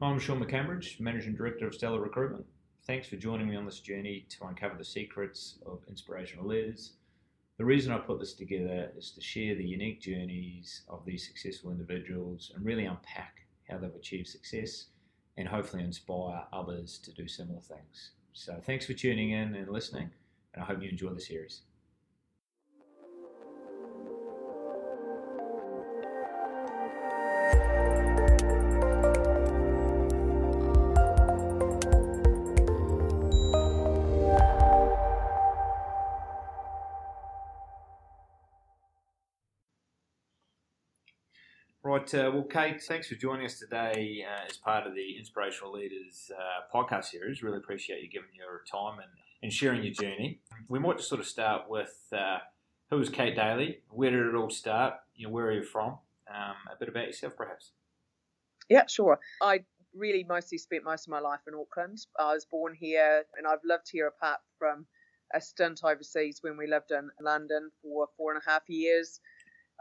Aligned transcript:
I'm 0.00 0.20
Shaun 0.20 0.38
McCambridge, 0.38 1.00
Managing 1.00 1.34
Director 1.34 1.66
of 1.66 1.74
Stellar 1.74 2.00
Recruitment. 2.00 2.46
Thanks 2.86 3.08
for 3.08 3.16
joining 3.16 3.48
me 3.48 3.56
on 3.56 3.64
this 3.64 3.80
journey 3.80 4.26
to 4.28 4.46
uncover 4.46 4.76
the 4.78 4.84
secrets 4.84 5.58
of 5.66 5.80
inspirational 5.88 6.46
leaders. 6.46 6.92
The 7.56 7.64
reason 7.64 7.92
I 7.92 7.98
put 7.98 8.20
this 8.20 8.34
together 8.34 8.92
is 8.96 9.10
to 9.10 9.20
share 9.20 9.56
the 9.56 9.66
unique 9.66 10.00
journeys 10.00 10.82
of 10.88 11.04
these 11.04 11.26
successful 11.26 11.72
individuals 11.72 12.52
and 12.54 12.64
really 12.64 12.84
unpack 12.84 13.40
how 13.68 13.78
they've 13.78 13.92
achieved 13.92 14.28
success 14.28 14.86
and 15.36 15.48
hopefully 15.48 15.82
inspire 15.82 16.44
others 16.52 16.98
to 16.98 17.12
do 17.12 17.26
similar 17.26 17.60
things. 17.60 18.12
So, 18.32 18.62
thanks 18.64 18.86
for 18.86 18.92
tuning 18.92 19.32
in 19.32 19.56
and 19.56 19.68
listening, 19.68 20.10
and 20.54 20.62
I 20.62 20.66
hope 20.66 20.80
you 20.80 20.88
enjoy 20.88 21.12
the 21.12 21.20
series. 21.20 21.62
Right, 42.12 42.24
uh, 42.24 42.30
well, 42.30 42.44
Kate, 42.44 42.82
thanks 42.82 43.08
for 43.08 43.16
joining 43.16 43.44
us 43.44 43.58
today 43.58 44.24
uh, 44.26 44.46
as 44.48 44.56
part 44.56 44.86
of 44.86 44.94
the 44.94 45.18
Inspirational 45.18 45.72
Leaders 45.72 46.30
uh, 46.34 46.74
podcast 46.74 47.06
series. 47.06 47.42
Really 47.42 47.58
appreciate 47.58 48.02
you 48.02 48.08
giving 48.08 48.30
your 48.34 48.62
time 48.70 48.98
and, 48.98 49.10
and 49.42 49.52
sharing 49.52 49.82
your 49.82 49.92
journey. 49.92 50.40
We 50.68 50.78
might 50.78 50.96
just 50.96 51.08
sort 51.10 51.20
of 51.20 51.26
start 51.26 51.68
with 51.68 51.94
uh, 52.12 52.38
who 52.88 52.98
is 53.00 53.10
Kate 53.10 53.36
Daly? 53.36 53.80
Where 53.90 54.10
did 54.10 54.26
it 54.26 54.34
all 54.34 54.48
start? 54.48 54.94
You 55.16 55.26
know, 55.26 55.32
where 55.32 55.46
are 55.46 55.52
you 55.52 55.62
from? 55.62 55.98
Um, 56.32 56.54
a 56.72 56.76
bit 56.78 56.88
about 56.88 57.06
yourself, 57.06 57.36
perhaps. 57.36 57.72
Yeah, 58.70 58.86
sure. 58.86 59.18
I 59.42 59.64
really 59.94 60.24
mostly 60.24 60.56
spent 60.56 60.84
most 60.84 61.06
of 61.06 61.10
my 61.10 61.20
life 61.20 61.40
in 61.46 61.54
Auckland. 61.54 61.98
I 62.18 62.32
was 62.32 62.46
born 62.46 62.74
here 62.74 63.24
and 63.36 63.46
I've 63.46 63.64
lived 63.64 63.88
here 63.90 64.06
apart 64.06 64.40
from 64.58 64.86
a 65.34 65.40
stint 65.42 65.80
overseas 65.84 66.38
when 66.40 66.56
we 66.56 66.68
lived 66.68 66.90
in 66.90 67.10
London 67.20 67.70
for 67.82 68.08
four 68.16 68.32
and 68.32 68.40
a 68.46 68.50
half 68.50 68.62
years. 68.68 69.20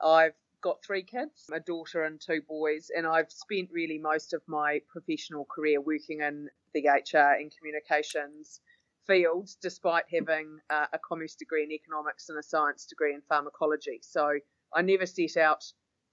I've 0.03 0.33
got 0.61 0.83
three 0.83 1.03
kids, 1.03 1.49
a 1.51 1.59
daughter 1.59 2.03
and 2.03 2.19
two 2.19 2.41
boys, 2.47 2.89
and 2.95 3.05
I've 3.05 3.31
spent 3.31 3.69
really 3.71 3.97
most 3.97 4.33
of 4.33 4.41
my 4.47 4.81
professional 4.87 5.45
career 5.45 5.79
working 5.81 6.21
in 6.21 6.49
the 6.73 6.87
HR 6.87 7.39
and 7.39 7.51
communications 7.57 8.59
fields, 9.05 9.57
despite 9.61 10.03
having 10.11 10.59
uh, 10.69 10.87
a 10.91 10.99
commerce 10.99 11.35
degree 11.35 11.63
in 11.63 11.71
economics 11.71 12.29
and 12.29 12.37
a 12.37 12.43
science 12.43 12.85
degree 12.85 13.13
in 13.13 13.21
pharmacology. 13.29 13.99
So 14.01 14.39
I 14.73 14.81
never 14.81 15.05
set 15.05 15.37
out 15.37 15.63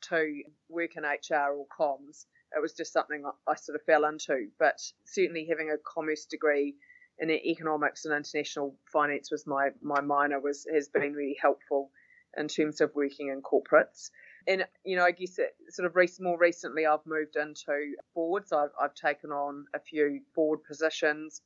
to 0.08 0.42
work 0.68 0.96
in 0.96 1.02
HR 1.02 1.56
or 1.56 1.66
comms. 1.66 2.26
It 2.56 2.62
was 2.62 2.72
just 2.72 2.92
something 2.92 3.24
I 3.48 3.54
sort 3.56 3.76
of 3.76 3.84
fell 3.84 4.04
into. 4.04 4.48
But 4.58 4.80
certainly 5.04 5.46
having 5.48 5.70
a 5.70 5.76
commerce 5.78 6.26
degree 6.26 6.76
in 7.18 7.30
economics 7.30 8.04
and 8.04 8.14
international 8.14 8.76
finance 8.92 9.30
was 9.30 9.46
my, 9.46 9.70
my 9.82 10.00
minor 10.00 10.40
was 10.40 10.66
has 10.72 10.88
been 10.88 11.14
really 11.14 11.36
helpful 11.40 11.90
in 12.36 12.48
terms 12.48 12.80
of 12.80 12.94
working 12.94 13.28
in 13.28 13.42
corporates 13.42 14.10
and 14.46 14.64
you 14.84 14.96
know, 14.96 15.04
I 15.04 15.12
guess 15.12 15.38
it, 15.38 15.54
sort 15.70 15.86
of 15.86 15.96
rec- 15.96 16.20
more 16.20 16.38
recently, 16.38 16.86
I've 16.86 17.06
moved 17.06 17.36
into 17.36 17.94
boards. 18.14 18.52
I've, 18.52 18.70
I've 18.80 18.94
taken 18.94 19.30
on 19.30 19.66
a 19.74 19.78
few 19.78 20.20
board 20.34 20.60
positions. 20.64 21.42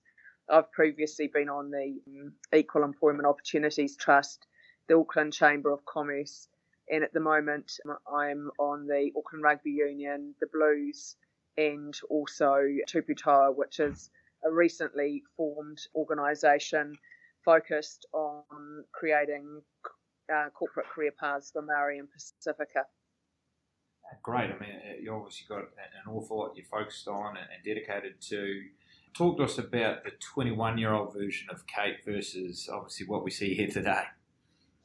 I've 0.51 0.71
previously 0.73 1.29
been 1.29 1.49
on 1.49 1.71
the 1.71 2.01
um, 2.09 2.33
Equal 2.55 2.85
Employment 2.85 3.27
Opportunities 3.27 3.97
Trust, 3.97 4.47
the 4.89 4.97
Auckland 4.97 5.33
Chamber 5.33 5.71
of 5.71 5.85
Commerce, 5.85 6.49
and 6.91 7.05
at 7.05 7.13
the 7.13 7.21
moment 7.21 7.79
I'm 8.11 8.51
on 8.59 8.87
the 8.87 9.11
Auckland 9.17 9.45
Rugby 9.45 9.73
Union, 9.73 10.35
the 10.41 10.47
Blues, 10.47 11.17
and 11.59 11.95
also 12.09 12.65
Tupu 12.89 13.17
Toa, 13.17 13.53
which 13.53 13.81
is 13.81 14.11
a 14.45 14.51
recently 14.51 15.23
formed 15.37 15.79
organisation 15.95 16.97
focused 17.45 18.07
on 18.13 18.85
creating 18.93 19.63
uh, 20.33 20.51
corporate 20.51 20.87
career 20.89 21.13
paths 21.19 21.51
for 21.51 21.63
Maori 21.63 21.99
and 21.99 22.09
Pacifica. 22.11 22.85
Great. 24.23 24.51
I 24.51 24.59
mean, 24.59 24.71
uh, 24.71 25.01
you 25.01 25.13
obviously 25.13 25.47
got 25.49 25.59
an 25.59 26.13
awful 26.13 26.39
lot 26.39 26.57
you're 26.57 26.67
focused 26.67 27.09
on 27.09 27.37
and 27.37 27.47
dedicated 27.65 28.21
to. 28.29 28.63
Talk 29.15 29.39
to 29.39 29.45
us 29.45 29.59
about 29.59 30.05
the 30.05 30.13
21 30.21 30.79
year 30.79 30.93
old 30.93 31.13
version 31.15 31.49
of 31.51 31.67
Kate 31.67 31.97
versus 32.05 32.69
obviously 32.73 33.07
what 33.07 33.25
we 33.25 33.31
see 33.31 33.55
here 33.55 33.69
today. 33.69 34.05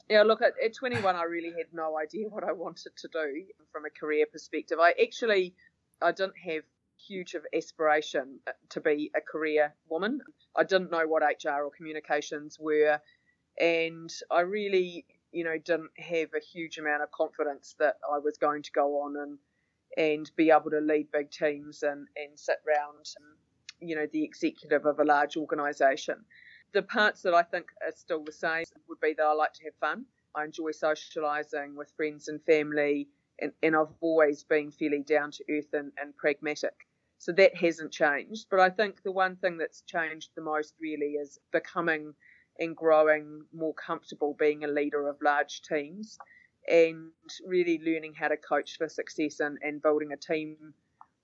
Yeah, 0.08 0.22
look, 0.22 0.42
at, 0.42 0.52
at 0.62 0.74
21, 0.74 1.14
I 1.16 1.22
really 1.24 1.50
had 1.56 1.66
no 1.72 1.98
idea 1.98 2.28
what 2.28 2.44
I 2.44 2.52
wanted 2.52 2.92
to 2.96 3.08
do 3.08 3.44
from 3.72 3.84
a 3.86 3.90
career 3.90 4.26
perspective. 4.30 4.78
I 4.80 4.92
actually, 5.00 5.54
I 6.02 6.12
didn't 6.12 6.34
have 6.46 6.62
huge 7.06 7.34
of 7.34 7.42
aspiration 7.54 8.40
to 8.70 8.80
be 8.80 9.10
a 9.16 9.20
career 9.20 9.74
woman. 9.88 10.20
I 10.56 10.64
didn't 10.64 10.90
know 10.90 11.06
what 11.06 11.22
HR 11.22 11.64
or 11.64 11.70
communications 11.70 12.58
were, 12.58 13.00
and 13.58 14.12
I 14.30 14.40
really 14.40 15.06
you 15.34 15.44
know, 15.44 15.58
didn't 15.58 15.90
have 15.98 16.28
a 16.34 16.40
huge 16.40 16.78
amount 16.78 17.02
of 17.02 17.10
confidence 17.10 17.74
that 17.80 17.96
I 18.10 18.18
was 18.18 18.38
going 18.38 18.62
to 18.62 18.72
go 18.72 19.00
on 19.02 19.16
and 19.16 19.38
and 19.96 20.30
be 20.36 20.50
able 20.50 20.70
to 20.70 20.80
lead 20.80 21.06
big 21.12 21.30
teams 21.30 21.82
and, 21.82 22.08
and 22.16 22.36
sit 22.36 22.56
around, 22.66 23.06
um, 23.20 23.36
you 23.80 23.94
know, 23.94 24.06
the 24.12 24.24
executive 24.24 24.86
of 24.86 24.98
a 24.98 25.04
large 25.04 25.36
organisation. 25.36 26.16
The 26.72 26.82
parts 26.82 27.22
that 27.22 27.34
I 27.34 27.42
think 27.42 27.66
are 27.80 27.92
still 27.94 28.24
the 28.24 28.32
same 28.32 28.64
would 28.88 28.98
be 29.00 29.14
that 29.16 29.22
I 29.22 29.32
like 29.34 29.52
to 29.54 29.64
have 29.64 29.74
fun. 29.80 30.04
I 30.34 30.44
enjoy 30.44 30.70
socialising 30.72 31.76
with 31.76 31.92
friends 31.96 32.26
and 32.26 32.42
family, 32.42 33.08
and, 33.40 33.52
and 33.62 33.76
I've 33.76 33.94
always 34.00 34.42
been 34.42 34.72
fairly 34.72 35.02
down 35.02 35.30
to 35.30 35.44
earth 35.48 35.72
and, 35.72 35.92
and 36.00 36.16
pragmatic. 36.16 36.74
So 37.18 37.30
that 37.32 37.56
hasn't 37.56 37.92
changed. 37.92 38.46
But 38.50 38.58
I 38.60 38.70
think 38.70 39.02
the 39.02 39.12
one 39.12 39.36
thing 39.36 39.58
that's 39.58 39.82
changed 39.82 40.30
the 40.34 40.42
most 40.42 40.74
really 40.80 41.12
is 41.12 41.38
becoming 41.52 42.14
and 42.58 42.76
growing 42.76 43.44
more 43.52 43.74
comfortable 43.74 44.34
being 44.38 44.64
a 44.64 44.68
leader 44.68 45.08
of 45.08 45.16
large 45.22 45.62
teams 45.62 46.18
and 46.68 47.10
really 47.46 47.80
learning 47.84 48.14
how 48.14 48.28
to 48.28 48.36
coach 48.36 48.78
for 48.78 48.88
success 48.88 49.40
and, 49.40 49.58
and 49.62 49.82
building 49.82 50.12
a 50.12 50.16
team 50.16 50.56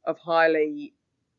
of 0.04 0.18
highly 0.18 0.92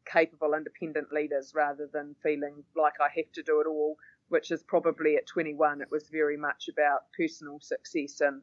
capable 0.05 0.53
independent 0.53 1.11
leaders 1.11 1.53
rather 1.55 1.87
than 1.93 2.15
feeling 2.23 2.63
like 2.75 2.93
I 2.99 3.09
have 3.15 3.31
to 3.33 3.43
do 3.43 3.61
it 3.61 3.67
all, 3.67 3.97
which 4.29 4.51
is 4.51 4.63
probably 4.63 5.15
at 5.17 5.27
21 5.27 5.81
it 5.81 5.91
was 5.91 6.09
very 6.09 6.37
much 6.37 6.69
about 6.69 7.01
personal 7.15 7.59
success 7.59 8.21
and 8.21 8.41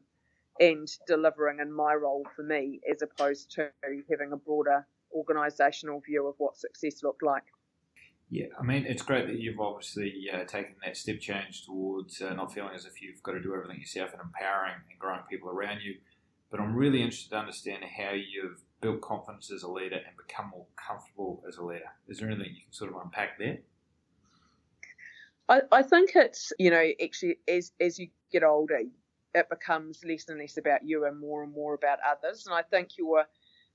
and 0.59 0.89
delivering 1.07 1.59
in 1.59 1.71
my 1.71 1.93
role 1.93 2.25
for 2.35 2.43
me 2.43 2.81
as 2.89 3.01
opposed 3.01 3.49
to 3.51 3.69
having 4.09 4.33
a 4.33 4.37
broader 4.37 4.85
organisational 5.15 6.03
view 6.03 6.27
of 6.27 6.35
what 6.37 6.57
success 6.57 7.01
looked 7.01 7.23
like. 7.23 7.45
Yeah, 8.31 8.45
I 8.59 8.63
mean, 8.63 8.85
it's 8.85 9.01
great 9.01 9.25
that 9.25 9.39
you've 9.39 9.59
obviously 9.59 10.27
uh, 10.31 10.43
taken 10.43 10.75
that 10.85 10.95
step 10.95 11.19
change 11.19 11.65
towards 11.65 12.21
uh, 12.21 12.33
not 12.33 12.53
feeling 12.53 12.75
as 12.75 12.85
if 12.85 13.01
you've 13.01 13.23
got 13.23 13.31
to 13.31 13.41
do 13.41 13.55
everything 13.55 13.79
yourself 13.79 14.11
and 14.11 14.21
empowering 14.21 14.75
and 14.89 14.99
growing 14.99 15.21
people 15.29 15.49
around 15.49 15.81
you. 15.81 15.95
But 16.51 16.59
I'm 16.59 16.75
really 16.75 17.01
interested 17.01 17.31
to 17.31 17.37
understand 17.37 17.83
how 17.97 18.11
you've 18.11 18.61
built 18.81 19.01
confidence 19.01 19.51
as 19.51 19.63
a 19.63 19.67
leader 19.67 19.95
and 19.95 20.15
become 20.15 20.49
more 20.51 20.65
comfortable 20.75 21.43
as 21.47 21.57
a 21.57 21.63
leader. 21.63 21.89
Is 22.07 22.19
there 22.19 22.29
anything 22.29 22.53
you 22.53 22.61
can 22.63 22.71
sort 22.71 22.91
of 22.91 23.01
unpack 23.03 23.39
there? 23.39 23.59
I, 25.47 25.61
I 25.71 25.81
think 25.81 26.11
it's, 26.15 26.53
you 26.59 26.69
know, 26.69 26.87
actually 27.03 27.37
as, 27.47 27.71
as 27.79 27.97
you 27.97 28.09
get 28.31 28.43
older, 28.43 28.79
it 29.33 29.49
becomes 29.49 30.03
less 30.05 30.29
and 30.29 30.39
less 30.39 30.57
about 30.57 30.81
you 30.83 31.05
and 31.05 31.19
more 31.19 31.43
and 31.43 31.51
more 31.53 31.73
about 31.73 31.97
others. 32.07 32.45
And 32.45 32.55
I 32.55 32.61
think 32.61 32.97
your 32.97 33.25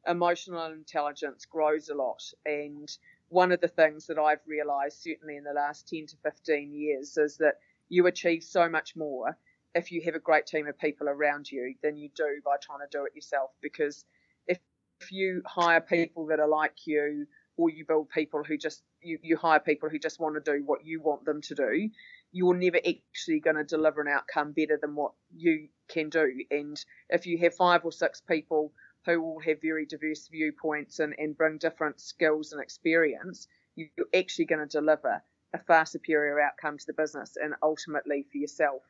emotional 0.06 0.66
intelligence 0.66 1.44
grows 1.44 1.88
a 1.88 1.94
lot. 1.94 2.22
And 2.47 2.88
one 3.28 3.52
of 3.52 3.60
the 3.60 3.68
things 3.68 4.06
that 4.06 4.18
I've 4.18 4.46
realized, 4.46 5.02
certainly 5.02 5.36
in 5.36 5.44
the 5.44 5.52
last 5.52 5.88
10 5.88 6.06
to 6.08 6.16
15 6.22 6.72
years, 6.72 7.16
is 7.16 7.36
that 7.38 7.54
you 7.88 8.06
achieve 8.06 8.42
so 8.42 8.68
much 8.68 8.94
more 8.96 9.36
if 9.74 9.90
you 9.90 10.02
have 10.04 10.14
a 10.14 10.20
great 10.20 10.46
team 10.46 10.68
of 10.68 10.78
people 10.78 11.08
around 11.08 11.50
you 11.50 11.74
than 11.82 11.96
you 11.96 12.08
do 12.14 12.40
by 12.44 12.56
trying 12.62 12.80
to 12.80 12.96
do 12.98 13.04
it 13.04 13.14
yourself. 13.14 13.50
Because 13.60 14.04
if, 14.46 14.58
if 15.00 15.10
you 15.10 15.42
hire 15.46 15.80
people 15.80 16.26
that 16.26 16.40
are 16.40 16.48
like 16.48 16.86
you, 16.86 17.26
or 17.56 17.70
you 17.70 17.84
build 17.84 18.08
people 18.10 18.42
who 18.42 18.56
just 18.56 18.82
you, 19.00 19.18
you 19.22 19.36
hire 19.36 19.60
people 19.60 19.88
who 19.88 19.98
just 19.98 20.18
want 20.18 20.34
to 20.34 20.53
do 20.53 20.62
what 20.65 20.84
you 20.84 21.00
want 21.00 21.24
them 21.24 21.41
to 21.42 21.54
do, 21.54 21.88
you're 22.32 22.54
never 22.54 22.78
actually 22.78 23.41
going 23.41 23.56
to 23.56 23.65
deliver 23.65 24.00
an 24.00 24.09
outcome 24.09 24.53
better 24.53 24.78
than 24.80 24.94
what 24.94 25.12
you 25.34 25.68
can 25.88 26.09
do. 26.09 26.27
And 26.50 26.82
if 27.10 27.27
you 27.27 27.38
have 27.38 27.54
five 27.54 27.84
or 27.84 27.92
six 27.92 28.20
people 28.20 28.72
who 29.04 29.22
all 29.22 29.41
have 29.41 29.60
very 29.60 29.86
diverse 29.86 30.28
viewpoints 30.28 30.98
and, 30.98 31.15
and 31.18 31.36
bring 31.36 31.59
different 31.59 32.01
skills 32.01 32.53
and 32.53 32.62
experience, 32.62 33.48
you're 33.77 33.89
actually 34.15 34.47
going 34.47 34.66
to 34.66 34.78
deliver 34.78 35.22
a 35.53 35.59
far 35.59 35.86
superior 35.86 36.41
outcome 36.41 36.78
to 36.78 36.86
the 36.86 36.92
business 36.92 37.36
and 37.42 37.54
ultimately 37.62 38.27
for 38.30 38.39
yourself. 38.39 38.83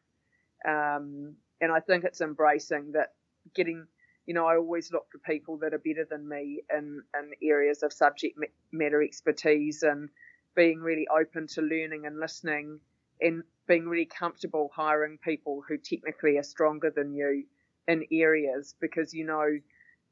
Um, 0.67 1.35
and 1.61 1.73
I 1.73 1.81
think 1.81 2.05
it's 2.05 2.21
embracing 2.21 2.93
that 2.93 3.13
getting, 3.55 3.87
you 4.27 4.35
know, 4.35 4.47
I 4.47 4.57
always 4.57 4.93
look 4.93 5.07
for 5.11 5.19
people 5.19 5.59
that 5.59 5.75
are 5.75 5.79
better 5.79 6.07
than 6.09 6.29
me 6.29 6.63
in, 6.75 7.03
in 7.19 7.49
areas 7.49 7.83
of 7.83 7.93
subject 7.93 8.39
matter 8.73 9.03
expertise 9.03 9.83
and 9.83 10.09
being 10.55 10.81
really 10.81 11.07
open 11.09 11.47
to 11.49 11.61
learning 11.61 12.07
and 12.07 12.19
listening 12.19 12.81
and 13.21 13.43
being 13.67 13.89
really 13.89 14.07
comfortable 14.07 14.71
hiring 14.75 15.19
people 15.19 15.63
who 15.67 15.77
technically 15.77 16.39
are 16.39 16.43
stronger 16.43 16.91
than 16.91 17.15
you 17.15 17.45
in 17.89 18.05
areas 18.11 18.75
because 18.81 19.13
you 19.13 19.27
know 19.27 19.59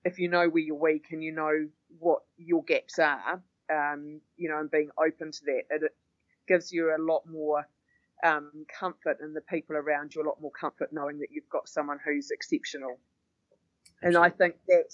if 0.04 0.18
you 0.18 0.28
know 0.28 0.48
where 0.48 0.62
you're 0.62 0.76
weak 0.76 1.06
and 1.10 1.22
you 1.22 1.32
know 1.32 1.68
what 1.98 2.22
your 2.36 2.62
gaps 2.64 2.98
are, 2.98 3.42
um, 3.70 4.20
you 4.36 4.48
know, 4.48 4.58
and 4.58 4.70
being 4.70 4.90
open 4.98 5.32
to 5.32 5.44
that. 5.46 5.62
It, 5.70 5.92
gives 6.48 6.72
you 6.72 6.94
a 6.94 7.00
lot 7.00 7.22
more 7.26 7.66
um, 8.24 8.50
comfort 8.78 9.18
and 9.20 9.34
the 9.34 9.40
people 9.40 9.76
around 9.76 10.14
you 10.14 10.22
a 10.22 10.26
lot 10.26 10.40
more 10.40 10.50
comfort 10.50 10.92
knowing 10.92 11.18
that 11.18 11.28
you've 11.30 11.48
got 11.48 11.68
someone 11.68 11.98
who's 12.04 12.30
exceptional. 12.30 12.98
And 14.02 14.16
I 14.16 14.30
think 14.30 14.56
that, 14.68 14.92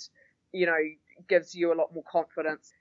you 0.53 0.67
know, 0.67 0.79
gives 1.29 1.55
you 1.55 1.73
a 1.73 1.77
lot 1.77 1.93
more 1.95 2.05
confidence. 2.11 2.73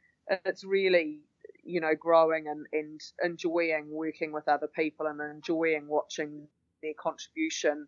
It's 0.46 0.64
really, 0.64 1.22
you 1.64 1.80
know, 1.80 1.96
growing 1.98 2.48
and, 2.48 2.66
and 2.74 3.02
enjoying 3.24 3.88
working 3.90 4.32
with 4.32 4.48
other 4.48 4.68
people 4.68 5.08
and 5.08 5.20
enjoying 5.22 5.88
watching 5.88 6.48
their 6.84 6.94
contribution 7.00 7.88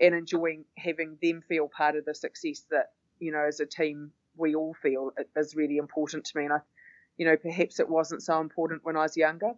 and 0.00 0.14
enjoying 0.14 0.64
having 0.78 1.18
them 1.20 1.42
feel 1.48 1.68
part 1.68 1.96
of 1.96 2.04
the 2.04 2.14
success 2.14 2.64
that, 2.70 2.90
you 3.22 3.30
know, 3.30 3.44
as 3.46 3.60
a 3.60 3.66
team 3.66 4.10
we 4.36 4.54
all 4.54 4.74
feel 4.82 5.12
is 5.36 5.54
really 5.54 5.76
important 5.76 6.24
to 6.24 6.38
me. 6.38 6.44
And 6.44 6.54
I, 6.54 6.58
you 7.16 7.26
know, 7.26 7.36
perhaps 7.36 7.78
it 7.78 7.88
wasn't 7.88 8.22
so 8.22 8.40
important 8.40 8.84
when 8.84 8.96
I 8.96 9.02
was 9.02 9.16
younger. 9.16 9.52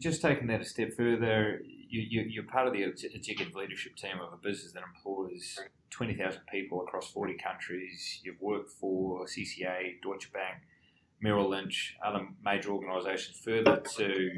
Just 0.00 0.20
taking 0.20 0.46
that 0.48 0.60
a 0.60 0.64
step 0.64 0.92
further, 0.96 1.60
you, 1.64 2.22
you, 2.28 2.40
are 2.40 2.44
part 2.44 2.66
of 2.66 2.72
the 2.72 2.82
executive 2.82 3.54
leadership 3.54 3.94
team 3.96 4.20
of 4.20 4.32
a 4.32 4.36
business 4.36 4.72
that 4.72 4.82
employs 4.82 5.58
20,000 5.90 6.40
people 6.50 6.82
across 6.82 7.10
40 7.10 7.36
countries. 7.36 8.20
You've 8.24 8.40
worked 8.40 8.70
for 8.70 9.26
CCA, 9.26 10.00
Deutsche 10.02 10.32
Bank, 10.32 10.62
Merrill 11.20 11.50
Lynch, 11.50 11.96
other 12.04 12.26
major 12.44 12.70
organisations, 12.70 13.38
further 13.44 13.82
to 13.96 14.30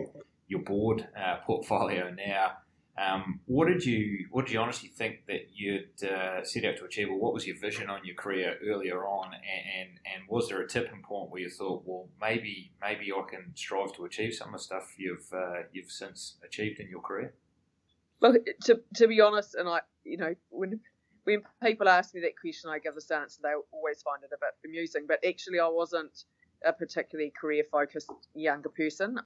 your 0.48 0.60
board 0.60 1.08
uh, 1.16 1.36
portfolio 1.46 2.10
now. 2.10 2.52
Um, 2.96 3.40
what 3.46 3.66
did 3.66 3.84
you 3.84 4.28
what 4.30 4.46
did 4.46 4.52
you 4.52 4.60
honestly 4.60 4.88
think 4.88 5.26
that 5.26 5.48
you'd 5.52 6.04
uh, 6.04 6.44
set 6.44 6.64
out 6.64 6.76
to 6.76 6.84
achieve, 6.84 7.08
or 7.08 7.18
what 7.18 7.34
was 7.34 7.44
your 7.44 7.58
vision 7.58 7.90
on 7.90 8.04
your 8.04 8.14
career 8.14 8.56
earlier 8.64 9.04
on, 9.04 9.32
and, 9.34 9.42
and, 9.80 9.98
and 10.14 10.28
was 10.28 10.48
there 10.48 10.60
a 10.60 10.68
tipping 10.68 11.02
point 11.02 11.30
where 11.30 11.40
you 11.40 11.50
thought, 11.50 11.82
well, 11.84 12.08
maybe 12.20 12.70
maybe 12.80 13.10
I 13.12 13.22
can 13.28 13.50
strive 13.56 13.94
to 13.94 14.04
achieve 14.04 14.34
some 14.34 14.48
of 14.48 14.54
the 14.54 14.60
stuff 14.60 14.94
you've 14.96 15.28
uh, 15.32 15.62
you've 15.72 15.90
since 15.90 16.36
achieved 16.44 16.78
in 16.78 16.88
your 16.88 17.00
career? 17.00 17.34
Well, 18.20 18.36
to 18.62 18.80
to 18.94 19.08
be 19.08 19.20
honest, 19.20 19.56
and 19.56 19.68
I 19.68 19.80
you 20.04 20.16
know 20.16 20.34
when 20.50 20.78
when 21.24 21.42
people 21.64 21.88
ask 21.88 22.14
me 22.14 22.20
that 22.20 22.38
question, 22.40 22.70
I 22.70 22.78
give 22.78 22.94
this 22.94 23.10
answer. 23.10 23.40
They 23.42 23.54
always 23.72 24.02
find 24.02 24.22
it 24.22 24.30
a 24.32 24.38
bit 24.38 24.54
amusing, 24.64 25.06
but 25.08 25.18
actually, 25.26 25.58
I 25.58 25.68
wasn't 25.68 26.24
a 26.64 26.72
particularly 26.72 27.32
career 27.38 27.64
focused 27.70 28.12
younger 28.34 28.68
person. 28.68 29.18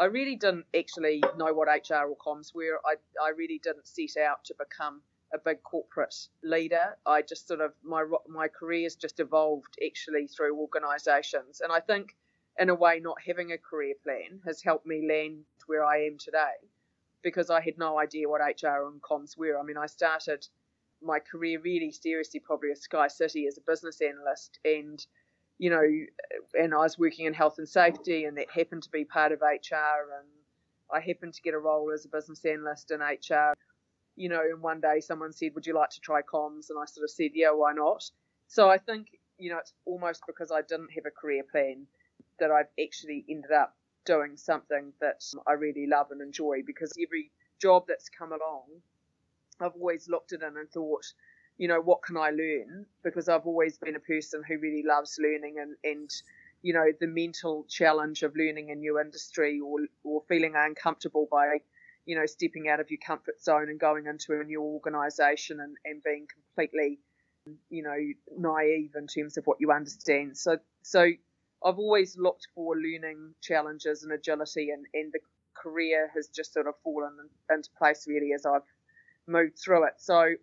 I 0.00 0.06
really 0.06 0.34
didn't 0.34 0.64
actually 0.74 1.22
know 1.36 1.52
what 1.52 1.68
HR 1.68 2.08
or 2.08 2.16
comms 2.16 2.54
were. 2.54 2.80
I, 2.86 2.94
I 3.22 3.30
really 3.36 3.60
didn't 3.62 3.86
set 3.86 4.16
out 4.16 4.42
to 4.46 4.54
become 4.58 5.02
a 5.34 5.38
big 5.38 5.62
corporate 5.62 6.14
leader. 6.42 6.96
I 7.04 7.20
just 7.20 7.46
sort 7.46 7.60
of 7.60 7.72
my 7.84 8.04
my 8.26 8.48
career's 8.48 8.96
just 8.96 9.20
evolved 9.20 9.76
actually 9.86 10.26
through 10.26 10.58
organisations, 10.58 11.60
and 11.60 11.70
I 11.70 11.80
think 11.80 12.16
in 12.58 12.70
a 12.70 12.74
way 12.74 12.98
not 12.98 13.20
having 13.26 13.52
a 13.52 13.58
career 13.58 13.94
plan 14.02 14.40
has 14.46 14.62
helped 14.62 14.86
me 14.86 15.06
land 15.06 15.44
where 15.66 15.84
I 15.84 16.06
am 16.06 16.16
today 16.18 16.56
because 17.22 17.50
I 17.50 17.60
had 17.60 17.76
no 17.76 17.98
idea 17.98 18.26
what 18.26 18.40
HR 18.40 18.88
and 18.88 19.02
comms 19.02 19.36
were. 19.36 19.58
I 19.58 19.62
mean, 19.62 19.76
I 19.76 19.86
started 19.86 20.46
my 21.02 21.18
career 21.18 21.60
really 21.60 21.92
seriously 21.92 22.40
probably 22.40 22.70
at 22.70 22.78
Sky 22.78 23.08
City 23.08 23.46
as 23.46 23.58
a 23.58 23.70
business 23.70 24.00
analyst 24.00 24.58
and 24.64 25.04
you 25.60 25.68
know, 25.68 25.82
and 26.58 26.72
I 26.72 26.78
was 26.78 26.98
working 26.98 27.26
in 27.26 27.34
health 27.34 27.58
and 27.58 27.68
safety, 27.68 28.24
and 28.24 28.38
that 28.38 28.50
happened 28.50 28.82
to 28.84 28.90
be 28.90 29.04
part 29.04 29.30
of 29.30 29.42
HR, 29.42 30.08
and 30.18 30.26
I 30.90 31.00
happened 31.00 31.34
to 31.34 31.42
get 31.42 31.52
a 31.52 31.58
role 31.58 31.92
as 31.92 32.06
a 32.06 32.08
business 32.08 32.42
analyst 32.46 32.90
in 32.90 33.02
HR. 33.02 33.52
You 34.16 34.30
know, 34.30 34.40
and 34.40 34.62
one 34.62 34.80
day 34.80 35.00
someone 35.00 35.34
said, 35.34 35.54
"Would 35.54 35.66
you 35.66 35.74
like 35.74 35.90
to 35.90 36.00
try 36.00 36.22
comms?" 36.22 36.70
And 36.70 36.78
I 36.78 36.86
sort 36.86 37.04
of 37.04 37.10
said, 37.10 37.32
"Yeah, 37.34 37.50
why 37.50 37.74
not?" 37.74 38.10
So 38.48 38.70
I 38.70 38.78
think 38.78 39.08
you 39.36 39.50
know 39.50 39.58
it's 39.58 39.74
almost 39.84 40.22
because 40.26 40.50
I 40.50 40.62
didn't 40.62 40.92
have 40.92 41.04
a 41.04 41.10
career 41.10 41.42
plan 41.44 41.86
that 42.38 42.50
I've 42.50 42.72
actually 42.82 43.26
ended 43.28 43.52
up 43.52 43.76
doing 44.06 44.38
something 44.38 44.94
that 45.02 45.22
I 45.46 45.52
really 45.52 45.86
love 45.86 46.10
and 46.10 46.22
enjoy. 46.22 46.62
Because 46.66 46.94
every 46.98 47.32
job 47.60 47.84
that's 47.86 48.08
come 48.08 48.32
along, 48.32 48.64
I've 49.60 49.74
always 49.74 50.08
looked 50.08 50.32
at 50.32 50.40
it 50.40 50.56
and 50.56 50.70
thought, 50.70 51.04
you 51.60 51.68
know, 51.68 51.78
what 51.78 52.02
can 52.02 52.16
I 52.16 52.30
learn? 52.30 52.86
Because 53.04 53.28
I've 53.28 53.44
always 53.44 53.76
been 53.76 53.94
a 53.94 54.00
person 54.00 54.42
who 54.48 54.56
really 54.58 54.82
loves 54.82 55.18
learning 55.22 55.56
and, 55.60 55.76
and 55.84 56.10
you 56.62 56.72
know, 56.72 56.86
the 56.98 57.06
mental 57.06 57.66
challenge 57.68 58.22
of 58.22 58.34
learning 58.34 58.70
a 58.70 58.74
new 58.74 58.98
industry 58.98 59.60
or, 59.60 59.80
or 60.02 60.22
feeling 60.26 60.54
uncomfortable 60.56 61.28
by, 61.30 61.58
you 62.06 62.16
know, 62.16 62.24
stepping 62.24 62.70
out 62.70 62.80
of 62.80 62.90
your 62.90 63.00
comfort 63.06 63.42
zone 63.42 63.68
and 63.68 63.78
going 63.78 64.06
into 64.06 64.40
a 64.40 64.42
new 64.42 64.62
organization 64.62 65.60
and, 65.60 65.76
and 65.84 66.02
being 66.02 66.26
completely, 66.32 66.98
you 67.68 67.82
know, 67.82 67.98
naive 68.38 68.92
in 68.96 69.06
terms 69.06 69.36
of 69.36 69.44
what 69.44 69.58
you 69.60 69.70
understand. 69.70 70.38
So, 70.38 70.56
so 70.80 71.10
I've 71.62 71.78
always 71.78 72.16
looked 72.16 72.48
for 72.54 72.74
learning 72.74 73.34
challenges 73.42 74.02
and 74.02 74.12
agility 74.12 74.70
and, 74.70 74.86
and 74.94 75.12
the 75.12 75.20
career 75.52 76.10
has 76.14 76.28
just 76.28 76.54
sort 76.54 76.68
of 76.68 76.74
fallen 76.82 77.12
into 77.50 77.68
place 77.76 78.06
really 78.08 78.32
as 78.32 78.46
I've 78.46 78.62
moved 79.26 79.58
through 79.58 79.84
it. 79.84 79.94
So 79.98 80.36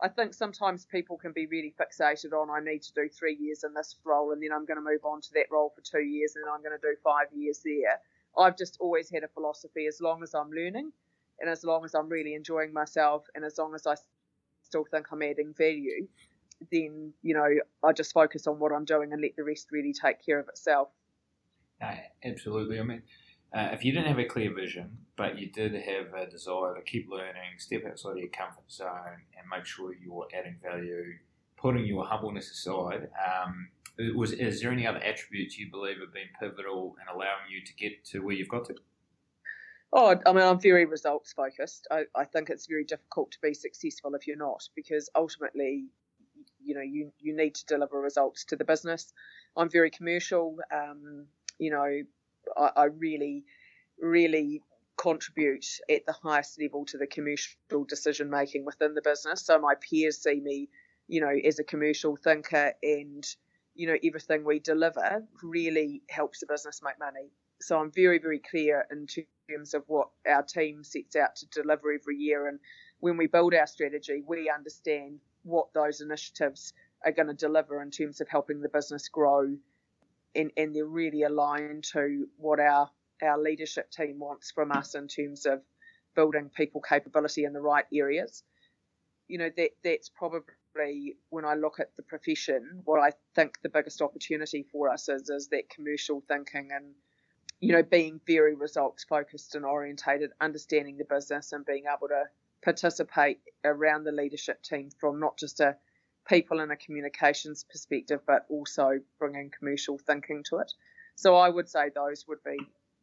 I 0.00 0.08
think 0.08 0.32
sometimes 0.32 0.86
people 0.86 1.16
can 1.16 1.32
be 1.32 1.46
really 1.46 1.74
fixated 1.78 2.32
on 2.32 2.50
I 2.50 2.60
need 2.60 2.82
to 2.82 2.92
do 2.92 3.08
three 3.08 3.36
years 3.36 3.64
in 3.64 3.74
this 3.74 3.96
role 4.04 4.32
and 4.32 4.42
then 4.42 4.50
I'm 4.54 4.64
going 4.64 4.76
to 4.76 4.82
move 4.82 5.04
on 5.04 5.20
to 5.20 5.28
that 5.34 5.46
role 5.50 5.72
for 5.74 5.82
two 5.82 6.04
years 6.04 6.34
and 6.36 6.44
then 6.44 6.52
I'm 6.52 6.62
going 6.62 6.78
to 6.78 6.86
do 6.86 6.94
five 7.02 7.26
years 7.34 7.60
there. 7.64 8.00
I've 8.36 8.56
just 8.56 8.76
always 8.80 9.10
had 9.10 9.24
a 9.24 9.28
philosophy 9.28 9.86
as 9.86 10.00
long 10.00 10.22
as 10.22 10.34
I'm 10.34 10.50
learning 10.50 10.92
and 11.40 11.50
as 11.50 11.64
long 11.64 11.84
as 11.84 11.94
I'm 11.94 12.08
really 12.08 12.34
enjoying 12.34 12.72
myself 12.72 13.26
and 13.34 13.44
as 13.44 13.58
long 13.58 13.74
as 13.74 13.86
I 13.86 13.96
still 14.62 14.84
think 14.84 15.06
I'm 15.10 15.22
adding 15.22 15.52
value, 15.56 16.06
then, 16.70 17.12
you 17.22 17.34
know, 17.34 17.48
I 17.82 17.92
just 17.92 18.12
focus 18.12 18.46
on 18.46 18.58
what 18.60 18.72
I'm 18.72 18.84
doing 18.84 19.12
and 19.12 19.20
let 19.20 19.36
the 19.36 19.44
rest 19.44 19.68
really 19.72 19.92
take 19.92 20.24
care 20.24 20.38
of 20.38 20.48
itself. 20.48 20.88
Absolutely. 22.24 22.78
I 22.78 22.82
mean, 22.82 23.02
uh, 23.54 23.68
if 23.72 23.84
you 23.84 23.92
didn't 23.92 24.08
have 24.08 24.18
a 24.18 24.24
clear 24.24 24.52
vision, 24.52 24.98
but 25.16 25.38
you 25.38 25.50
did 25.50 25.74
have 25.74 26.14
a 26.14 26.30
desire 26.30 26.74
to 26.74 26.82
keep 26.82 27.08
learning, 27.10 27.58
step 27.58 27.84
outside 27.86 28.12
of 28.12 28.18
your 28.18 28.28
comfort 28.28 28.70
zone, 28.70 29.22
and 29.36 29.48
make 29.50 29.64
sure 29.64 29.94
you're 29.94 30.28
adding 30.38 30.56
value, 30.62 31.14
putting 31.56 31.86
your 31.86 32.04
humbleness 32.04 32.50
aside, 32.50 33.08
um, 33.26 33.68
was 34.14 34.32
is 34.32 34.60
there 34.60 34.70
any 34.70 34.86
other 34.86 34.98
attributes 34.98 35.58
you 35.58 35.70
believe 35.70 35.96
have 35.98 36.12
been 36.12 36.28
pivotal 36.38 36.94
in 37.00 37.12
allowing 37.12 37.50
you 37.50 37.64
to 37.64 37.74
get 37.74 38.04
to 38.04 38.20
where 38.20 38.34
you've 38.34 38.48
got 38.48 38.64
to? 38.66 38.74
Oh, 39.92 40.14
I 40.26 40.32
mean, 40.32 40.44
I'm 40.44 40.60
very 40.60 40.84
results 40.84 41.32
focused. 41.32 41.88
I, 41.90 42.04
I 42.14 42.24
think 42.24 42.50
it's 42.50 42.66
very 42.66 42.84
difficult 42.84 43.32
to 43.32 43.38
be 43.42 43.54
successful 43.54 44.14
if 44.14 44.26
you're 44.26 44.36
not, 44.36 44.68
because 44.76 45.08
ultimately, 45.16 45.86
you 46.62 46.74
know, 46.74 46.82
you, 46.82 47.10
you 47.18 47.34
need 47.34 47.54
to 47.54 47.66
deliver 47.66 47.98
results 47.98 48.44
to 48.46 48.56
the 48.56 48.64
business. 48.64 49.12
I'm 49.56 49.70
very 49.70 49.90
commercial. 49.90 50.58
Um, 50.70 51.26
you 51.58 51.70
know, 51.70 52.02
I, 52.56 52.70
I 52.76 52.84
really, 52.84 53.44
really 54.00 54.62
contribute 54.96 55.66
at 55.90 56.04
the 56.06 56.12
highest 56.12 56.60
level 56.60 56.84
to 56.86 56.98
the 56.98 57.06
commercial 57.06 57.84
decision 57.88 58.28
making 58.28 58.64
within 58.64 58.94
the 58.94 59.02
business. 59.02 59.42
So 59.46 59.58
my 59.58 59.74
peers 59.76 60.22
see 60.22 60.40
me, 60.40 60.68
you 61.06 61.20
know, 61.20 61.32
as 61.44 61.58
a 61.58 61.64
commercial 61.64 62.16
thinker 62.16 62.72
and, 62.82 63.24
you 63.74 63.86
know, 63.86 63.96
everything 64.04 64.44
we 64.44 64.58
deliver 64.58 65.24
really 65.42 66.02
helps 66.10 66.40
the 66.40 66.46
business 66.46 66.80
make 66.82 66.98
money. 66.98 67.30
So 67.60 67.78
I'm 67.78 67.92
very, 67.92 68.18
very 68.18 68.40
clear 68.40 68.86
in 68.90 69.06
terms 69.50 69.74
of 69.74 69.84
what 69.86 70.08
our 70.28 70.42
team 70.42 70.84
sets 70.84 71.16
out 71.16 71.36
to 71.36 71.46
deliver 71.46 71.92
every 71.92 72.16
year. 72.16 72.48
And 72.48 72.58
when 73.00 73.16
we 73.16 73.26
build 73.26 73.54
our 73.54 73.66
strategy, 73.66 74.22
we 74.26 74.50
understand 74.50 75.20
what 75.44 75.72
those 75.74 76.00
initiatives 76.00 76.72
are 77.04 77.12
going 77.12 77.28
to 77.28 77.34
deliver 77.34 77.80
in 77.82 77.90
terms 77.90 78.20
of 78.20 78.28
helping 78.28 78.60
the 78.60 78.68
business 78.68 79.08
grow 79.08 79.56
and, 80.38 80.52
and 80.56 80.74
they're 80.74 80.86
really 80.86 81.24
aligned 81.24 81.84
to 81.92 82.28
what 82.36 82.60
our 82.60 82.90
our 83.20 83.36
leadership 83.36 83.90
team 83.90 84.20
wants 84.20 84.52
from 84.52 84.70
us 84.70 84.94
in 84.94 85.08
terms 85.08 85.44
of 85.44 85.60
building 86.14 86.50
people 86.56 86.80
capability 86.80 87.44
in 87.44 87.52
the 87.52 87.60
right 87.60 87.84
areas. 87.92 88.44
You 89.26 89.38
know, 89.38 89.50
that 89.56 89.70
that's 89.82 90.08
probably 90.08 91.16
when 91.30 91.44
I 91.44 91.54
look 91.54 91.80
at 91.80 91.90
the 91.96 92.04
profession, 92.04 92.82
what 92.84 93.00
I 93.00 93.12
think 93.34 93.58
the 93.62 93.68
biggest 93.68 94.00
opportunity 94.00 94.64
for 94.70 94.88
us 94.88 95.08
is 95.08 95.28
is 95.28 95.48
that 95.48 95.68
commercial 95.68 96.22
thinking 96.28 96.70
and 96.72 96.94
you 97.60 97.72
know 97.72 97.82
being 97.82 98.20
very 98.26 98.54
results 98.54 99.04
focused 99.04 99.56
and 99.56 99.64
orientated, 99.64 100.30
understanding 100.40 100.96
the 100.96 101.04
business 101.04 101.52
and 101.52 101.66
being 101.66 101.84
able 101.92 102.08
to 102.08 102.24
participate 102.62 103.40
around 103.64 104.04
the 104.04 104.12
leadership 104.12 104.62
team 104.62 104.90
from 105.00 105.18
not 105.18 105.36
just 105.36 105.60
a 105.60 105.76
people 106.28 106.60
in 106.60 106.70
a 106.70 106.76
communications 106.76 107.64
perspective, 107.70 108.20
but 108.26 108.46
also 108.48 109.00
bringing 109.18 109.50
commercial 109.56 109.98
thinking 109.98 110.44
to 110.50 110.58
it. 110.58 110.72
So 111.14 111.34
I 111.36 111.48
would 111.48 111.68
say 111.68 111.90
those 111.94 112.26
would 112.28 112.42
be 112.44 112.58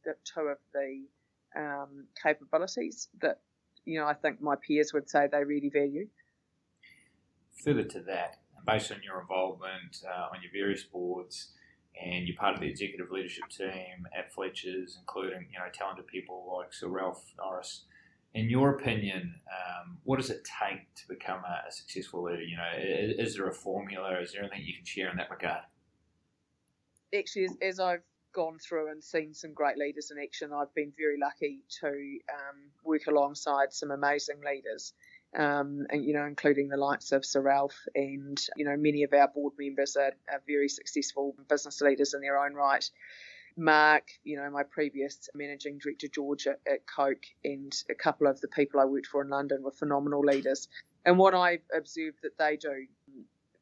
the 0.06 0.16
two 0.24 0.42
of 0.42 0.58
the 0.74 1.06
um, 1.60 2.06
capabilities 2.22 3.08
that 3.22 3.40
you 3.86 4.00
know 4.00 4.06
I 4.06 4.14
think 4.14 4.42
my 4.42 4.56
peers 4.56 4.94
would 4.94 5.10
say 5.10 5.28
they 5.32 5.44
really 5.44 5.70
value. 5.70 6.08
Further 7.64 7.84
to 7.84 8.00
that, 8.02 8.38
based 8.66 8.92
on 8.92 9.02
your 9.04 9.22
involvement 9.22 10.04
uh, 10.08 10.34
on 10.34 10.42
your 10.42 10.52
various 10.52 10.84
boards, 10.84 11.52
and 12.02 12.28
you're 12.28 12.38
part 12.38 12.56
of 12.56 12.62
the 12.62 12.68
executive 12.68 13.12
leadership 13.12 13.50
team 13.50 14.08
at 14.18 14.34
Fletcher's, 14.34 14.98
including 15.00 15.48
you 15.52 15.60
know 15.60 15.66
talented 15.74 16.08
people 16.08 16.58
like 16.58 16.74
Sir 16.74 16.88
Ralph 16.88 17.34
Norris 17.38 17.84
in 18.36 18.50
your 18.50 18.72
opinion, 18.72 19.34
um, 19.50 19.98
what 20.04 20.20
does 20.20 20.30
it 20.30 20.48
take 20.62 20.94
to 20.96 21.08
become 21.08 21.40
a, 21.46 21.68
a, 21.68 21.72
successful 21.72 22.24
leader? 22.24 22.44
You 22.44 22.58
know, 22.58 22.70
is, 22.78 23.30
is, 23.30 23.36
there 23.36 23.48
a 23.48 23.54
formula? 23.54 24.20
Is 24.22 24.34
there 24.34 24.44
anything 24.44 24.64
you 24.66 24.76
can 24.76 24.86
share 24.86 25.10
in 25.10 25.18
that 25.18 25.32
regard? 25.32 25.62
actually, 27.18 27.46
as, 27.46 27.58
as 27.62 27.80
I've 27.80 28.04
gone 28.34 28.60
through 28.60 28.92
and 28.92 29.02
seen 29.02 29.34
some 29.34 29.54
great 29.54 29.78
leaders 29.78 30.12
in 30.12 30.22
action, 30.22 30.52
I've 30.54 30.74
been 30.76 30.92
very 30.98 31.18
lucky 31.18 31.64
to 31.80 31.88
um, 31.88 32.58
work 32.84 33.08
alongside 33.08 33.72
some 33.72 33.92
amazing 33.92 34.42
leaders. 34.46 34.94
Um, 35.38 35.86
and 35.90 36.04
you 36.04 36.14
know, 36.14 36.26
including 36.26 36.70
the 36.70 36.78
likes 36.78 37.12
of 37.12 37.26
Sir 37.26 37.42
Ralph, 37.42 37.78
and 37.94 38.40
you 38.56 38.66
know, 38.66 38.76
many 38.78 39.04
of 39.04 39.14
our 39.14 39.28
board 39.28 39.54
members 39.58 39.96
are, 39.96 40.14
are 40.32 40.42
very 40.46 40.70
successful 40.70 41.36
business 41.50 41.82
leaders 41.82 42.14
in 42.14 42.22
their 42.22 42.38
own 42.38 42.54
right. 42.54 42.90
Mark, 43.58 44.04
you 44.24 44.38
know, 44.38 44.50
my 44.50 44.64
previous 44.64 45.30
managing 45.34 45.78
director 45.78 46.08
George 46.08 46.48
at, 46.48 46.60
Coke, 46.88 47.26
and 47.44 47.74
a 47.90 47.96
couple 47.96 48.28
of 48.28 48.42
the 48.42 48.50
people 48.50 48.80
I 48.80 48.86
worked 48.86 49.08
for 49.08 49.22
in 49.22 49.30
London 49.30 49.64
were 49.64 49.72
phenomenal 49.72 50.22
leaders. 50.22 50.68
And 51.06 51.18
what 51.18 51.34
I've 51.34 51.64
observed 51.74 52.18
that 52.24 52.38
they 52.38 52.58
do, 52.58 52.86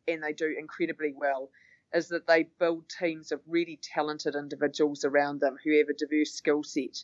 and 0.08 0.24
they 0.24 0.34
do 0.34 0.56
incredibly 0.58 1.14
well, 1.16 1.50
is 1.94 2.08
that 2.10 2.26
they 2.26 2.48
build 2.60 2.90
teams 2.90 3.32
of 3.32 3.42
really 3.48 3.80
talented 3.82 4.36
individuals 4.36 5.06
around 5.06 5.42
them 5.42 5.58
who 5.64 5.78
have 5.78 5.90
a 5.90 5.94
diverse 5.94 6.32
skill 6.32 6.64
set 6.64 7.04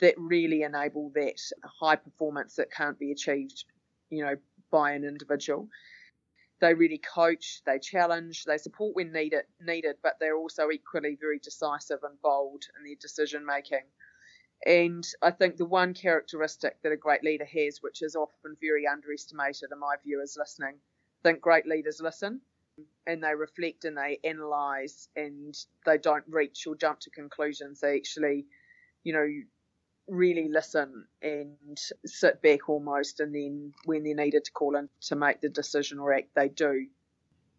that 0.00 0.14
really 0.18 0.62
enable 0.62 1.10
that 1.14 1.40
high 1.62 1.96
performance 1.96 2.56
that 2.56 2.72
can't 2.72 2.98
be 2.98 3.12
achieved, 3.12 3.64
you 4.10 4.24
know, 4.24 4.36
by 4.72 4.92
an 4.92 5.04
individual. 5.04 5.68
They 6.60 6.74
really 6.74 6.98
coach, 6.98 7.62
they 7.66 7.78
challenge, 7.78 8.44
they 8.44 8.58
support 8.58 8.94
when 8.94 9.12
needed, 9.12 9.44
needed, 9.60 9.96
but 10.02 10.16
they're 10.18 10.36
also 10.36 10.70
equally 10.70 11.16
very 11.20 11.38
decisive 11.38 12.02
and 12.02 12.20
bold 12.22 12.64
in 12.78 12.84
their 12.84 12.96
decision 13.00 13.44
making. 13.44 13.84
And 14.66 15.06
I 15.20 15.30
think 15.30 15.56
the 15.56 15.66
one 15.66 15.92
characteristic 15.92 16.80
that 16.82 16.92
a 16.92 16.96
great 16.96 17.22
leader 17.22 17.44
has, 17.44 17.82
which 17.82 18.02
is 18.02 18.16
often 18.16 18.56
very 18.60 18.86
underestimated 18.86 19.70
in 19.72 19.78
my 19.78 19.96
view, 20.02 20.22
is 20.22 20.36
listening. 20.38 20.76
I 20.76 21.28
think 21.28 21.40
great 21.40 21.66
leaders 21.66 22.00
listen 22.00 22.40
and 23.06 23.22
they 23.22 23.34
reflect 23.34 23.84
and 23.84 23.96
they 23.96 24.18
analyze 24.24 25.08
and 25.16 25.54
they 25.84 25.98
don't 25.98 26.24
reach 26.28 26.66
or 26.66 26.74
jump 26.76 27.00
to 27.00 27.10
conclusions. 27.10 27.80
They 27.80 27.96
actually, 27.96 28.46
you 29.02 29.12
know, 29.12 29.28
really 30.08 30.48
listen 30.48 31.06
and 31.22 31.56
sit 32.04 32.42
back 32.42 32.68
almost, 32.68 33.20
and 33.20 33.34
then 33.34 33.72
when 33.84 34.04
they're 34.04 34.14
needed 34.14 34.44
to 34.44 34.52
call 34.52 34.76
in 34.76 34.88
to 35.02 35.16
make 35.16 35.40
the 35.40 35.48
decision 35.48 35.98
or 35.98 36.12
act, 36.12 36.34
they 36.34 36.48
do. 36.48 36.86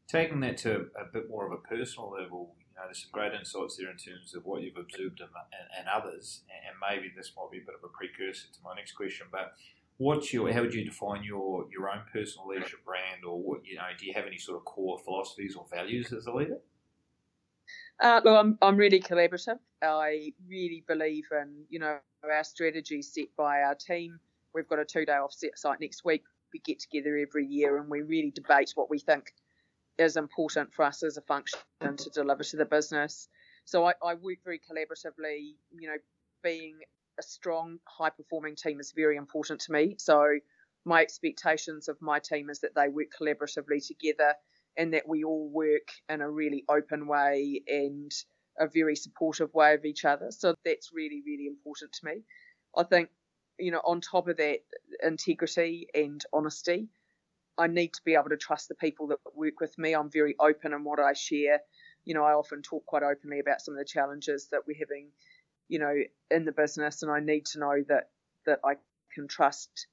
Taking 0.07 0.39
that 0.41 0.57
to 0.57 0.87
a 0.99 1.05
bit 1.11 1.29
more 1.29 1.45
of 1.45 1.51
a 1.51 1.67
personal 1.67 2.11
level, 2.11 2.55
you 2.59 2.75
know, 2.75 2.83
there's 2.85 3.01
some 3.01 3.09
great 3.11 3.33
insights 3.33 3.77
there 3.77 3.89
in 3.89 3.97
terms 3.97 4.35
of 4.35 4.45
what 4.45 4.61
you've 4.61 4.77
observed 4.77 5.19
in, 5.19 5.27
in, 5.27 5.81
in 5.81 5.87
others, 5.91 6.41
and 6.67 6.75
maybe 6.79 7.11
this 7.15 7.31
might 7.35 7.51
be 7.51 7.57
a 7.57 7.65
bit 7.65 7.75
of 7.75 7.83
a 7.83 7.91
precursor 7.91 8.47
to 8.53 8.59
my 8.63 8.75
next 8.75 8.91
question, 8.91 9.27
but 9.31 9.53
what's 9.97 10.33
your 10.33 10.51
how 10.51 10.61
would 10.61 10.73
you 10.73 10.83
define 10.83 11.23
your 11.23 11.65
your 11.71 11.89
own 11.89 12.01
personal 12.11 12.45
leadership 12.47 12.83
brand 12.83 13.23
or 13.25 13.41
what 13.41 13.65
you 13.65 13.77
know 13.77 13.83
do 13.97 14.05
you 14.05 14.13
have 14.13 14.25
any 14.25 14.37
sort 14.37 14.57
of 14.57 14.65
core 14.65 14.99
philosophies 15.05 15.55
or 15.55 15.65
values 15.71 16.11
as 16.11 16.25
a 16.25 16.33
leader 16.33 16.57
uh, 18.01 18.21
look, 18.23 18.37
I'm, 18.37 18.57
I'm 18.61 18.75
really 18.75 18.99
collaborative. 18.99 19.57
I 19.85 20.33
really 20.47 20.83
believe 20.87 21.25
in, 21.31 21.65
you 21.69 21.79
know, 21.79 21.97
our 22.23 22.43
strategy 22.43 23.01
set 23.01 23.27
by 23.37 23.61
our 23.61 23.75
team. 23.75 24.19
We've 24.53 24.67
got 24.67 24.79
a 24.79 24.85
two 24.85 25.05
day 25.05 25.13
offset 25.13 25.57
site 25.57 25.79
next 25.79 26.05
week. 26.05 26.23
We 26.53 26.59
get 26.59 26.79
together 26.79 27.17
every 27.17 27.45
year 27.45 27.77
and 27.77 27.89
we 27.89 28.01
really 28.01 28.31
debate 28.31 28.71
what 28.75 28.89
we 28.89 28.99
think 28.99 29.33
is 29.97 30.17
important 30.17 30.73
for 30.73 30.83
us 30.83 31.03
as 31.03 31.17
a 31.17 31.21
function 31.21 31.59
to 31.81 32.09
deliver 32.09 32.43
to 32.43 32.57
the 32.57 32.65
business. 32.65 33.27
So 33.65 33.85
I, 33.85 33.93
I 34.03 34.13
work 34.15 34.37
very 34.43 34.59
collaboratively, 34.59 35.55
you 35.71 35.87
know, 35.87 35.97
being 36.43 36.79
a 37.19 37.23
strong, 37.23 37.79
high 37.85 38.09
performing 38.09 38.55
team 38.55 38.79
is 38.79 38.93
very 38.95 39.17
important 39.17 39.61
to 39.61 39.71
me. 39.71 39.95
So 39.97 40.37
my 40.85 41.01
expectations 41.01 41.87
of 41.87 42.01
my 42.01 42.19
team 42.19 42.49
is 42.49 42.59
that 42.59 42.75
they 42.75 42.89
work 42.89 43.07
collaboratively 43.19 43.85
together 43.85 44.33
and 44.77 44.93
that 44.93 45.07
we 45.07 45.23
all 45.23 45.49
work 45.49 45.89
in 46.09 46.21
a 46.21 46.29
really 46.29 46.63
open 46.69 47.07
way 47.07 47.61
and 47.67 48.11
a 48.59 48.67
very 48.67 48.95
supportive 48.95 49.53
way 49.53 49.74
of 49.74 49.85
each 49.85 50.05
other. 50.05 50.31
So 50.31 50.55
that's 50.63 50.91
really, 50.93 51.21
really 51.25 51.47
important 51.47 51.93
to 51.93 52.05
me. 52.05 52.21
I 52.75 52.83
think, 52.83 53.09
you 53.59 53.71
know, 53.71 53.81
on 53.85 54.01
top 54.01 54.27
of 54.27 54.38
that, 54.38 54.59
integrity 55.03 55.88
and 55.93 56.24
honesty. 56.33 56.89
I 57.57 57.67
need 57.67 57.93
to 57.93 58.01
be 58.03 58.15
able 58.15 58.29
to 58.29 58.38
trust 58.38 58.67
the 58.67 58.75
people 58.75 59.07
that 59.07 59.19
work 59.33 59.62
with 59.62 59.77
me. 59.77 59.93
I'm 59.93 60.12
very 60.12 60.35
open 60.39 60.74
in 60.74 60.83
what 60.83 61.00
I 61.00 61.13
share. 61.13 61.62
You 62.03 62.13
know, 62.13 62.25
I 62.25 62.33
often 62.33 62.62
talk 62.62 62.85
quite 62.85 63.03
openly 63.03 63.39
about 63.39 63.62
some 63.62 63.75
of 63.75 63.77
the 63.77 63.85
challenges 63.85 64.50
that 64.51 64.67
we're 64.67 64.77
having 64.77 65.12
you 65.67 65.79
know, 65.79 65.95
in 66.31 66.45
the 66.45 66.51
business, 66.51 67.01
and 67.01 67.12
I 67.12 67.19
need 67.19 67.45
to 67.47 67.59
know 67.59 67.83
that 67.89 68.09
that 68.45 68.59
I 68.63 68.75
can 69.13 69.27
trust 69.27 69.88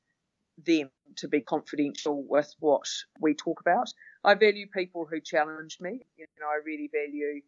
them 0.66 0.90
to 1.16 1.28
be 1.28 1.40
confidential 1.40 2.22
with 2.22 2.54
what 2.60 2.86
we 3.20 3.34
talk 3.34 3.60
about. 3.60 3.92
I 4.24 4.34
value 4.34 4.66
people 4.66 5.06
who 5.06 5.20
challenge 5.20 5.78
me. 5.80 6.04
You 6.16 6.26
know, 6.38 6.46
I 6.46 6.60
really 6.64 6.90
value 6.92 7.40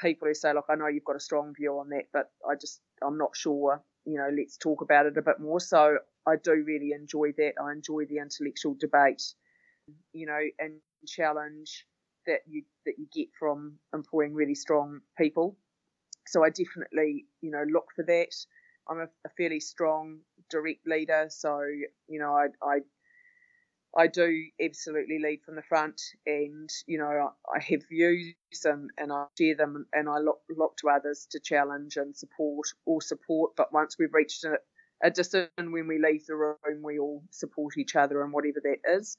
people 0.00 0.28
who 0.28 0.34
say, 0.34 0.52
"Look, 0.54 0.66
I 0.68 0.74
know 0.76 0.88
you've 0.88 1.04
got 1.04 1.16
a 1.16 1.20
strong 1.20 1.54
view 1.54 1.78
on 1.78 1.88
that, 1.90 2.06
but 2.12 2.30
I 2.48 2.54
just 2.56 2.80
I'm 3.02 3.18
not 3.18 3.36
sure. 3.36 3.82
You 4.06 4.18
know, 4.18 4.30
let's 4.36 4.56
talk 4.58 4.82
about 4.82 5.06
it 5.06 5.16
a 5.18 5.22
bit 5.22 5.40
more." 5.40 5.60
So 5.60 5.98
I 6.26 6.36
do 6.36 6.64
really 6.66 6.92
enjoy 6.92 7.32
that. 7.38 7.54
I 7.62 7.72
enjoy 7.72 8.06
the 8.06 8.18
intellectual 8.18 8.76
debate, 8.78 9.22
you 10.12 10.26
know, 10.26 10.40
and 10.58 10.80
challenge 11.06 11.86
that 12.26 12.40
you 12.46 12.64
that 12.86 12.94
you 12.98 13.06
get 13.12 13.28
from 13.38 13.78
employing 13.94 14.34
really 14.34 14.54
strong 14.54 15.00
people 15.18 15.56
so 16.26 16.44
I 16.44 16.50
definitely, 16.50 17.26
you 17.40 17.50
know, 17.50 17.64
look 17.68 17.86
for 17.96 18.04
that. 18.04 18.34
I'm 18.88 19.00
a, 19.00 19.08
a 19.26 19.30
fairly 19.36 19.60
strong, 19.60 20.20
direct 20.50 20.86
leader, 20.86 21.26
so 21.30 21.60
you 22.08 22.18
know, 22.18 22.34
I, 22.34 22.48
I 22.62 22.80
I 23.96 24.08
do 24.08 24.46
absolutely 24.60 25.20
lead 25.22 25.42
from 25.44 25.54
the 25.56 25.62
front, 25.62 26.00
and 26.26 26.68
you 26.86 26.98
know 26.98 27.32
I 27.54 27.60
have 27.60 27.82
views 27.88 28.34
and, 28.64 28.90
and 28.98 29.12
I 29.12 29.26
share 29.38 29.56
them, 29.56 29.86
and 29.92 30.08
I 30.08 30.18
look 30.18 30.40
look 30.56 30.76
to 30.78 30.88
others 30.88 31.26
to 31.30 31.40
challenge 31.40 31.96
and 31.96 32.16
support 32.16 32.66
or 32.86 33.00
support. 33.00 33.52
But 33.56 33.72
once 33.72 33.96
we've 33.98 34.12
reached 34.12 34.44
a, 34.44 34.56
a 35.02 35.10
decision, 35.10 35.50
when 35.58 35.86
we 35.86 35.98
leave 35.98 36.26
the 36.26 36.34
room, 36.34 36.82
we 36.82 36.98
all 36.98 37.22
support 37.30 37.76
each 37.78 37.94
other 37.96 38.22
and 38.22 38.32
whatever 38.32 38.60
that 38.64 38.78
is. 38.98 39.16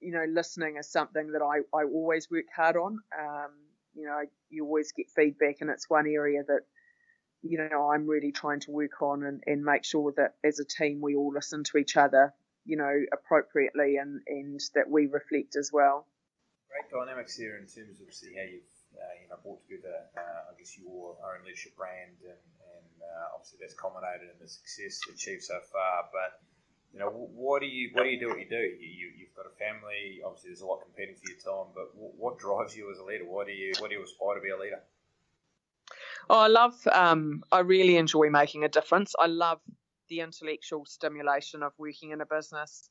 You 0.00 0.12
know, 0.12 0.24
listening 0.28 0.76
is 0.78 0.90
something 0.90 1.32
that 1.32 1.42
I, 1.42 1.60
I 1.76 1.84
always 1.84 2.30
work 2.30 2.46
hard 2.54 2.76
on. 2.76 2.98
Um, 3.18 3.50
you 3.94 4.06
know, 4.06 4.20
you 4.48 4.64
always 4.64 4.92
get 4.92 5.10
feedback, 5.14 5.56
and 5.60 5.70
it's 5.70 5.90
one 5.90 6.06
area 6.06 6.42
that, 6.46 6.60
you 7.42 7.58
know, 7.58 7.90
I'm 7.90 8.06
really 8.06 8.32
trying 8.32 8.60
to 8.60 8.70
work 8.70 9.02
on 9.02 9.24
and, 9.24 9.42
and 9.46 9.62
make 9.64 9.84
sure 9.84 10.12
that 10.16 10.34
as 10.44 10.58
a 10.58 10.64
team 10.64 11.00
we 11.02 11.16
all 11.16 11.32
listen 11.34 11.64
to 11.64 11.78
each 11.78 11.96
other, 11.96 12.32
you 12.64 12.76
know, 12.76 12.94
appropriately 13.12 13.96
and, 13.96 14.20
and 14.26 14.60
that 14.74 14.88
we 14.88 15.06
reflect 15.06 15.56
as 15.56 15.70
well. 15.72 16.06
Great 16.70 16.90
dynamics 16.90 17.36
here 17.36 17.56
in 17.56 17.66
terms 17.66 18.00
of 18.00 18.14
see 18.14 18.34
how 18.34 18.46
you've, 18.46 18.74
uh, 18.94 19.14
you 19.22 19.28
know, 19.28 19.36
brought 19.42 19.60
together, 19.66 20.06
uh, 20.16 20.50
I 20.50 20.58
guess, 20.58 20.78
your 20.78 21.16
own 21.18 21.44
leadership 21.44 21.76
brand 21.76 22.14
and, 22.22 22.44
and 22.78 22.94
uh, 23.02 23.34
obviously 23.34 23.58
that's 23.60 23.74
culminated 23.74 24.30
in 24.30 24.38
the 24.40 24.48
success 24.48 25.00
achieved 25.10 25.42
so 25.42 25.58
far, 25.72 26.06
but 26.12 26.40
you 26.92 26.98
know, 26.98 27.08
what 27.10 27.60
do 27.60 27.66
you 27.66 27.90
what 27.92 28.02
do 28.02 28.08
you 28.10 28.18
do 28.18 28.28
what 28.28 28.40
you 28.40 28.48
do? 28.48 28.56
You, 28.56 29.10
you 29.16 29.26
have 29.26 29.44
got 29.44 29.46
a 29.46 29.56
family. 29.56 30.20
Obviously, 30.24 30.50
there's 30.50 30.60
a 30.60 30.66
lot 30.66 30.80
competing 30.82 31.14
for 31.14 31.30
your 31.30 31.38
time. 31.38 31.72
But 31.74 31.94
what 31.94 32.38
drives 32.38 32.76
you 32.76 32.90
as 32.90 32.98
a 32.98 33.04
leader? 33.04 33.24
What 33.24 33.46
do 33.46 33.52
you 33.52 33.72
what 33.78 33.90
do 33.90 33.96
you 33.96 34.02
aspire 34.02 34.34
to 34.34 34.40
be 34.40 34.50
a 34.50 34.58
leader? 34.58 34.80
Oh, 36.28 36.38
I 36.38 36.48
love. 36.48 36.74
Um, 36.92 37.42
I 37.52 37.60
really 37.60 37.96
enjoy 37.96 38.30
making 38.30 38.64
a 38.64 38.68
difference. 38.68 39.14
I 39.18 39.26
love 39.26 39.60
the 40.10 40.20
intellectual 40.20 40.84
stimulation 40.86 41.62
of 41.62 41.72
working 41.78 42.10
in 42.10 42.20
a 42.20 42.26
business. 42.26 42.90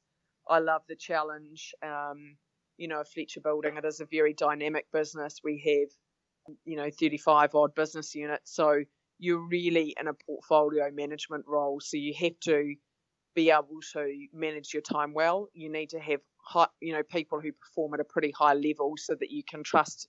I 0.49 0.59
love 0.59 0.81
the 0.89 0.95
challenge. 0.95 1.73
Um, 1.83 2.37
you 2.77 2.87
know, 2.87 3.03
Fletcher 3.03 3.41
Building. 3.41 3.77
It 3.77 3.85
is 3.85 3.99
a 3.99 4.05
very 4.05 4.33
dynamic 4.33 4.87
business. 4.91 5.41
We 5.43 5.61
have, 5.65 6.55
you 6.65 6.77
know, 6.77 6.89
35 6.89 7.53
odd 7.53 7.75
business 7.75 8.15
units. 8.15 8.55
So 8.55 8.83
you're 9.19 9.47
really 9.47 9.95
in 9.99 10.07
a 10.07 10.13
portfolio 10.13 10.89
management 10.91 11.45
role. 11.47 11.79
So 11.81 11.97
you 11.97 12.13
have 12.19 12.39
to 12.45 12.75
be 13.35 13.51
able 13.51 13.79
to 13.93 14.27
manage 14.33 14.73
your 14.73 14.81
time 14.81 15.13
well. 15.13 15.49
You 15.53 15.71
need 15.71 15.89
to 15.89 15.99
have 15.99 16.21
high, 16.43 16.67
you 16.81 16.93
know 16.93 17.03
people 17.03 17.39
who 17.39 17.51
perform 17.51 17.93
at 17.93 17.99
a 17.99 18.03
pretty 18.03 18.31
high 18.37 18.53
level 18.53 18.93
so 18.97 19.15
that 19.19 19.29
you 19.29 19.43
can 19.43 19.63
trust 19.63 20.07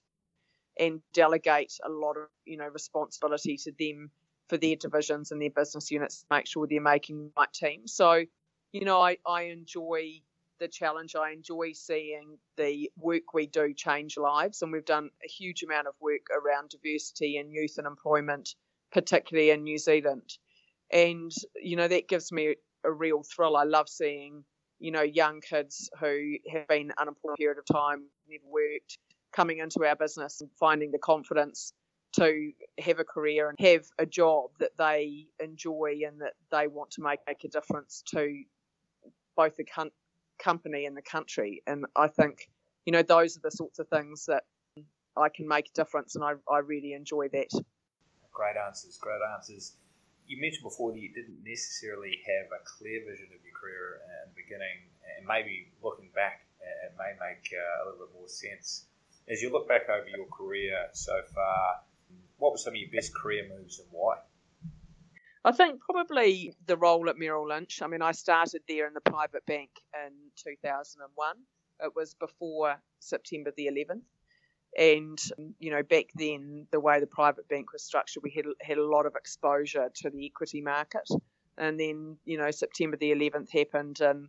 and 0.79 1.01
delegate 1.13 1.73
a 1.85 1.89
lot 1.89 2.17
of 2.17 2.29
you 2.45 2.57
know 2.57 2.69
responsibility 2.69 3.57
to 3.59 3.73
them 3.79 4.11
for 4.51 4.59
their 4.59 4.77
divisions 4.77 5.31
and 5.31 5.41
their 5.41 5.51
business 5.51 5.91
units 5.91 6.21
to 6.21 6.27
make 6.31 6.47
sure 6.47 6.67
they're 6.67 6.81
making 6.81 7.19
the 7.19 7.31
right 7.39 7.53
team. 7.53 7.87
So, 7.87 8.25
you 8.73 8.85
know, 8.85 9.01
I, 9.01 9.17
I 9.27 9.43
enjoy 9.45 10.21
the 10.59 10.69
challenge. 10.69 11.15
I 11.17 11.31
enjoy 11.31 11.73
seeing 11.73 12.37
the 12.57 12.91
work 12.99 13.33
we 13.33 13.47
do 13.47 13.73
change 13.73 14.19
lives, 14.19 14.61
and 14.61 14.73
we've 14.73 14.85
done 14.85 15.11
a 15.25 15.29
huge 15.29 15.63
amount 15.63 15.87
of 15.87 15.95
work 16.01 16.27
around 16.31 16.71
diversity 16.71 17.39
and 17.39 17.53
youth 17.53 17.77
and 17.79 17.87
employment, 17.87 18.55
particularly 18.93 19.51
in 19.51 19.63
New 19.63 19.79
Zealand. 19.79 20.37
And 20.93 21.33
you 21.63 21.77
know 21.77 21.89
that 21.89 22.09
gives 22.09 22.33
me 22.33 22.57
a 22.85 22.93
real 22.93 23.23
thrill. 23.23 23.57
I 23.57 23.65
love 23.65 23.89
seeing, 23.89 24.45
you 24.81 24.91
know, 24.91 25.03
young 25.03 25.41
kids 25.41 25.89
who 26.01 26.35
have 26.53 26.67
been 26.69 26.93
unemployed 26.99 27.35
a 27.35 27.37
period 27.37 27.59
of 27.59 27.67
time, 27.73 28.03
never 28.29 28.45
worked, 28.51 28.99
coming 29.33 29.59
into 29.59 29.87
our 29.87 29.97
business 29.97 30.41
and 30.41 30.51
finding 30.59 30.91
the 30.91 30.99
confidence 30.99 31.73
to 32.13 32.53
have 32.79 32.99
a 32.99 33.05
career 33.05 33.49
and 33.49 33.59
have 33.61 33.87
a 33.99 34.07
job 34.07 34.51
that 34.59 34.73
they 34.77 35.27
enjoy 35.39 36.01
and 36.07 36.21
that 36.21 36.35
they 36.51 36.67
want 36.67 36.91
to 36.93 37.03
make, 37.03 37.21
make 37.27 37.45
a 37.45 37.49
difference 37.49 38.03
to 38.15 38.43
both 39.37 39.57
the 39.57 39.65
company 40.39 40.87
and 40.87 40.97
the 40.97 41.03
country. 41.03 41.63
And 41.67 41.87
I 41.97 42.09
think, 42.09 42.51
you 42.85 42.93
know, 42.93 43.03
those 43.03 43.37
are 43.37 43.41
the 43.43 43.51
sorts 43.51 43.79
of 43.79 43.89
things 43.89 44.27
that 44.27 44.45
I 45.17 45.29
can 45.29 45.47
make 45.47 45.69
a 45.69 45.73
difference, 45.75 46.15
and 46.15 46.25
I, 46.25 46.33
I 46.51 46.59
really 46.59 46.93
enjoy 46.93 47.29
that. 47.29 47.51
Great 48.33 48.57
answers, 48.57 48.97
great 48.97 49.21
answers. 49.35 49.77
You 50.27 50.41
mentioned 50.41 50.63
before 50.63 50.93
that 50.93 51.01
you 51.01 51.13
didn't 51.13 51.43
necessarily 51.45 52.23
have 52.27 52.47
a 52.55 52.63
clear 52.65 53.01
vision 53.05 53.27
of 53.35 53.43
your 53.43 53.55
career 53.59 54.01
in 54.25 54.31
the 54.31 54.39
beginning, 54.39 54.87
and 55.19 55.27
maybe 55.27 55.73
looking 55.83 56.11
back, 56.15 56.47
it 56.61 56.95
may 56.97 57.13
make 57.19 57.51
uh, 57.53 57.59
a 57.59 57.91
little 57.91 58.07
bit 58.07 58.15
more 58.15 58.29
sense. 58.29 58.87
As 59.29 59.43
you 59.43 59.51
look 59.51 59.69
back 59.69 59.89
over 59.91 60.09
your 60.09 60.27
career 60.27 60.89
so 60.93 61.21
far, 61.35 61.83
what 62.41 62.53
were 62.53 62.59
some 62.59 62.73
of 62.75 62.81
your 62.81 62.91
best 62.91 63.15
career 63.15 63.45
moves 63.49 63.79
and 63.79 63.89
why? 63.93 64.17
I 65.45 65.53
think 65.53 65.81
probably 65.81 66.55
the 66.67 66.77
role 66.77 67.09
at 67.09 67.17
Merrill 67.17 67.49
Lynch. 67.49 67.81
I 67.83 67.87
mean, 67.87 68.03
I 68.03 68.13
started 68.13 68.63
there 68.69 68.87
in 68.87 68.95
the 68.95 69.01
private 69.01 69.47
bank 69.47 69.71
in 69.95 70.13
2001. 70.37 71.37
It 71.83 71.93
was 71.97 72.15
before 72.15 72.77
September 72.99 73.53
the 73.57 73.69
11th. 73.69 74.03
And, 74.79 75.19
you 75.59 75.71
know, 75.71 75.83
back 75.83 76.07
then, 76.15 76.67
the 76.71 76.79
way 76.79 77.01
the 77.01 77.07
private 77.07 77.49
bank 77.49 77.73
was 77.73 77.83
structured, 77.83 78.23
we 78.23 78.31
had, 78.31 78.45
had 78.61 78.79
a 78.79 78.85
lot 78.85 79.07
of 79.07 79.17
exposure 79.17 79.91
to 79.97 80.11
the 80.11 80.27
equity 80.27 80.61
market. 80.61 81.09
And 81.57 81.81
then, 81.81 82.19
you 82.25 82.39
know, 82.39 82.51
September 82.51 82.97
the 82.97 83.13
11th 83.13 83.51
happened 83.51 84.01
and 84.01 84.29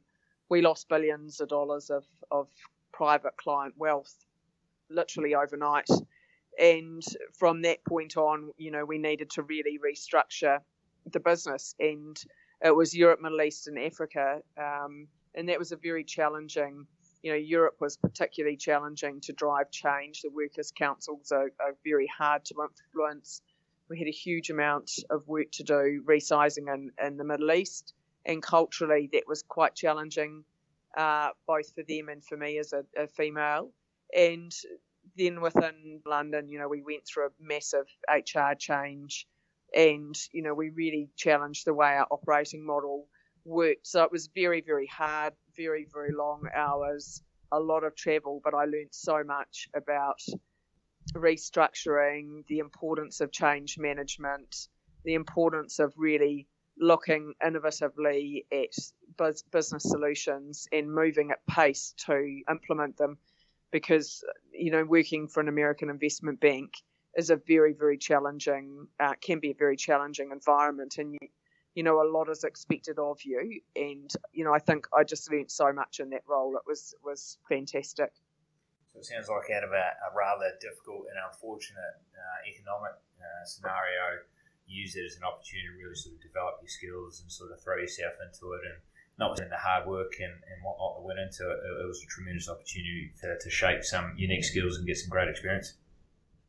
we 0.50 0.62
lost 0.62 0.90
billions 0.90 1.40
of 1.42 1.50
dollars 1.50 1.90
of, 1.90 2.06
of 2.32 2.48
private 2.92 3.38
client 3.38 3.74
wealth 3.78 4.14
literally 4.90 5.36
overnight. 5.36 5.88
And 6.62 7.04
from 7.34 7.64
that 7.64 7.84
point 7.84 8.16
on, 8.18 8.52
you 8.56 8.70
know, 8.70 8.86
we 8.86 9.00
needed 9.00 9.32
to 9.32 9.42
really 9.42 9.80
restructure 9.84 10.60
the 11.12 11.20
business, 11.20 11.74
and 11.80 12.16
it 12.64 12.76
was 12.76 12.96
Europe, 12.96 13.20
Middle 13.20 13.42
East, 13.42 13.68
and 13.68 13.80
Africa, 13.80 14.42
um, 14.60 15.08
and 15.34 15.50
that 15.50 15.58
was 15.58 15.72
a 15.72 15.76
very 15.76 16.04
challenging. 16.04 16.86
You 17.24 17.32
know, 17.32 17.38
Europe 17.38 17.78
was 17.80 17.98
particularly 17.98 18.58
challenging 18.58 19.22
to 19.22 19.34
drive 19.34 19.72
change. 19.72 20.22
The 20.22 20.30
workers' 20.30 20.72
councils 20.72 21.32
are, 21.32 21.52
are 21.60 21.76
very 21.84 22.08
hard 22.08 22.46
to 22.46 22.56
influence. 22.62 23.42
We 23.90 23.98
had 23.98 24.08
a 24.08 24.12
huge 24.12 24.52
amount 24.52 24.92
of 25.10 25.28
work 25.28 25.52
to 25.54 25.64
do 25.64 26.04
resizing 26.08 26.72
in, 26.72 26.92
in 27.04 27.18
the 27.18 27.24
Middle 27.24 27.52
East, 27.52 27.96
and 28.24 28.42
culturally 28.42 29.10
that 29.14 29.24
was 29.28 29.42
quite 29.42 29.74
challenging, 29.74 30.44
uh, 30.96 31.30
both 31.48 31.74
for 31.74 31.84
them 31.88 32.10
and 32.10 32.24
for 32.24 32.38
me 32.38 32.60
as 32.60 32.72
a, 32.74 32.84
a 32.96 33.08
female. 33.08 33.72
And 34.16 34.54
then 35.18 35.42
within 35.42 36.02
London, 36.06 36.50
you 36.50 36.60
know, 36.60 36.68
we 36.68 36.82
went 36.82 37.06
through 37.06 37.28
a 37.28 37.30
massive 37.40 37.86
HR 38.10 38.54
change 38.58 39.28
and 39.76 40.16
you 40.34 40.42
know 40.42 40.54
we 40.54 40.70
really 40.70 41.10
challenged 41.16 41.66
the 41.66 41.74
way 41.74 41.96
our 41.96 42.08
operating 42.12 42.66
model 42.66 43.08
worked. 43.46 43.88
So 43.88 44.04
it 44.04 44.12
was 44.12 44.28
very 44.28 44.62
very 44.62 44.88
hard, 44.88 45.34
very 45.56 45.88
very 45.92 46.12
long 46.12 46.44
hours, 46.54 47.24
a 47.52 47.60
lot 47.60 47.84
of 47.84 47.96
travel, 47.96 48.42
but 48.44 48.54
I 48.54 48.66
learned 48.66 48.92
so 48.92 49.24
much 49.24 49.70
about 49.76 50.22
restructuring, 51.14 52.46
the 52.48 52.60
importance 52.60 53.22
of 53.22 53.32
change 53.32 53.78
management, 53.78 54.68
the 55.04 55.16
importance 55.16 55.80
of 55.80 55.94
really 55.98 56.48
looking 56.78 57.34
innovatively 57.44 58.46
at 58.52 58.74
business 59.52 59.84
solutions 59.84 60.68
and 60.72 60.94
moving 60.94 61.32
at 61.32 61.46
pace 61.48 61.94
to 62.06 62.42
implement 62.50 62.98
them 62.98 63.18
because 63.72 64.24
you 64.54 64.72
know 64.72 64.84
working 64.84 65.28
for 65.28 65.40
an 65.40 65.48
American 65.48 65.90
investment 65.90 66.40
bank 66.40 66.74
is 67.16 67.30
a 67.30 67.36
very, 67.36 67.74
very 67.74 67.98
challenging, 67.98 68.88
uh, 69.00 69.14
can 69.22 69.40
be 69.40 69.52
a 69.52 69.56
very 69.56 69.76
challenging 69.76 70.32
environment. 70.32 70.96
And, 70.98 71.14
you, 71.14 71.28
you 71.76 71.84
know, 71.84 72.02
a 72.02 72.08
lot 72.08 72.30
is 72.30 72.44
expected 72.44 73.00
of 73.00 73.20
you. 73.24 73.62
And, 73.76 74.12
you 74.32 74.44
know, 74.44 74.54
I 74.54 74.60
think 74.60 74.88
I 74.96 75.04
just 75.04 75.32
learnt 75.32 75.52
so 75.52 75.72
much 75.74 76.00
in 76.00 76.10
that 76.12 76.24
role. 76.28 76.56
It 76.56 76.64
was, 76.68 76.96
was 77.04 77.38
fantastic. 77.50 78.12
So 78.94 79.00
it 79.00 79.06
sounds 79.06 79.30
like 79.30 79.48
out 79.56 79.64
of 79.64 79.72
a, 79.72 79.88
a 80.08 80.10
rather 80.16 80.52
difficult 80.60 81.08
and 81.08 81.20
unfortunate 81.32 81.96
uh, 82.12 82.40
economic 82.48 82.96
uh, 83.20 83.44
scenario, 83.46 84.24
use 84.68 84.96
it 84.96 85.04
as 85.04 85.16
an 85.16 85.24
opportunity 85.24 85.68
to 85.68 85.76
really 85.84 85.96
sort 85.96 86.16
of 86.16 86.22
develop 86.24 86.60
your 86.64 86.72
skills 86.72 87.20
and 87.20 87.32
sort 87.32 87.52
of 87.52 87.60
throw 87.60 87.76
yourself 87.76 88.16
into 88.24 88.56
it 88.56 88.64
and 88.68 88.80
not 89.20 89.40
in 89.40 89.50
the 89.50 89.58
hard 89.58 89.88
work 89.88 90.14
and, 90.20 90.32
and 90.32 90.64
whatnot 90.64 90.96
that 90.98 91.06
went 91.06 91.20
into 91.20 91.50
it, 91.52 91.60
it 91.84 91.88
was 91.88 92.02
a 92.04 92.08
tremendous 92.08 92.50
opportunity 92.50 93.12
to, 93.22 93.38
to 93.40 93.50
shape 93.50 93.84
some 93.84 94.14
unique 94.18 94.44
skills 94.44 94.78
and 94.78 94.88
get 94.88 94.98
some 94.98 95.10
great 95.10 95.30
experience. 95.30 95.74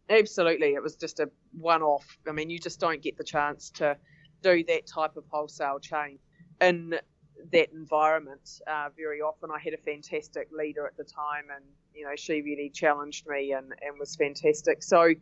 Absolutely, 0.09 0.75
it 0.75 0.83
was 0.83 0.97
just 0.97 1.21
a 1.21 1.31
one-off. 1.53 2.07
I 2.29 2.33
mean, 2.33 2.51
you 2.51 2.59
just 2.59 2.81
don't 2.81 3.03
get 3.03 3.17
the 3.17 3.25
chance 3.25 3.71
to 3.71 3.97
do 4.43 4.65
that 4.65 4.87
type 4.87 5.17
of 5.17 5.25
wholesale 5.29 5.79
change 5.79 6.21
in 6.61 6.95
that 7.53 7.73
environment 7.73 8.61
uh, 8.67 8.89
very 8.97 9.21
often. 9.21 9.51
I 9.51 9.59
had 9.59 9.75
a 9.75 9.79
fantastic 9.79 10.49
leader 10.57 10.87
at 10.87 10.97
the 10.97 11.05
time, 11.05 11.45
and 11.55 11.65
you 11.95 12.05
know, 12.05 12.13
she 12.17 12.43
really 12.43 12.71
challenged 12.73 13.27
me 13.27 13.53
and, 13.53 13.73
and 13.81 13.99
was 13.99 14.17
fantastic. 14.17 14.83
So 14.83 15.15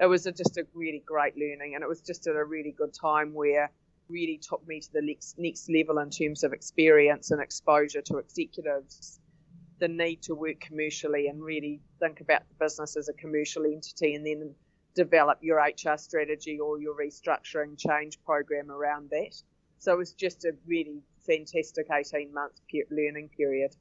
it 0.00 0.06
was 0.06 0.26
a, 0.26 0.32
just 0.32 0.56
a 0.56 0.66
really 0.74 1.02
great 1.04 1.36
learning, 1.36 1.74
and 1.74 1.82
it 1.82 1.88
was 1.88 2.00
just 2.00 2.26
at 2.26 2.36
a 2.36 2.44
really 2.44 2.74
good 2.76 2.94
time 2.94 3.34
where 3.34 3.70
really 4.08 4.38
took 4.38 4.66
me 4.66 4.80
to 4.80 4.92
the 4.92 5.02
next 5.02 5.38
next 5.38 5.68
level 5.70 5.98
in 5.98 6.10
terms 6.10 6.44
of 6.44 6.52
experience 6.52 7.30
and 7.30 7.40
exposure 7.40 8.02
to 8.02 8.18
executives 8.18 9.20
the 9.78 9.88
need 9.88 10.22
to 10.22 10.34
work 10.34 10.60
commercially 10.60 11.28
and 11.28 11.42
really 11.42 11.80
think 12.00 12.20
about 12.20 12.42
the 12.48 12.64
business 12.64 12.96
as 12.96 13.08
a 13.08 13.12
commercial 13.12 13.64
entity 13.64 14.14
and 14.14 14.26
then 14.26 14.54
develop 14.94 15.38
your 15.40 15.58
HR 15.58 15.96
strategy 15.96 16.58
or 16.58 16.80
your 16.80 16.94
restructuring 16.96 17.78
change 17.78 18.18
program 18.24 18.70
around 18.70 19.10
that. 19.10 19.40
So 19.78 19.92
it 19.92 19.98
was 19.98 20.12
just 20.12 20.44
a 20.44 20.52
really 20.66 21.02
fantastic 21.26 21.86
18 21.92 22.32
month 22.34 22.60
learning 22.90 23.30
period. 23.36 23.76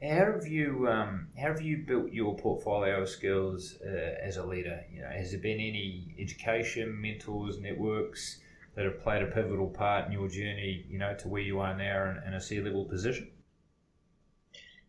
How 0.00 0.32
have 0.32 0.46
you 0.46 0.88
um, 0.88 1.28
how 1.38 1.48
have 1.48 1.60
you 1.60 1.84
built 1.86 2.10
your 2.12 2.34
portfolio 2.36 3.02
of 3.02 3.08
skills 3.08 3.76
uh, 3.84 4.14
as 4.22 4.38
a 4.38 4.46
leader? 4.46 4.82
You 4.90 5.02
know, 5.02 5.10
has 5.10 5.32
there 5.32 5.40
been 5.40 5.60
any 5.60 6.14
education, 6.18 6.98
mentors, 6.98 7.58
networks 7.58 8.40
that 8.74 8.84
have 8.84 9.00
played 9.00 9.22
a 9.22 9.26
pivotal 9.26 9.68
part 9.68 10.06
in 10.06 10.12
your 10.12 10.28
journey? 10.28 10.84
You 10.88 10.98
know, 10.98 11.14
to 11.16 11.28
where 11.28 11.42
you 11.42 11.60
are 11.60 11.76
now 11.76 12.14
in, 12.26 12.32
in 12.32 12.40
C-level 12.40 12.84
position. 12.86 13.30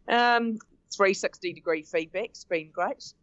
Um, 0.07 0.57
360 0.95 1.53
degree 1.53 1.83
feedback's 1.83 2.43
been 2.43 2.71
great. 2.71 3.13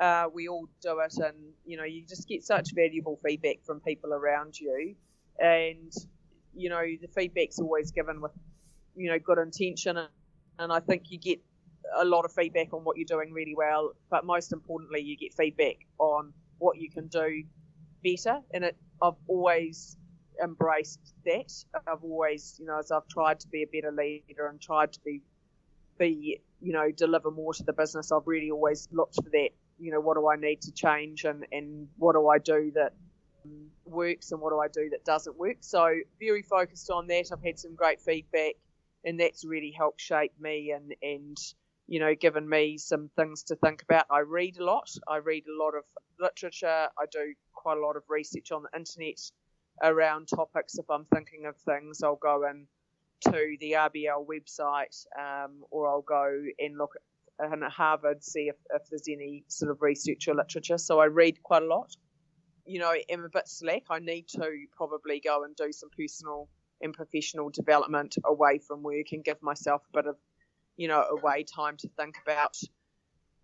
Uh, 0.00 0.26
we 0.32 0.48
all 0.48 0.68
do 0.82 0.98
it, 1.00 1.14
and 1.18 1.36
you 1.64 1.76
know, 1.76 1.84
you 1.84 2.04
just 2.06 2.28
get 2.28 2.42
such 2.42 2.74
valuable 2.74 3.18
feedback 3.24 3.58
from 3.64 3.80
people 3.80 4.12
around 4.12 4.58
you, 4.58 4.94
and 5.38 5.92
you 6.54 6.68
know, 6.68 6.82
the 7.00 7.08
feedback's 7.08 7.58
always 7.58 7.92
given 7.92 8.20
with 8.20 8.32
you 8.96 9.10
know 9.10 9.18
good 9.18 9.38
intention, 9.38 9.96
and 10.58 10.72
I 10.72 10.80
think 10.80 11.10
you 11.10 11.18
get 11.18 11.40
a 11.96 12.04
lot 12.04 12.24
of 12.24 12.32
feedback 12.32 12.72
on 12.72 12.82
what 12.82 12.96
you're 12.96 13.06
doing 13.06 13.32
really 13.32 13.54
well, 13.56 13.92
but 14.10 14.24
most 14.24 14.52
importantly, 14.52 15.00
you 15.00 15.16
get 15.16 15.32
feedback 15.34 15.76
on 15.98 16.32
what 16.58 16.78
you 16.78 16.90
can 16.90 17.06
do 17.06 17.44
better, 18.02 18.40
and 18.52 18.64
it 18.64 18.76
I've 19.00 19.14
always 19.28 19.96
embraced 20.42 21.14
that. 21.24 21.52
I've 21.86 22.02
always, 22.02 22.56
you 22.58 22.66
know, 22.66 22.78
as 22.78 22.90
I've 22.90 23.08
tried 23.08 23.40
to 23.40 23.48
be 23.48 23.62
a 23.62 23.66
better 23.66 23.92
leader 23.92 24.46
and 24.46 24.60
tried 24.60 24.92
to 24.92 25.00
be 25.04 25.22
be, 25.98 26.40
you 26.60 26.72
know, 26.72 26.90
deliver 26.90 27.30
more 27.30 27.54
to 27.54 27.62
the 27.62 27.72
business, 27.72 28.10
I've 28.10 28.26
really 28.26 28.50
always 28.50 28.88
looked 28.92 29.16
for 29.16 29.30
that. 29.30 29.50
You 29.78 29.92
know, 29.92 30.00
what 30.00 30.16
do 30.16 30.28
I 30.28 30.36
need 30.36 30.60
to 30.62 30.72
change 30.72 31.24
and, 31.24 31.46
and 31.52 31.88
what 31.96 32.14
do 32.14 32.28
I 32.28 32.38
do 32.38 32.72
that 32.74 32.94
works 33.84 34.32
and 34.32 34.40
what 34.40 34.50
do 34.50 34.60
I 34.60 34.68
do 34.68 34.90
that 34.90 35.04
doesn't 35.04 35.36
work? 35.38 35.58
So, 35.60 35.94
very 36.18 36.42
focused 36.42 36.90
on 36.90 37.06
that. 37.08 37.30
I've 37.32 37.42
had 37.42 37.58
some 37.58 37.74
great 37.74 38.00
feedback 38.00 38.54
and 39.04 39.20
that's 39.20 39.44
really 39.44 39.72
helped 39.76 40.00
shape 40.00 40.32
me 40.40 40.72
and, 40.72 40.94
and 41.02 41.36
you 41.86 42.00
know, 42.00 42.14
given 42.14 42.48
me 42.48 42.78
some 42.78 43.10
things 43.16 43.42
to 43.44 43.56
think 43.56 43.82
about. 43.82 44.06
I 44.10 44.20
read 44.20 44.58
a 44.58 44.64
lot. 44.64 44.90
I 45.06 45.18
read 45.18 45.44
a 45.46 45.62
lot 45.62 45.74
of 45.74 45.84
literature. 46.18 46.88
I 46.98 47.04
do 47.10 47.34
quite 47.52 47.76
a 47.76 47.80
lot 47.80 47.96
of 47.96 48.02
research 48.08 48.52
on 48.52 48.62
the 48.62 48.78
internet 48.78 49.18
around 49.82 50.28
topics. 50.28 50.78
If 50.78 50.88
I'm 50.90 51.04
thinking 51.06 51.46
of 51.46 51.56
things, 51.56 52.02
I'll 52.02 52.16
go 52.16 52.44
and 52.44 52.66
to 53.22 53.56
the 53.60 53.72
RBL 53.72 54.26
website, 54.26 55.06
um, 55.18 55.62
or 55.70 55.88
I'll 55.88 56.02
go 56.02 56.42
and 56.58 56.76
look 56.76 56.92
at 57.40 57.72
Harvard, 57.72 58.22
see 58.22 58.48
if, 58.48 58.56
if 58.70 58.82
there's 58.90 59.08
any 59.08 59.44
sort 59.48 59.70
of 59.70 59.82
research 59.82 60.28
or 60.28 60.34
literature. 60.34 60.78
So 60.78 61.00
I 61.00 61.06
read 61.06 61.42
quite 61.42 61.62
a 61.62 61.66
lot. 61.66 61.94
You 62.66 62.80
know, 62.80 62.94
I'm 63.12 63.24
a 63.24 63.28
bit 63.28 63.48
slack. 63.48 63.82
I 63.90 63.98
need 63.98 64.28
to 64.28 64.50
probably 64.76 65.20
go 65.20 65.44
and 65.44 65.54
do 65.56 65.72
some 65.72 65.90
personal 65.96 66.48
and 66.80 66.92
professional 66.92 67.50
development 67.50 68.16
away 68.24 68.58
from 68.58 68.82
work 68.82 69.12
and 69.12 69.24
give 69.24 69.42
myself 69.42 69.82
a 69.92 70.02
bit 70.02 70.06
of, 70.06 70.16
you 70.76 70.88
know, 70.88 71.02
away 71.02 71.44
time 71.44 71.76
to 71.78 71.88
think 71.96 72.16
about 72.22 72.56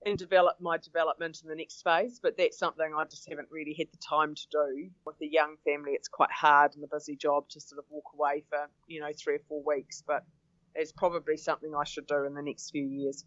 and 0.07 0.17
develop 0.17 0.57
my 0.61 0.79
development 0.79 1.41
in 1.43 1.49
the 1.49 1.55
next 1.55 1.83
phase. 1.83 2.21
But 2.23 2.37
that's 2.39 2.59
something 2.59 2.95
I 2.97 3.05
just 3.05 3.29
haven't 3.29 3.49
really 3.51 3.75
had 3.77 3.89
the 3.93 3.99
time 3.99 4.35
to 4.35 4.47
do. 4.51 4.91
With 5.05 5.17
a 5.23 5.27
young 5.27 5.57
family, 5.65 5.93
it's 5.93 6.09
quite 6.09 6.33
hard 6.33 6.75
and 6.75 6.85
a 6.85 6.87
busy 6.87 7.17
job 7.17 7.49
to 7.51 7.61
sort 7.61 7.79
of 7.79 7.85
walk 7.91 8.07
away 8.15 8.45
for, 8.49 8.69
you 8.87 9.01
know, 9.01 9.11
three 9.17 9.35
or 9.35 9.43
four 9.49 9.63
weeks. 9.63 10.03
But 10.07 10.25
it's 10.75 10.93
probably 10.93 11.37
something 11.37 11.73
I 11.75 11.85
should 11.85 12.07
do 12.07 12.25
in 12.25 12.35
the 12.35 12.43
next 12.43 12.71
few 12.71 12.85
years. 12.85 13.25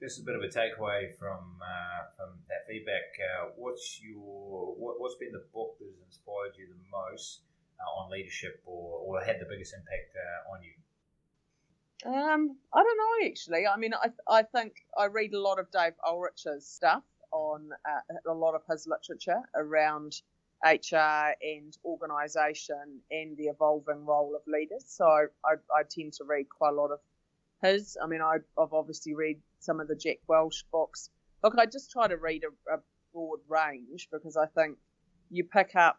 Just 0.00 0.20
a 0.20 0.22
bit 0.22 0.34
of 0.34 0.42
a 0.42 0.48
takeaway 0.48 1.12
from 1.18 1.60
uh, 1.60 2.08
from 2.16 2.38
that 2.48 2.64
feedback. 2.66 3.12
Uh, 3.20 3.50
what's 3.56 4.00
your 4.00 4.74
what, 4.78 4.96
has 5.04 5.18
been 5.18 5.32
the 5.32 5.44
book 5.52 5.76
that 5.78 5.84
has 5.84 6.00
inspired 6.06 6.56
you 6.56 6.68
the 6.68 6.80
most 6.88 7.42
uh, 7.76 8.00
on 8.00 8.10
leadership, 8.10 8.62
or, 8.64 9.00
or 9.04 9.20
had 9.20 9.36
the 9.40 9.44
biggest 9.44 9.74
impact 9.74 10.16
uh, 10.16 10.54
on 10.54 10.62
you? 10.62 10.72
Um, 12.06 12.56
I 12.72 12.82
don't 12.82 12.98
know 12.98 13.28
actually. 13.28 13.66
I 13.66 13.76
mean, 13.76 13.92
I 13.94 14.08
I 14.28 14.42
think 14.42 14.72
I 14.96 15.06
read 15.06 15.34
a 15.34 15.40
lot 15.40 15.58
of 15.58 15.70
Dave 15.70 15.94
Ulrich's 16.06 16.66
stuff. 16.66 17.02
on 17.32 17.70
uh, 17.84 18.30
a 18.30 18.34
lot 18.34 18.54
of 18.54 18.62
his 18.68 18.88
literature 18.88 19.40
around 19.54 20.20
HR 20.64 21.34
and 21.42 21.76
organisation 21.84 23.00
and 23.10 23.36
the 23.36 23.44
evolving 23.44 24.04
role 24.04 24.34
of 24.34 24.42
leaders. 24.46 24.84
So 24.86 25.06
I, 25.06 25.54
I, 25.74 25.82
tend 25.88 26.12
to 26.14 26.24
read 26.24 26.48
quite 26.48 26.70
a 26.70 26.76
lot 26.76 26.90
of 26.90 26.98
his. 27.62 27.96
I 28.02 28.06
mean, 28.06 28.20
I, 28.20 28.38
have 28.58 28.72
obviously 28.72 29.14
read 29.14 29.40
some 29.60 29.80
of 29.80 29.88
the 29.88 29.94
Jack 29.94 30.18
Welch 30.28 30.64
books. 30.70 31.10
Look, 31.42 31.54
I 31.58 31.66
just 31.66 31.90
try 31.90 32.08
to 32.08 32.16
read 32.16 32.44
a, 32.44 32.74
a 32.74 32.78
broad 33.12 33.40
range 33.48 34.08
because 34.12 34.36
I 34.36 34.46
think 34.46 34.76
you 35.30 35.44
pick 35.44 35.74
up 35.76 35.98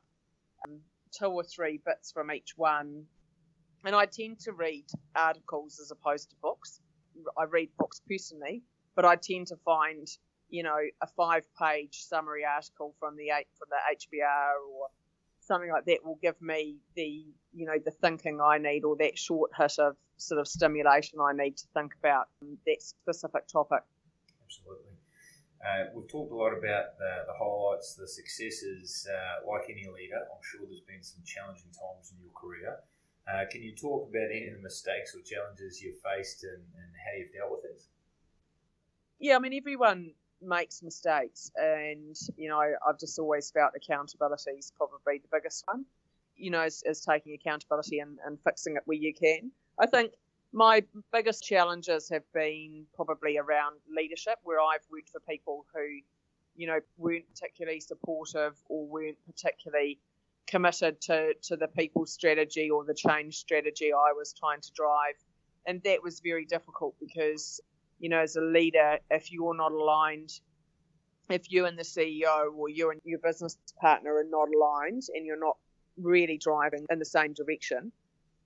um, 0.67 0.79
two 1.11 1.27
or 1.27 1.43
three 1.43 1.79
bits 1.83 2.11
from 2.11 2.31
each 2.31 2.53
one. 2.55 3.05
And 3.83 3.95
I 3.95 4.05
tend 4.05 4.39
to 4.41 4.51
read 4.51 4.85
articles 5.15 5.79
as 5.79 5.91
opposed 5.91 6.29
to 6.29 6.35
books. 6.41 6.79
I 7.37 7.43
read 7.43 7.69
books 7.77 8.01
personally, 8.07 8.63
but 8.95 9.05
I 9.05 9.15
tend 9.15 9.47
to 9.47 9.55
find 9.57 10.07
you 10.51 10.63
know, 10.63 10.77
a 11.01 11.07
five 11.07 11.47
page 11.57 12.03
summary 12.03 12.43
article 12.45 12.93
from 12.99 13.15
the 13.15 13.29
from 13.57 13.69
the 13.71 13.79
HBR 13.97 14.51
or 14.69 14.87
something 15.39 15.71
like 15.71 15.85
that 15.85 16.05
will 16.05 16.19
give 16.21 16.39
me 16.41 16.75
the 16.95 17.25
you 17.53 17.65
know 17.65 17.79
the 17.83 17.91
thinking 17.91 18.39
I 18.39 18.57
need 18.59 18.83
or 18.83 18.95
that 18.97 19.17
short 19.17 19.51
hit 19.57 19.79
of 19.79 19.95
sort 20.17 20.39
of 20.39 20.47
stimulation 20.47 21.19
I 21.19 21.33
need 21.33 21.57
to 21.57 21.67
think 21.73 21.93
about 21.97 22.27
that 22.67 22.81
specific 22.81 23.47
topic. 23.47 23.81
Absolutely. 24.45 24.91
Uh, 25.61 25.85
we've 25.95 26.09
talked 26.09 26.31
a 26.31 26.35
lot 26.35 26.51
about 26.51 26.97
the, 26.97 27.23
the 27.27 27.33
highlights, 27.37 27.93
the 27.93 28.07
successes. 28.07 29.07
Uh, 29.07 29.47
like 29.47 29.69
any 29.69 29.87
leader, 29.87 30.17
I'm 30.17 30.41
sure 30.41 30.61
there's 30.67 30.81
been 30.81 31.03
some 31.03 31.21
challenging 31.23 31.69
times 31.69 32.11
in 32.11 32.17
your 32.19 32.33
career. 32.33 32.81
Uh, 33.27 33.45
can 33.49 33.61
you 33.61 33.75
talk 33.75 34.09
about 34.09 34.29
any 34.31 34.47
of 34.47 34.55
the 34.55 34.61
mistakes 34.61 35.15
or 35.15 35.21
challenges 35.21 35.81
you've 35.81 35.99
faced 36.01 36.43
and, 36.43 36.63
and 36.75 36.91
how 37.05 37.17
you've 37.17 37.33
dealt 37.33 37.51
with 37.51 37.65
it? 37.65 37.83
Yeah, 39.19 39.35
I 39.35 39.39
mean, 39.39 39.53
everyone 39.53 40.13
makes 40.41 40.81
mistakes, 40.81 41.51
and 41.55 42.15
you 42.35 42.49
know 42.49 42.59
I've 42.59 42.99
just 42.99 43.19
always 43.19 43.51
felt 43.51 43.73
accountability 43.75 44.51
is 44.51 44.71
probably 44.75 45.19
the 45.19 45.27
biggest 45.31 45.63
one. 45.67 45.85
You 46.35 46.49
know, 46.49 46.63
is, 46.63 46.81
is 46.85 47.01
taking 47.01 47.33
accountability 47.33 47.99
and, 47.99 48.17
and 48.25 48.39
fixing 48.43 48.75
it 48.75 48.81
where 48.85 48.97
you 48.97 49.13
can. 49.13 49.51
I 49.79 49.85
think 49.85 50.13
my 50.51 50.83
biggest 51.13 51.43
challenges 51.43 52.09
have 52.09 52.23
been 52.33 52.85
probably 52.95 53.37
around 53.37 53.75
leadership, 53.95 54.39
where 54.43 54.59
I've 54.59 54.81
worked 54.91 55.09
for 55.09 55.19
people 55.19 55.65
who, 55.73 55.99
you 56.55 56.67
know, 56.67 56.79
weren't 56.97 57.25
particularly 57.29 57.79
supportive 57.79 58.55
or 58.67 58.85
weren't 58.87 59.17
particularly 59.27 59.99
committed 60.47 60.99
to, 61.01 61.33
to 61.43 61.55
the 61.55 61.67
people 61.67 62.05
strategy 62.05 62.69
or 62.69 62.83
the 62.83 62.93
change 62.93 63.37
strategy 63.37 63.91
I 63.93 64.13
was 64.13 64.33
trying 64.33 64.61
to 64.61 64.71
drive. 64.73 65.15
And 65.67 65.81
that 65.83 66.03
was 66.03 66.19
very 66.19 66.45
difficult 66.45 66.95
because 66.99 67.61
you 68.01 68.09
know, 68.09 68.19
as 68.19 68.35
a 68.35 68.41
leader, 68.41 68.97
if 69.11 69.31
you're 69.31 69.55
not 69.55 69.71
aligned, 69.71 70.31
if 71.29 71.51
you 71.51 71.67
and 71.67 71.77
the 71.77 71.83
CEO 71.83 72.51
or 72.57 72.67
you 72.67 72.89
and 72.89 72.99
your 73.05 73.19
business 73.19 73.57
partner 73.79 74.15
are 74.15 74.25
not 74.27 74.49
aligned 74.53 75.03
and 75.13 75.25
you're 75.25 75.39
not 75.39 75.55
really 75.97 76.37
driving 76.37 76.85
in 76.89 76.97
the 76.97 77.05
same 77.05 77.33
direction, 77.33 77.91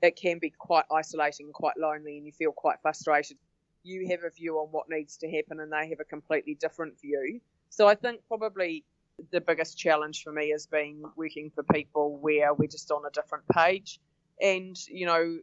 it 0.02 0.18
can 0.18 0.40
be 0.40 0.50
quite 0.50 0.84
isolating, 0.92 1.52
quite 1.54 1.78
lonely, 1.78 2.18
and 2.18 2.26
you 2.26 2.34
feel 2.34 2.52
quite 2.52 2.82
frustrated. 2.82 3.38
You 3.84 4.10
have 4.10 4.24
a 4.26 4.30
view 4.30 4.58
on 4.58 4.68
what 4.72 4.88
needs 4.90 5.16
to 5.18 5.32
happen, 5.32 5.62
and 5.62 5.72
they 5.72 5.88
have 5.88 6.02
a 6.02 6.06
completely 6.06 6.56
different 6.56 7.00
view. 7.00 7.40
So 7.70 7.88
I 7.88 7.96
think 7.96 8.20
probably 8.28 8.84
the 9.32 9.42
biggest 9.42 9.78
challenge 9.78 10.24
for 10.24 10.32
me 10.32 10.52
has 10.52 10.66
been 10.66 11.04
working 11.16 11.52
for 11.54 11.64
people 11.64 12.18
where 12.18 12.54
we're 12.54 12.68
just 12.68 12.92
on 12.92 13.04
a 13.06 13.12
different 13.12 13.48
page. 13.48 14.00
And, 14.42 14.78
you 14.88 15.06
know, 15.06 15.38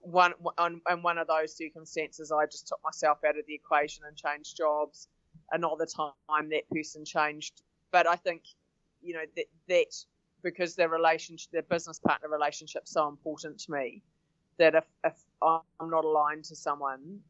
one 0.00 0.34
on, 0.58 0.80
one 1.02 1.18
of 1.18 1.28
those 1.28 1.56
circumstances, 1.56 2.32
I 2.32 2.46
just 2.46 2.68
took 2.68 2.80
myself 2.84 3.18
out 3.26 3.38
of 3.38 3.46
the 3.46 3.54
equation 3.54 4.04
and 4.06 4.16
changed 4.16 4.56
jobs. 4.56 5.08
Another 5.50 5.86
time, 5.86 6.48
that 6.50 6.68
person 6.70 7.04
changed. 7.04 7.62
But 7.90 8.06
I 8.06 8.16
think, 8.16 8.42
you 9.02 9.14
know, 9.14 9.24
that 9.36 9.46
that 9.68 10.04
because 10.42 10.74
their 10.74 10.88
relationship, 10.88 11.50
their 11.52 11.62
business 11.62 11.98
partner 11.98 12.28
relationship, 12.28 12.82
so 12.86 13.08
important 13.08 13.60
to 13.60 13.72
me 13.72 14.02
that 14.58 14.74
if, 14.74 14.84
if 15.04 15.14
I'm 15.40 15.90
not 15.90 16.04
aligned 16.04 16.44
to 16.46 16.56
someone, 16.56 17.20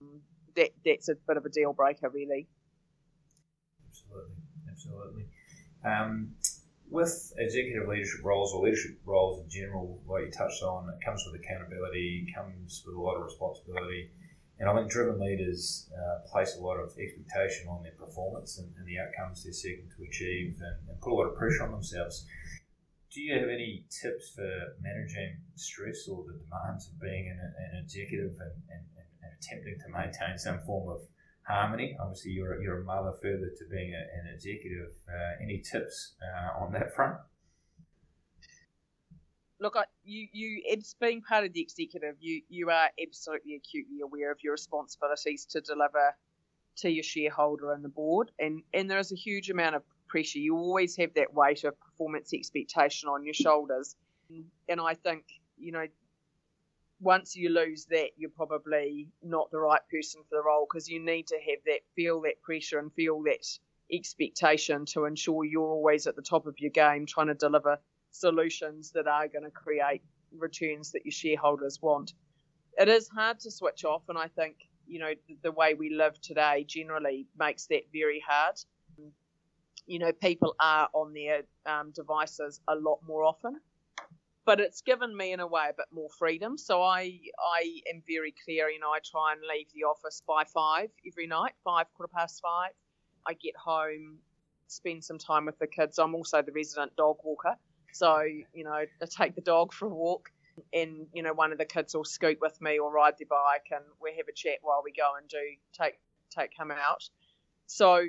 that 0.57 0.71
that's 0.85 1.09
a 1.09 1.15
bit 1.15 1.37
of 1.37 1.45
a 1.45 1.51
deal 1.51 1.73
breaker, 1.73 2.09
really. 2.09 2.49
Absolutely, 3.89 4.37
absolutely. 4.71 5.27
Um, 5.85 6.35
with 6.91 7.33
executive 7.39 7.89
leadership 7.89 8.21
roles 8.23 8.53
or 8.53 8.65
leadership 8.65 9.01
roles 9.07 9.43
in 9.43 9.49
general, 9.49 10.01
like 10.07 10.27
you 10.27 10.31
touched 10.31 10.63
on, 10.63 10.89
it 10.91 11.05
comes 11.05 11.25
with 11.25 11.41
accountability, 11.41 12.27
comes 12.37 12.85
with 12.87 12.97
a 12.97 13.01
lot 13.01 13.17
of 13.17 13.25
responsibility. 13.25 14.11
And 14.61 14.69
I 14.69 14.77
think 14.77 14.91
driven 14.91 15.19
leaders 15.19 15.91
uh, 15.91 16.29
place 16.31 16.55
a 16.57 16.61
lot 16.61 16.77
of 16.77 16.93
expectation 17.01 17.67
on 17.69 17.83
their 17.83 17.97
performance 17.99 18.59
and, 18.59 18.69
and 18.77 18.87
the 18.87 19.01
outcomes 19.01 19.43
they're 19.43 19.53
seeking 19.53 19.89
to 19.97 20.05
achieve 20.05 20.55
and, 20.61 20.89
and, 20.89 21.01
put 21.01 21.13
a 21.13 21.17
lot 21.17 21.27
of 21.27 21.35
pressure 21.35 21.65
on 21.65 21.73
themselves. 21.73 22.27
Do 23.11 23.21
you 23.21 23.35
have 23.35 23.49
any 23.49 23.85
tips 23.91 24.31
for 24.37 24.77
managing 24.81 25.41
stress 25.57 26.07
or 26.07 26.25
the 26.29 26.39
demands 26.45 26.89
of 26.89 27.01
being 27.01 27.29
an, 27.33 27.41
an 27.41 27.83
executive 27.83 28.37
and, 28.39 28.57
and, 28.71 28.85
and 29.25 29.31
attempting 29.41 29.77
to 29.81 29.89
maintain 29.91 30.39
some 30.39 30.61
form 30.61 30.95
of 30.95 31.01
harmony. 31.47 31.97
Obviously, 32.01 32.33
you're, 32.33 32.61
you're 32.63 32.81
a 32.81 32.85
mother 32.85 33.13
further 33.21 33.51
to 33.57 33.65
being 33.71 33.93
a, 33.95 33.99
an 33.99 34.33
executive. 34.35 34.93
Uh, 35.09 35.43
any 35.43 35.59
tips 35.59 36.15
uh, 36.23 36.63
on 36.63 36.73
that 36.73 36.95
front? 36.95 37.17
Look, 39.61 39.77
I, 39.77 39.85
you, 40.05 40.27
you, 40.33 40.63
it's 40.65 40.95
being 41.01 41.23
part 41.23 41.45
of 41.45 41.53
the 41.53 41.61
executive. 41.61 42.17
You, 42.21 42.43
you 42.49 42.71
are 42.71 42.91
absolutely 43.01 43.55
acutely 43.55 44.01
aware 44.03 44.33
of 44.33 44.39
your 44.43 44.53
responsibilities 44.53 45.47
to 45.51 45.61
deliver 45.61 46.17
to 46.79 46.91
your 46.91 47.05
shareholder 47.05 47.73
and 47.73 47.85
the 47.85 47.89
board, 47.89 48.31
and 48.39 48.63
and 48.73 48.91
there 48.91 48.99
is 48.99 49.13
a 49.13 49.17
huge 49.17 49.51
amount 49.51 49.77
of 49.77 49.83
pressure. 50.09 50.39
You 50.39 50.57
always 50.57 50.97
have 50.97 51.15
that 51.15 51.33
weight 51.35 51.65
of 51.65 51.79
performance 51.79 52.33
expectation 52.33 53.09
on 53.09 53.25
your 53.25 53.35
shoulders, 53.35 53.95
and 54.69 54.81
I 54.81 54.95
think 54.95 55.25
you 55.59 55.71
know 55.73 55.87
once 57.03 57.35
you 57.35 57.49
lose 57.51 57.87
that, 57.87 58.11
you're 58.17 58.31
probably 58.31 59.09
not 59.23 59.51
the 59.51 59.59
right 59.59 59.81
person 59.91 60.23
for 60.23 60.37
the 60.37 60.43
role 60.43 60.67
because 60.71 60.89
you 60.89 61.05
need 61.05 61.27
to 61.27 61.37
have 61.37 61.59
that, 61.67 61.81
feel 61.97 62.21
that 62.23 62.41
pressure 62.43 62.79
and 62.79 62.93
feel 62.93 63.23
that 63.25 63.45
expectation 63.93 64.87
to 64.87 65.05
ensure 65.05 65.45
you're 65.45 65.63
always 65.63 66.07
at 66.07 66.15
the 66.17 66.23
top 66.23 66.47
of 66.47 66.59
your 66.59 66.71
game 66.71 67.05
trying 67.05 67.27
to 67.27 67.35
deliver 67.35 67.77
solutions 68.13 68.93
that 68.93 69.09
are 69.09 69.27
going 69.27 69.45
to 69.45 69.51
create 69.51 70.03
returns 70.39 70.93
that 70.93 71.05
your 71.05 71.13
shareholders 71.13 71.81
want. 71.83 72.15
It 72.79 72.89
is 72.89 73.09
hard 73.09 73.41
to 73.41 73.51
switch 73.51 73.85
off, 73.85 74.03
and 74.09 74.17
I 74.17 74.29
think 74.29 74.57
you 74.87 74.99
know 74.99 75.13
the 75.43 75.53
way 75.53 75.75
we 75.75 75.91
live 75.91 76.21
today 76.21 76.65
generally 76.67 77.27
makes 77.39 77.67
that 77.67 77.83
very 77.93 78.23
hard. 78.27 78.55
You 79.87 79.99
know, 79.99 80.13
people 80.13 80.55
are 80.61 80.89
on 80.95 81.13
their 81.13 81.43
um, 81.67 81.91
devices 81.91 82.61
a 82.69 82.77
lot 82.77 83.01
more 83.07 83.25
often 83.25 83.61
but 84.45 84.61
it's 84.61 84.83
given 84.83 85.17
me 85.17 85.33
in 85.33 85.41
a 85.41 85.47
way 85.47 85.67
a 85.71 85.75
bit 85.75 85.87
more 85.93 86.09
freedom. 86.19 86.59
So 86.59 86.83
I 86.83 87.19
I 87.39 87.81
am 87.93 88.03
very 88.07 88.35
clear. 88.45 88.69
You 88.69 88.81
know, 88.81 88.91
I 88.91 88.99
try 89.05 89.33
and 89.33 89.41
leave 89.43 89.67
the 89.75 89.85
office 89.85 90.23
by 90.27 90.45
five 90.45 90.91
every 91.07 91.27
night, 91.27 91.53
five 91.65 91.87
quarter 91.95 92.13
past 92.15 92.41
five. 92.43 92.71
I 93.27 93.35
get 93.35 93.57
home, 93.57 94.19
spend 94.67 95.05
some 95.05 95.19
time 95.19 95.47
with 95.47 95.59
the 95.59 95.67
kids. 95.67 95.99
I'm 95.99 96.15
also 96.15 96.43
the 96.43 96.53
resident 96.53 96.97
dog 96.97 97.19
walker, 97.23 97.57
so 97.93 98.21
you 98.21 98.65
know, 98.65 98.73
I 98.73 98.87
take 99.07 99.35
the 99.35 99.41
dog 99.43 99.73
for 99.73 99.87
a 99.87 99.95
walk, 99.95 100.31
and 100.73 101.07
you 101.13 101.23
know, 101.23 101.33
one 101.33 101.53
of 101.53 101.59
the 101.59 101.65
kids 101.65 101.95
will 101.95 102.05
scoot 102.05 102.39
with 102.41 102.61
me 102.61 102.79
or 102.79 102.91
ride 102.91 103.15
their 103.19 103.29
bike, 103.29 103.69
and 103.71 103.85
we 104.01 104.15
have 104.17 104.27
a 104.29 104.33
chat 104.33 104.59
while 104.63 104.83
we 104.85 104.93
go 104.93 105.13
and 105.19 105.29
do 105.29 105.39
take 105.73 105.99
take 106.31 106.59
him 106.59 106.71
out. 106.73 107.09
So, 107.67 108.05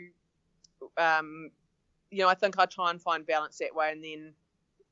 um, 0.97 1.51
you 2.09 2.23
know, 2.23 2.29
I 2.29 2.33
think 2.33 2.57
I 2.57 2.65
try 2.65 2.89
and 2.89 3.01
find 3.01 3.25
balance 3.25 3.59
that 3.59 3.75
way, 3.75 3.91
and 3.91 4.03
then 4.03 4.33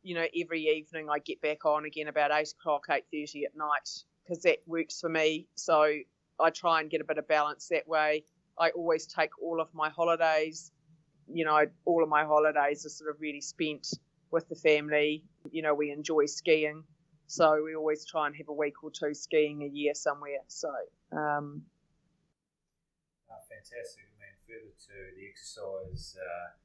you 0.04 0.16
know, 0.16 0.26
every 0.40 0.64
evening 0.64 1.08
I 1.10 1.20
get 1.20 1.42
back 1.42 1.66
on 1.66 1.86
again 1.86 2.08
about 2.08 2.32
eight 2.32 2.54
o'clock, 2.60 2.86
eight 2.90 3.06
thirty 3.12 3.46
at 3.46 3.56
night 3.56 3.90
because 4.24 4.44
that 4.44 4.60
works 4.66 5.00
for 5.00 5.10
me. 5.10 5.48
So 5.56 5.82
I 6.40 6.50
try 6.50 6.82
and 6.82 6.90
get 6.90 7.02
a 7.02 7.04
bit 7.04 7.18
of 7.18 7.28
balance 7.28 7.68
that 7.70 7.88
way. 7.88 8.24
I 8.60 8.70
always 8.72 9.06
take 9.06 9.32
all 9.42 9.62
of 9.62 9.68
my 9.74 9.90
holidays. 9.90 10.72
You 11.32 11.46
know, 11.46 11.66
all 11.86 12.04
of 12.04 12.10
my 12.10 12.24
holidays 12.26 12.86
are 12.86 12.90
sort 12.90 13.10
of 13.10 13.22
really 13.22 13.42
spent 13.42 13.88
with 14.32 14.48
the 14.50 14.56
family. 14.56 15.24
You 15.52 15.62
know, 15.62 15.74
we 15.74 15.92
enjoy 15.92 16.26
skiing, 16.26 16.84
so 17.28 17.64
we 17.64 17.76
always 17.76 18.06
try 18.06 18.28
and 18.28 18.36
have 18.36 18.50
a 18.50 18.54
week 18.54 18.84
or 18.84 18.92
two 18.92 19.14
skiing 19.14 19.64
a 19.64 19.68
year 19.68 19.94
somewhere. 19.94 20.40
So. 20.48 20.70
Um, 21.12 21.64
oh, 23.30 23.36
fantastic. 23.50 24.04
I 24.04 24.20
mean, 24.20 24.36
further 24.48 24.74
to 24.88 25.16
the 25.16 25.28
exercise. 25.28 26.18
Uh 26.18 26.61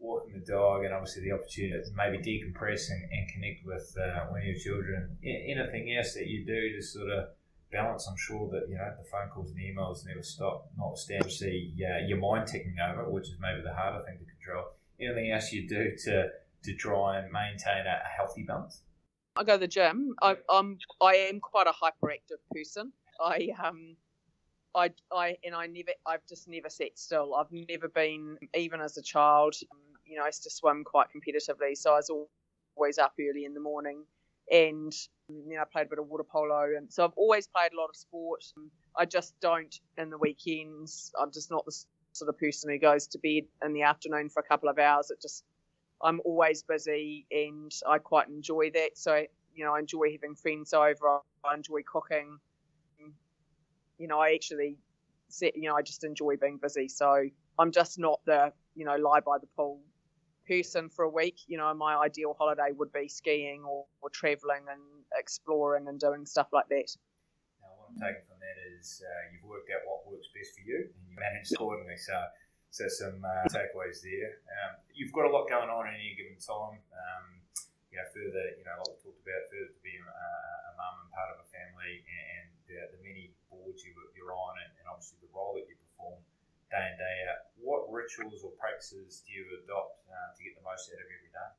walking 0.00 0.32
the 0.32 0.44
dog 0.44 0.84
and 0.84 0.94
obviously 0.94 1.22
the 1.22 1.32
opportunity 1.32 1.82
to 1.82 1.90
maybe 1.94 2.18
decompress 2.18 2.90
and, 2.90 3.02
and 3.12 3.28
connect 3.28 3.64
with 3.64 3.94
uh, 4.00 4.26
one 4.30 4.40
of 4.40 4.46
your 4.46 4.56
children. 4.56 5.16
Anything 5.22 5.94
else 5.96 6.14
that 6.14 6.26
you 6.26 6.44
do 6.44 6.76
to 6.76 6.82
sort 6.82 7.10
of 7.10 7.28
balance? 7.70 8.08
I'm 8.08 8.16
sure 8.16 8.48
that 8.50 8.68
you 8.68 8.76
know 8.76 8.90
the 8.98 9.08
phone 9.08 9.28
calls 9.28 9.50
and 9.50 9.60
emails 9.60 10.06
never 10.06 10.22
stop. 10.22 10.70
Notwithstanding 10.76 11.74
the 11.76 11.86
uh, 11.86 12.06
your 12.08 12.18
mind 12.18 12.48
ticking 12.48 12.76
over, 12.82 13.08
which 13.10 13.28
is 13.28 13.36
maybe 13.40 13.62
the 13.62 13.74
harder 13.74 14.04
thing 14.04 14.18
to 14.18 14.24
control. 14.24 14.64
Anything 14.98 15.30
else 15.30 15.52
you 15.52 15.68
do 15.68 15.92
to 16.04 16.28
to 16.64 16.74
try 16.76 17.18
and 17.18 17.30
maintain 17.30 17.86
a, 17.86 18.02
a 18.04 18.08
healthy 18.16 18.42
balance? 18.42 18.82
I 19.36 19.44
go 19.44 19.52
to 19.52 19.58
the 19.58 19.68
gym. 19.68 20.14
I, 20.22 20.36
I'm 20.48 20.78
I 21.00 21.14
am 21.30 21.40
quite 21.40 21.66
a 21.66 21.72
hyperactive 21.72 22.40
person. 22.52 22.92
I 23.20 23.50
um 23.62 23.96
I, 24.74 24.90
I, 25.12 25.36
and 25.44 25.52
I 25.52 25.66
never, 25.66 25.90
I've 26.06 26.24
just 26.28 26.46
never 26.46 26.68
sat 26.68 26.96
still. 26.96 27.34
I've 27.34 27.50
never 27.50 27.88
been, 27.88 28.38
even 28.54 28.80
as 28.80 28.96
a 28.96 29.02
child, 29.02 29.56
you 30.10 30.16
know, 30.16 30.24
I 30.24 30.26
used 30.26 30.42
to 30.42 30.50
swim 30.50 30.82
quite 30.84 31.06
competitively. 31.14 31.76
So 31.76 31.92
I 31.92 31.96
was 31.96 32.10
always 32.76 32.98
up 32.98 33.14
early 33.20 33.44
in 33.44 33.54
the 33.54 33.60
morning 33.60 34.04
and, 34.50 34.92
you 35.28 35.54
know, 35.54 35.62
I 35.62 35.64
played 35.70 35.86
a 35.86 35.90
bit 35.90 35.98
of 36.00 36.08
water 36.08 36.24
polo. 36.24 36.76
And 36.76 36.92
so 36.92 37.04
I've 37.04 37.14
always 37.16 37.46
played 37.46 37.72
a 37.72 37.80
lot 37.80 37.88
of 37.88 37.96
sport. 37.96 38.44
I 38.98 39.06
just 39.06 39.34
don't 39.40 39.74
in 39.96 40.10
the 40.10 40.18
weekends. 40.18 41.12
I'm 41.18 41.30
just 41.30 41.50
not 41.50 41.64
the 41.64 41.72
sort 42.12 42.28
of 42.28 42.38
person 42.38 42.70
who 42.70 42.78
goes 42.78 43.06
to 43.08 43.18
bed 43.18 43.44
in 43.64 43.72
the 43.72 43.82
afternoon 43.82 44.28
for 44.30 44.40
a 44.40 44.42
couple 44.42 44.68
of 44.68 44.78
hours. 44.80 45.10
It 45.10 45.22
just, 45.22 45.44
I'm 46.02 46.20
always 46.24 46.64
busy 46.64 47.26
and 47.30 47.72
I 47.88 47.98
quite 47.98 48.28
enjoy 48.28 48.72
that. 48.74 48.98
So, 48.98 49.22
you 49.54 49.64
know, 49.64 49.74
I 49.76 49.78
enjoy 49.78 50.10
having 50.10 50.34
friends 50.34 50.74
over. 50.74 51.20
I 51.44 51.54
enjoy 51.54 51.82
cooking. 51.86 52.38
You 53.98 54.08
know, 54.08 54.18
I 54.18 54.32
actually, 54.32 54.76
you 55.40 55.68
know, 55.68 55.76
I 55.76 55.82
just 55.82 56.02
enjoy 56.02 56.36
being 56.36 56.58
busy. 56.60 56.88
So 56.88 57.26
I'm 57.58 57.70
just 57.70 57.98
not 57.98 58.18
the, 58.24 58.52
you 58.74 58.84
know, 58.84 58.96
lie 58.96 59.20
by 59.20 59.38
the 59.38 59.46
pool 59.56 59.80
person 60.50 60.90
for 60.90 61.06
a 61.06 61.12
week. 61.14 61.46
You 61.46 61.62
know, 61.62 61.70
my 61.74 61.94
ideal 61.94 62.34
holiday 62.34 62.74
would 62.74 62.90
be 62.90 63.06
skiing 63.06 63.62
or, 63.62 63.86
or 64.02 64.10
traveling 64.10 64.66
and 64.66 64.82
exploring 65.14 65.86
and 65.86 66.02
doing 66.02 66.26
stuff 66.26 66.50
like 66.50 66.66
that. 66.74 66.90
Now, 67.62 67.70
what 67.78 67.94
I'm 67.94 67.98
taking 68.02 68.26
from 68.26 68.42
that 68.42 68.58
is 68.74 68.98
uh, 68.98 69.22
you've 69.30 69.46
worked 69.46 69.70
out 69.70 69.86
what 69.86 70.02
works 70.10 70.26
best 70.34 70.58
for 70.58 70.66
you 70.66 70.90
and 70.90 71.02
you 71.06 71.14
manage 71.14 71.54
accordingly. 71.54 71.94
So, 72.02 72.18
so 72.74 72.90
some 72.90 73.22
uh, 73.22 73.46
takeaways 73.54 74.02
there. 74.02 74.42
Um, 74.58 74.82
you've 74.90 75.14
got 75.14 75.30
a 75.30 75.32
lot 75.32 75.46
going 75.46 75.70
on 75.70 75.86
in 75.86 75.94
any 75.94 76.18
given 76.18 76.34
time. 76.42 76.82
Um, 76.90 77.26
you 77.90 77.98
know, 77.98 78.06
further, 78.10 78.54
you 78.54 78.66
know, 78.66 78.74
like 78.86 78.98
we 78.98 78.98
talked 79.02 79.22
about, 79.22 79.42
further 79.50 79.70
to 79.70 79.80
being 79.82 80.02
a, 80.02 80.30
a 80.70 80.72
mum 80.78 80.94
and 81.02 81.10
part 81.10 81.34
of 81.34 81.42
a 81.42 81.46
family, 81.50 82.06
and 82.06 82.46
the, 82.70 82.78
the 82.94 83.02
many 83.02 83.34
boards 83.50 83.82
you, 83.82 83.90
you're 84.14 84.30
on, 84.30 84.54
and, 84.62 84.70
and 84.78 84.86
obviously 84.86 85.18
the 85.18 85.30
role 85.34 85.58
that 85.58 85.66
you 85.66 85.74
perform 85.74 86.22
day 86.70 86.86
in 86.86 86.94
day 87.02 87.16
out. 87.26 87.49
What 87.62 87.90
rituals 87.90 88.42
or 88.44 88.52
practices 88.58 89.22
do 89.26 89.32
you 89.32 89.44
adopt 89.64 90.00
uh, 90.08 90.34
to 90.36 90.44
get 90.44 90.56
the 90.56 90.64
most 90.64 90.90
out 90.90 91.00
of 91.00 91.08
every 91.10 91.32
day? 91.32 91.50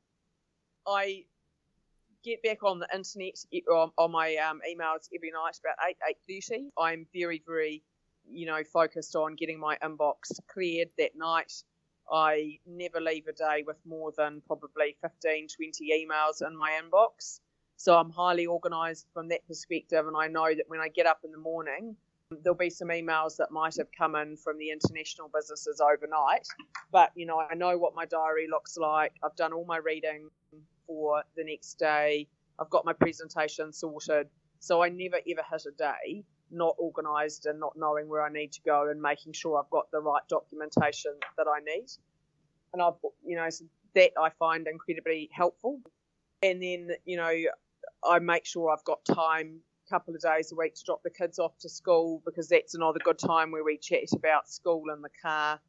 I 0.86 1.24
get 2.24 2.42
back 2.42 2.62
on 2.62 2.78
the 2.78 2.88
internet 2.94 3.38
on, 3.70 3.90
on 3.98 4.10
my 4.10 4.36
um, 4.36 4.60
emails 4.68 5.08
every 5.14 5.30
night 5.30 5.58
about 5.62 5.76
eight 5.88 5.96
eight 6.08 6.18
thirty. 6.28 6.70
I'm 6.78 7.06
very 7.14 7.42
very, 7.46 7.82
you 8.28 8.46
know, 8.46 8.62
focused 8.64 9.14
on 9.16 9.36
getting 9.36 9.58
my 9.58 9.76
inbox 9.82 10.38
cleared 10.48 10.88
that 10.98 11.16
night 11.16 11.52
I 12.10 12.58
never 12.66 13.00
leave 13.00 13.26
a 13.26 13.32
day 13.32 13.64
with 13.66 13.78
more 13.86 14.12
than 14.16 14.42
probably 14.46 14.96
15, 15.00 15.48
20 15.48 16.06
emails 16.06 16.46
in 16.46 16.56
my 16.56 16.80
inbox. 16.82 17.40
So 17.76 17.96
I'm 17.96 18.10
highly 18.10 18.46
organized 18.46 19.06
from 19.12 19.28
that 19.28 19.46
perspective. 19.46 20.06
And 20.06 20.16
I 20.16 20.28
know 20.28 20.54
that 20.54 20.68
when 20.68 20.80
I 20.80 20.88
get 20.88 21.06
up 21.06 21.20
in 21.24 21.32
the 21.32 21.38
morning, 21.38 21.96
there'll 22.42 22.56
be 22.56 22.70
some 22.70 22.88
emails 22.88 23.36
that 23.36 23.50
might 23.50 23.76
have 23.76 23.88
come 23.96 24.14
in 24.14 24.36
from 24.36 24.58
the 24.58 24.70
international 24.70 25.30
businesses 25.34 25.80
overnight. 25.80 26.46
But, 26.90 27.10
you 27.14 27.26
know, 27.26 27.40
I 27.40 27.54
know 27.54 27.78
what 27.78 27.94
my 27.94 28.06
diary 28.06 28.46
looks 28.50 28.76
like. 28.76 29.12
I've 29.22 29.36
done 29.36 29.52
all 29.52 29.64
my 29.64 29.78
reading 29.78 30.28
for 30.86 31.22
the 31.36 31.44
next 31.44 31.78
day. 31.78 32.28
I've 32.58 32.70
got 32.70 32.84
my 32.84 32.92
presentation 32.92 33.72
sorted. 33.72 34.28
So 34.60 34.82
I 34.82 34.88
never 34.88 35.16
ever 35.16 35.42
hit 35.50 35.66
a 35.66 35.72
day 35.76 36.24
not 36.52 36.76
organised 36.78 37.46
and 37.46 37.58
not 37.58 37.72
knowing 37.76 38.08
where 38.08 38.22
I 38.22 38.30
need 38.30 38.52
to 38.52 38.60
go 38.62 38.90
and 38.90 39.00
making 39.00 39.32
sure 39.32 39.58
I've 39.58 39.70
got 39.70 39.90
the 39.90 40.00
right 40.00 40.22
documentation 40.28 41.12
that 41.36 41.46
I 41.48 41.60
need. 41.60 41.86
And 42.72 42.82
I've, 42.82 42.94
you 43.24 43.36
know, 43.36 43.48
that 43.94 44.10
I 44.20 44.30
find 44.38 44.66
incredibly 44.66 45.30
helpful. 45.32 45.80
And 46.42 46.62
then, 46.62 46.90
you 47.04 47.16
know, 47.16 47.32
I 48.04 48.18
make 48.18 48.44
sure 48.44 48.70
I've 48.70 48.84
got 48.84 49.04
time 49.04 49.60
couple 49.92 50.14
of 50.14 50.22
days 50.22 50.50
a 50.52 50.54
week 50.54 50.74
to 50.74 50.84
drop 50.84 51.02
the 51.02 51.10
kids 51.10 51.38
off 51.38 51.52
to 51.58 51.68
school 51.68 52.22
because 52.24 52.48
that's 52.48 52.74
another 52.74 52.98
good 53.04 53.18
time 53.18 53.50
where 53.50 53.62
we 53.62 53.76
chat 53.76 54.10
about 54.14 54.48
school 54.48 54.84
in 54.94 55.02
the 55.02 55.10
car 55.20 55.60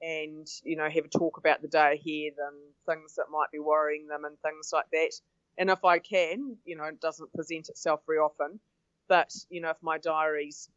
and, 0.00 0.46
you 0.62 0.76
know, 0.76 0.88
have 0.88 1.04
a 1.04 1.08
talk 1.08 1.38
about 1.38 1.62
the 1.62 1.68
day 1.68 2.00
ahead 2.00 2.34
and 2.38 2.56
things 2.86 3.16
that 3.16 3.26
might 3.32 3.50
be 3.50 3.58
worrying 3.58 4.06
them 4.06 4.24
and 4.24 4.38
things 4.38 4.70
like 4.72 4.86
that. 4.92 5.10
And 5.58 5.68
if 5.68 5.84
I 5.84 5.98
can, 5.98 6.56
you 6.64 6.76
know, 6.76 6.84
it 6.84 7.00
doesn't 7.00 7.32
present 7.32 7.68
itself 7.70 8.00
very 8.06 8.18
often, 8.18 8.60
but 9.08 9.34
you 9.50 9.60
know, 9.60 9.70
if 9.70 9.82
my 9.82 9.98
diary's 9.98 10.68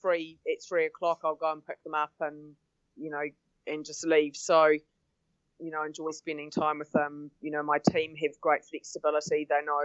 free 0.00 0.38
at 0.50 0.62
three 0.66 0.86
o'clock, 0.86 1.20
I'll 1.22 1.34
go 1.34 1.52
and 1.52 1.66
pick 1.66 1.82
them 1.84 1.94
up 1.94 2.12
and 2.20 2.54
you 2.96 3.10
know, 3.10 3.24
and 3.66 3.84
just 3.84 4.06
leave. 4.06 4.36
So, 4.36 4.68
you 4.68 5.70
know, 5.70 5.84
enjoy 5.84 6.10
spending 6.12 6.50
time 6.50 6.78
with 6.78 6.92
them. 6.92 7.30
You 7.40 7.50
know, 7.50 7.62
my 7.62 7.78
team 7.90 8.14
have 8.16 8.40
great 8.40 8.64
flexibility. 8.64 9.46
They 9.48 9.64
know 9.64 9.82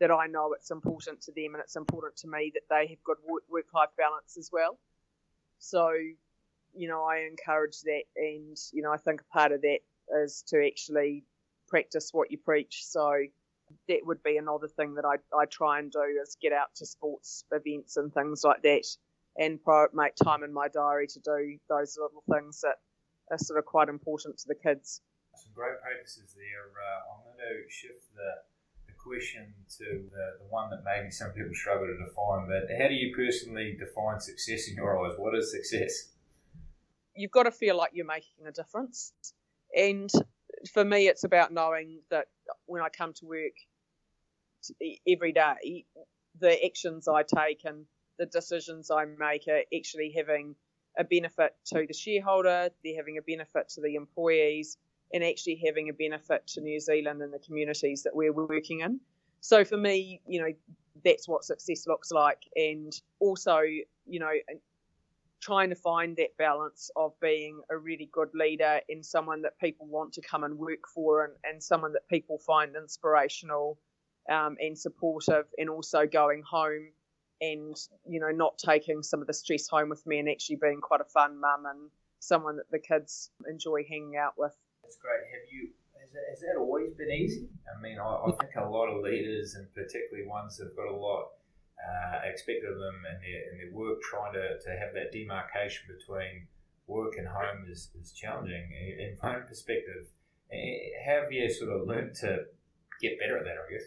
that 0.00 0.10
I 0.10 0.26
know 0.26 0.52
it's 0.54 0.70
important 0.70 1.20
to 1.22 1.32
them 1.32 1.54
and 1.54 1.60
it's 1.62 1.76
important 1.76 2.16
to 2.18 2.28
me 2.28 2.52
that 2.54 2.62
they 2.68 2.86
have 2.88 3.02
good 3.04 3.18
work 3.26 3.66
life 3.74 3.90
balance 3.96 4.36
as 4.38 4.50
well. 4.52 4.78
So, 5.58 5.92
you 6.74 6.88
know, 6.88 7.04
I 7.04 7.28
encourage 7.30 7.80
that, 7.82 8.04
and 8.16 8.56
you 8.72 8.82
know, 8.82 8.92
I 8.92 8.96
think 8.96 9.20
a 9.20 9.32
part 9.32 9.52
of 9.52 9.60
that 9.62 9.80
is 10.22 10.42
to 10.48 10.66
actually 10.66 11.24
practice 11.68 12.10
what 12.12 12.30
you 12.30 12.38
preach. 12.38 12.84
So, 12.86 13.24
that 13.88 14.00
would 14.04 14.22
be 14.22 14.36
another 14.36 14.66
thing 14.66 14.94
that 14.94 15.04
I, 15.04 15.16
I 15.36 15.44
try 15.46 15.78
and 15.78 15.92
do 15.92 16.02
is 16.20 16.36
get 16.40 16.52
out 16.52 16.74
to 16.76 16.86
sports 16.86 17.44
events 17.52 17.96
and 17.96 18.12
things 18.12 18.42
like 18.42 18.62
that 18.62 18.84
and 19.38 19.60
make 19.94 20.16
time 20.16 20.42
in 20.42 20.52
my 20.52 20.68
diary 20.68 21.06
to 21.06 21.20
do 21.20 21.58
those 21.68 21.96
little 22.00 22.24
things 22.32 22.60
that 22.62 22.76
are 23.30 23.38
sort 23.38 23.58
of 23.58 23.64
quite 23.64 23.88
important 23.88 24.38
to 24.38 24.48
the 24.48 24.54
kids. 24.54 25.00
Some 25.36 25.52
great 25.54 25.80
practices 25.80 26.34
there. 26.34 26.66
Uh, 26.74 27.14
I'm 27.14 27.22
going 27.22 27.38
to 27.38 27.70
shift 27.70 28.12
the 28.14 28.42
question 29.04 29.54
to 29.78 29.84
the, 29.84 30.38
the 30.38 30.46
one 30.48 30.70
that 30.70 30.82
maybe 30.84 31.10
some 31.10 31.30
people 31.30 31.54
struggle 31.54 31.86
to 31.86 31.96
define, 32.04 32.46
but 32.48 32.68
how 32.78 32.88
do 32.88 32.94
you 32.94 33.14
personally 33.14 33.76
define 33.78 34.20
success 34.20 34.68
in 34.68 34.74
your 34.74 35.04
eyes? 35.04 35.14
What 35.18 35.34
is 35.36 35.50
success? 35.50 36.10
You've 37.14 37.30
got 37.30 37.44
to 37.44 37.50
feel 37.50 37.76
like 37.76 37.90
you're 37.94 38.06
making 38.06 38.46
a 38.46 38.52
difference. 38.52 39.12
And 39.76 40.10
for 40.72 40.84
me, 40.84 41.08
it's 41.08 41.24
about 41.24 41.52
knowing 41.52 42.00
that 42.10 42.26
when 42.66 42.82
I 42.82 42.88
come 42.88 43.12
to 43.14 43.26
work 43.26 43.54
every 45.08 45.32
day, 45.32 45.86
the 46.38 46.64
actions 46.64 47.08
I 47.08 47.22
take 47.22 47.64
and 47.64 47.84
the 48.18 48.26
decisions 48.26 48.90
I 48.90 49.04
make 49.04 49.48
are 49.48 49.62
actually 49.76 50.14
having 50.16 50.54
a 50.98 51.04
benefit 51.04 51.54
to 51.66 51.86
the 51.86 51.94
shareholder, 51.94 52.70
they're 52.84 52.96
having 52.96 53.16
a 53.18 53.22
benefit 53.22 53.68
to 53.70 53.80
the 53.80 53.94
employees, 53.94 54.76
and 55.12 55.24
actually 55.24 55.60
having 55.64 55.88
a 55.88 55.92
benefit 55.92 56.46
to 56.46 56.60
New 56.60 56.80
Zealand 56.80 57.22
and 57.22 57.32
the 57.32 57.38
communities 57.38 58.02
that 58.04 58.14
we're 58.14 58.32
working 58.32 58.80
in. 58.80 59.00
So 59.40 59.64
for 59.64 59.76
me, 59.76 60.20
you 60.26 60.40
know, 60.40 60.52
that's 61.04 61.28
what 61.28 61.44
success 61.44 61.86
looks 61.86 62.10
like. 62.10 62.42
And 62.56 62.92
also, 63.18 63.60
you 63.60 64.20
know, 64.20 64.32
trying 65.40 65.70
to 65.70 65.74
find 65.74 66.16
that 66.16 66.36
balance 66.36 66.90
of 66.96 67.18
being 67.20 67.60
a 67.70 67.76
really 67.76 68.08
good 68.12 68.28
leader 68.34 68.80
and 68.88 69.04
someone 69.04 69.42
that 69.42 69.58
people 69.58 69.86
want 69.86 70.12
to 70.12 70.20
come 70.20 70.44
and 70.44 70.58
work 70.58 70.86
for 70.94 71.24
and, 71.24 71.32
and 71.44 71.62
someone 71.62 71.92
that 71.94 72.06
people 72.08 72.38
find 72.38 72.76
inspirational 72.76 73.78
um, 74.30 74.56
and 74.60 74.78
supportive 74.78 75.46
and 75.58 75.70
also 75.70 76.06
going 76.06 76.42
home 76.42 76.88
and 77.40 77.74
you 78.06 78.20
know 78.20 78.30
not 78.30 78.58
taking 78.58 79.02
some 79.02 79.22
of 79.22 79.26
the 79.26 79.32
stress 79.32 79.66
home 79.66 79.88
with 79.88 80.06
me 80.06 80.18
and 80.18 80.28
actually 80.28 80.56
being 80.56 80.78
quite 80.80 81.00
a 81.00 81.04
fun 81.04 81.40
mum 81.40 81.64
and 81.64 81.90
someone 82.18 82.56
that 82.56 82.70
the 82.70 82.78
kids 82.78 83.30
enjoy 83.48 83.82
hanging 83.88 84.16
out 84.18 84.34
with 84.36 84.54
that's 84.90 84.98
great 84.98 85.22
have 85.30 85.46
you 85.46 85.70
has 85.94 86.10
that, 86.10 86.26
has 86.34 86.40
that 86.42 86.58
always 86.58 86.90
been 86.98 87.14
easy 87.14 87.46
i 87.70 87.78
mean 87.78 88.02
I, 88.02 88.26
I 88.26 88.30
think 88.42 88.58
a 88.58 88.66
lot 88.66 88.90
of 88.90 89.02
leaders 89.06 89.54
and 89.54 89.70
particularly 89.70 90.26
ones 90.26 90.58
that 90.58 90.74
have 90.74 90.76
got 90.76 90.90
a 90.90 90.96
lot 90.98 91.38
uh, 91.80 92.20
expected 92.24 92.70
of 92.70 92.78
them 92.78 93.02
and 93.08 93.18
their, 93.22 93.40
and 93.50 93.60
their 93.60 93.72
work, 93.72 94.00
trying 94.02 94.32
to, 94.34 94.58
to 94.60 94.70
have 94.70 94.92
that 94.94 95.12
demarcation 95.12 95.88
between 95.88 96.46
work 96.86 97.14
and 97.16 97.26
home 97.26 97.66
is, 97.70 97.90
is 98.00 98.12
challenging. 98.12 98.70
In 98.98 99.16
my 99.22 99.36
own 99.36 99.42
perspective, 99.46 100.06
have 101.04 101.32
you 101.32 101.50
sort 101.50 101.70
of 101.70 101.86
learned 101.86 102.14
to 102.16 102.44
get 103.00 103.18
better 103.18 103.38
at 103.38 103.44
that, 103.44 103.56
I 103.56 103.72
guess? 103.72 103.84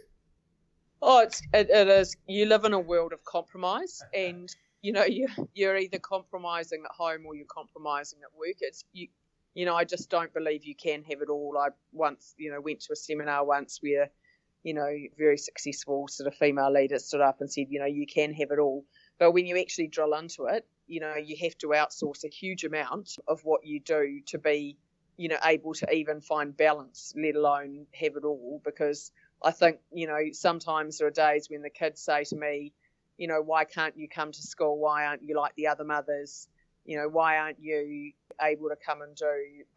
Oh, 1.01 1.19
it's, 1.19 1.41
it, 1.53 1.69
it 1.69 1.87
is. 1.87 2.15
You 2.27 2.45
live 2.45 2.63
in 2.63 2.73
a 2.73 2.79
world 2.79 3.13
of 3.13 3.23
compromise, 3.25 4.01
and 4.13 4.49
you 4.81 4.93
know 4.93 5.03
you 5.03 5.27
you're 5.53 5.77
either 5.77 5.99
compromising 5.99 6.83
at 6.85 6.95
home 6.95 7.25
or 7.25 7.35
you're 7.35 7.45
compromising 7.45 8.19
at 8.23 8.37
work. 8.37 8.57
It's 8.61 8.85
you. 8.93 9.09
You 9.53 9.65
know, 9.65 9.75
I 9.75 9.83
just 9.83 10.09
don't 10.09 10.33
believe 10.33 10.65
you 10.65 10.75
can 10.75 11.03
have 11.03 11.21
it 11.21 11.29
all. 11.29 11.55
I 11.57 11.69
once, 11.91 12.33
you 12.37 12.51
know, 12.51 12.61
went 12.61 12.81
to 12.81 12.93
a 12.93 12.95
seminar 12.95 13.45
once 13.45 13.79
where 13.81 14.09
you 14.63 14.73
know, 14.73 14.89
very 15.17 15.37
successful 15.37 16.07
sort 16.07 16.27
of 16.27 16.35
female 16.35 16.71
leaders 16.71 17.05
stood 17.05 17.21
up 17.21 17.41
and 17.41 17.51
said, 17.51 17.67
you 17.69 17.79
know, 17.79 17.85
you 17.85 18.07
can 18.07 18.33
have 18.33 18.49
it 18.51 18.59
all. 18.59 18.85
But 19.19 19.31
when 19.31 19.45
you 19.45 19.59
actually 19.59 19.87
drill 19.87 20.13
into 20.13 20.45
it, 20.45 20.65
you 20.87 21.01
know, 21.01 21.15
you 21.15 21.35
have 21.41 21.57
to 21.59 21.67
outsource 21.67 22.23
a 22.23 22.29
huge 22.29 22.63
amount 22.63 23.17
of 23.27 23.41
what 23.43 23.65
you 23.65 23.79
do 23.81 24.21
to 24.27 24.37
be, 24.37 24.77
you 25.17 25.29
know, 25.29 25.37
able 25.43 25.73
to 25.75 25.93
even 25.93 26.21
find 26.21 26.55
balance, 26.55 27.13
let 27.21 27.35
alone 27.35 27.85
have 27.93 28.15
it 28.15 28.23
all. 28.23 28.61
Because 28.63 29.11
I 29.43 29.51
think, 29.51 29.79
you 29.91 30.07
know, 30.07 30.19
sometimes 30.31 30.97
there 30.97 31.07
are 31.07 31.11
days 31.11 31.49
when 31.49 31.61
the 31.61 31.69
kids 31.69 32.01
say 32.01 32.23
to 32.23 32.35
me, 32.35 32.73
you 33.17 33.27
know, 33.27 33.41
why 33.41 33.65
can't 33.65 33.97
you 33.97 34.07
come 34.07 34.31
to 34.31 34.41
school? 34.41 34.79
Why 34.79 35.05
aren't 35.05 35.23
you 35.23 35.37
like 35.37 35.55
the 35.55 35.67
other 35.67 35.83
mothers? 35.83 36.47
You 36.85 36.97
know, 36.97 37.07
why 37.07 37.37
aren't 37.37 37.59
you 37.61 38.11
able 38.41 38.69
to 38.69 38.75
come 38.75 39.01
and 39.01 39.15
do 39.15 39.25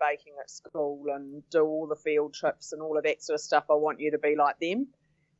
baking 0.00 0.34
at 0.40 0.50
school 0.50 1.04
and 1.14 1.42
do 1.50 1.62
all 1.62 1.86
the 1.86 1.96
field 1.96 2.34
trips 2.34 2.72
and 2.72 2.82
all 2.82 2.96
of 2.96 3.04
that 3.04 3.22
sort 3.22 3.34
of 3.34 3.40
stuff. 3.40 3.64
I 3.70 3.74
want 3.74 4.00
you 4.00 4.12
to 4.12 4.18
be 4.18 4.34
like 4.36 4.58
them. 4.60 4.88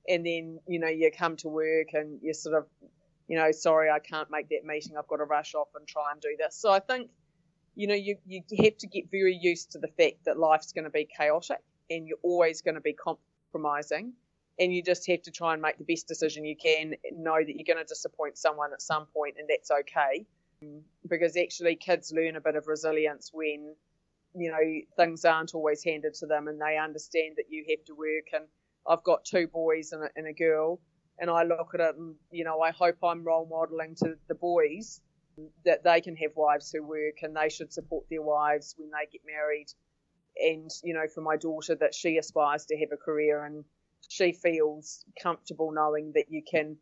And 0.09 0.25
then, 0.25 0.61
you 0.69 0.79
know, 0.79 0.89
you 0.89 1.11
come 1.11 1.37
to 1.39 1.49
work 1.49 1.89
and 1.95 2.21
you're 2.23 2.35
sort 2.35 2.57
of 2.57 2.67
you 3.29 3.37
know, 3.37 3.51
sorry, 3.53 3.91
I 3.91 3.99
can't 3.99 4.31
make 4.31 4.49
that 4.51 4.65
meeting. 4.65 4.97
I've 4.97 5.09
got 5.09 5.17
to 5.17 5.25
rush 5.25 5.55
off 5.55 5.69
and 5.75 5.87
try 5.87 6.13
and 6.13 6.21
do 6.21 6.37
this. 6.39 6.57
So 6.57 6.71
I 6.71 6.79
think, 6.79 7.11
you 7.75 7.89
know, 7.89 7.95
you, 7.95 8.17
you 8.27 8.43
have 8.63 8.77
to 8.79 8.87
get 8.87 9.11
very 9.11 9.37
used 9.41 9.73
to 9.73 9.79
the 9.79 9.89
fact 9.89 10.25
that 10.27 10.39
life's 10.39 10.73
going 10.73 10.85
to 10.85 10.91
be 10.91 11.07
chaotic 11.17 11.59
and 11.91 12.07
you're 12.07 12.19
always 12.23 12.63
going 12.63 12.77
to 12.77 12.81
be 12.81 12.95
compromising. 12.95 14.13
And 14.59 14.73
you 14.73 14.83
just 14.83 15.07
have 15.09 15.23
to 15.23 15.31
try 15.31 15.53
and 15.53 15.61
make 15.61 15.77
the 15.77 15.85
best 15.85 16.09
decision 16.09 16.47
you 16.47 16.57
can, 16.57 16.95
know 17.13 17.37
that 17.37 17.55
you're 17.55 17.67
going 17.67 17.85
to 17.85 17.89
disappoint 17.89 18.39
someone 18.39 18.73
at 18.73 18.81
some 18.81 19.05
point, 19.13 19.35
and 19.39 19.47
that's 19.51 19.71
okay. 19.71 20.25
Because 21.09 21.37
actually, 21.37 21.77
kids 21.77 22.13
learn 22.15 22.37
a 22.37 22.41
bit 22.41 22.57
of 22.57 22.67
resilience 22.67 23.31
when, 23.33 23.75
you 24.35 24.51
know, 24.51 24.81
things 24.97 25.25
aren't 25.25 25.55
always 25.55 25.85
handed 25.85 26.15
to 26.15 26.27
them 26.27 26.49
and 26.49 26.61
they 26.61 26.79
understand 26.79 27.35
that 27.37 27.47
you 27.51 27.65
have 27.71 27.85
to 27.87 27.95
work. 27.95 28.27
And 28.33 28.45
I've 28.89 29.05
got 29.05 29.25
two 29.25 29.47
boys 29.49 29.93
and 29.93 30.05
a, 30.05 30.09
and 30.17 30.27
a 30.27 30.33
girl 30.33 30.81
and 31.19 31.31
I 31.31 31.45
look 31.45 31.71
at 31.75 31.81
it 31.81 31.97
and 31.97 32.15
you 32.31 32.45
know 32.45 32.61
I 32.61 32.71
hope 32.71 32.97
I'm 33.03 33.25
role 33.25 33.47
modeling 33.51 33.95
to 33.97 34.17
the 34.29 34.35
boys 34.35 35.01
that 35.65 35.85
they 35.85 36.01
can 36.01 36.17
have 36.17 36.33
wives 36.35 36.71
who 36.71 36.83
work 36.83 37.23
and 37.23 37.37
they 37.37 37.49
should 37.49 37.73
support 37.73 38.07
their 38.11 38.23
wives 38.23 38.75
when 38.79 38.91
they 38.91 39.07
get 39.11 39.23
married 39.27 39.67
and 40.37 40.71
you 40.83 40.95
know 40.95 41.07
for 41.15 41.21
my 41.21 41.37
daughter 41.37 41.75
that 41.75 41.95
she 41.95 42.19
aspires 42.19 42.67
to 42.67 42.77
have 42.77 42.89
a 42.93 42.97
career 42.97 43.45
and 43.45 43.65
she 44.09 44.33
feels 44.33 45.05
comfortable 45.21 45.73
knowing 45.73 46.13
that 46.15 46.27
you 46.31 46.43
can 46.49 46.77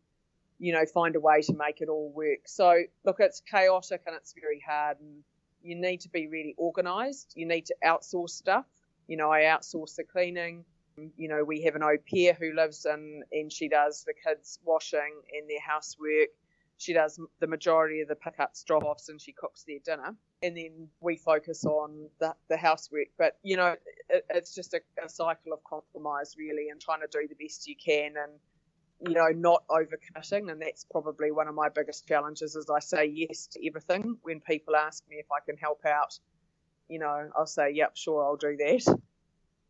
you 0.59 0.73
know 0.73 0.85
find 0.87 1.17
a 1.17 1.21
way 1.21 1.41
to 1.43 1.55
make 1.55 1.81
it 1.81 1.89
all 1.89 2.13
work 2.15 2.41
so 2.47 2.83
look 3.05 3.17
it's 3.21 3.41
chaotic 3.41 4.03
and 4.07 4.15
it's 4.17 4.35
very 4.41 4.63
hard 4.67 4.99
and 5.01 5.23
you 5.63 5.75
need 5.75 6.01
to 6.01 6.09
be 6.09 6.29
really 6.29 6.55
organized 6.59 7.33
you 7.35 7.47
need 7.47 7.67
to 7.67 7.75
outsource 7.85 8.31
stuff 8.31 8.67
you 9.09 9.17
know 9.17 9.31
I 9.31 9.43
outsource 9.43 9.97
the 9.97 10.05
cleaning 10.05 10.65
you 11.17 11.29
know, 11.29 11.43
we 11.45 11.63
have 11.63 11.75
an 11.75 11.83
au 11.83 11.97
pair 11.99 12.35
who 12.35 12.55
lives 12.55 12.87
in, 12.87 13.23
and 13.33 13.53
she 13.53 13.69
does 13.69 14.05
the 14.05 14.15
kids' 14.15 14.59
washing 14.65 15.23
and 15.33 15.49
their 15.49 15.61
housework. 15.61 16.29
She 16.77 16.93
does 16.93 17.21
the 17.41 17.47
majority 17.47 18.01
of 18.01 18.09
the 18.09 18.17
pickups, 18.17 18.65
drop 18.65 18.85
offs, 18.85 19.09
and 19.09 19.21
she 19.21 19.33
cooks 19.33 19.65
their 19.65 19.79
dinner. 19.85 20.17
And 20.43 20.57
then 20.57 20.89
we 21.01 21.17
focus 21.17 21.65
on 21.65 22.09
the, 22.19 22.35
the 22.49 22.57
housework. 22.57 23.09
But, 23.17 23.39
you 23.43 23.57
know, 23.57 23.77
it, 24.09 24.27
it's 24.31 24.55
just 24.55 24.75
a, 24.75 24.81
a 25.03 25.09
cycle 25.09 25.53
of 25.53 25.63
compromise, 25.65 26.35
really, 26.37 26.69
and 26.71 26.81
trying 26.81 27.01
to 27.01 27.07
do 27.11 27.27
the 27.29 27.43
best 27.43 27.67
you 27.67 27.77
can 27.77 28.15
and, 28.17 28.33
you 29.07 29.15
know, 29.15 29.29
not 29.29 29.65
overcommitting. 29.69 30.51
And 30.51 30.61
that's 30.61 30.85
probably 30.85 31.31
one 31.31 31.49
of 31.49 31.55
my 31.55 31.69
biggest 31.69 32.07
challenges 32.07 32.57
is 32.57 32.69
I 32.71 32.81
say 32.81 33.07
yes 33.07 33.47
to 33.49 33.67
everything. 33.67 34.17
When 34.23 34.41
people 34.41 34.77
ask 34.77 35.03
me 35.09 35.17
if 35.17 35.27
I 35.31 35.45
can 35.45 35.57
help 35.57 35.85
out, 35.87 36.19
you 36.89 36.99
know, 36.99 37.31
I'll 37.37 37.47
say, 37.47 37.71
yep, 37.73 37.97
sure, 37.97 38.25
I'll 38.25 38.37
do 38.37 38.57
that. 38.57 38.99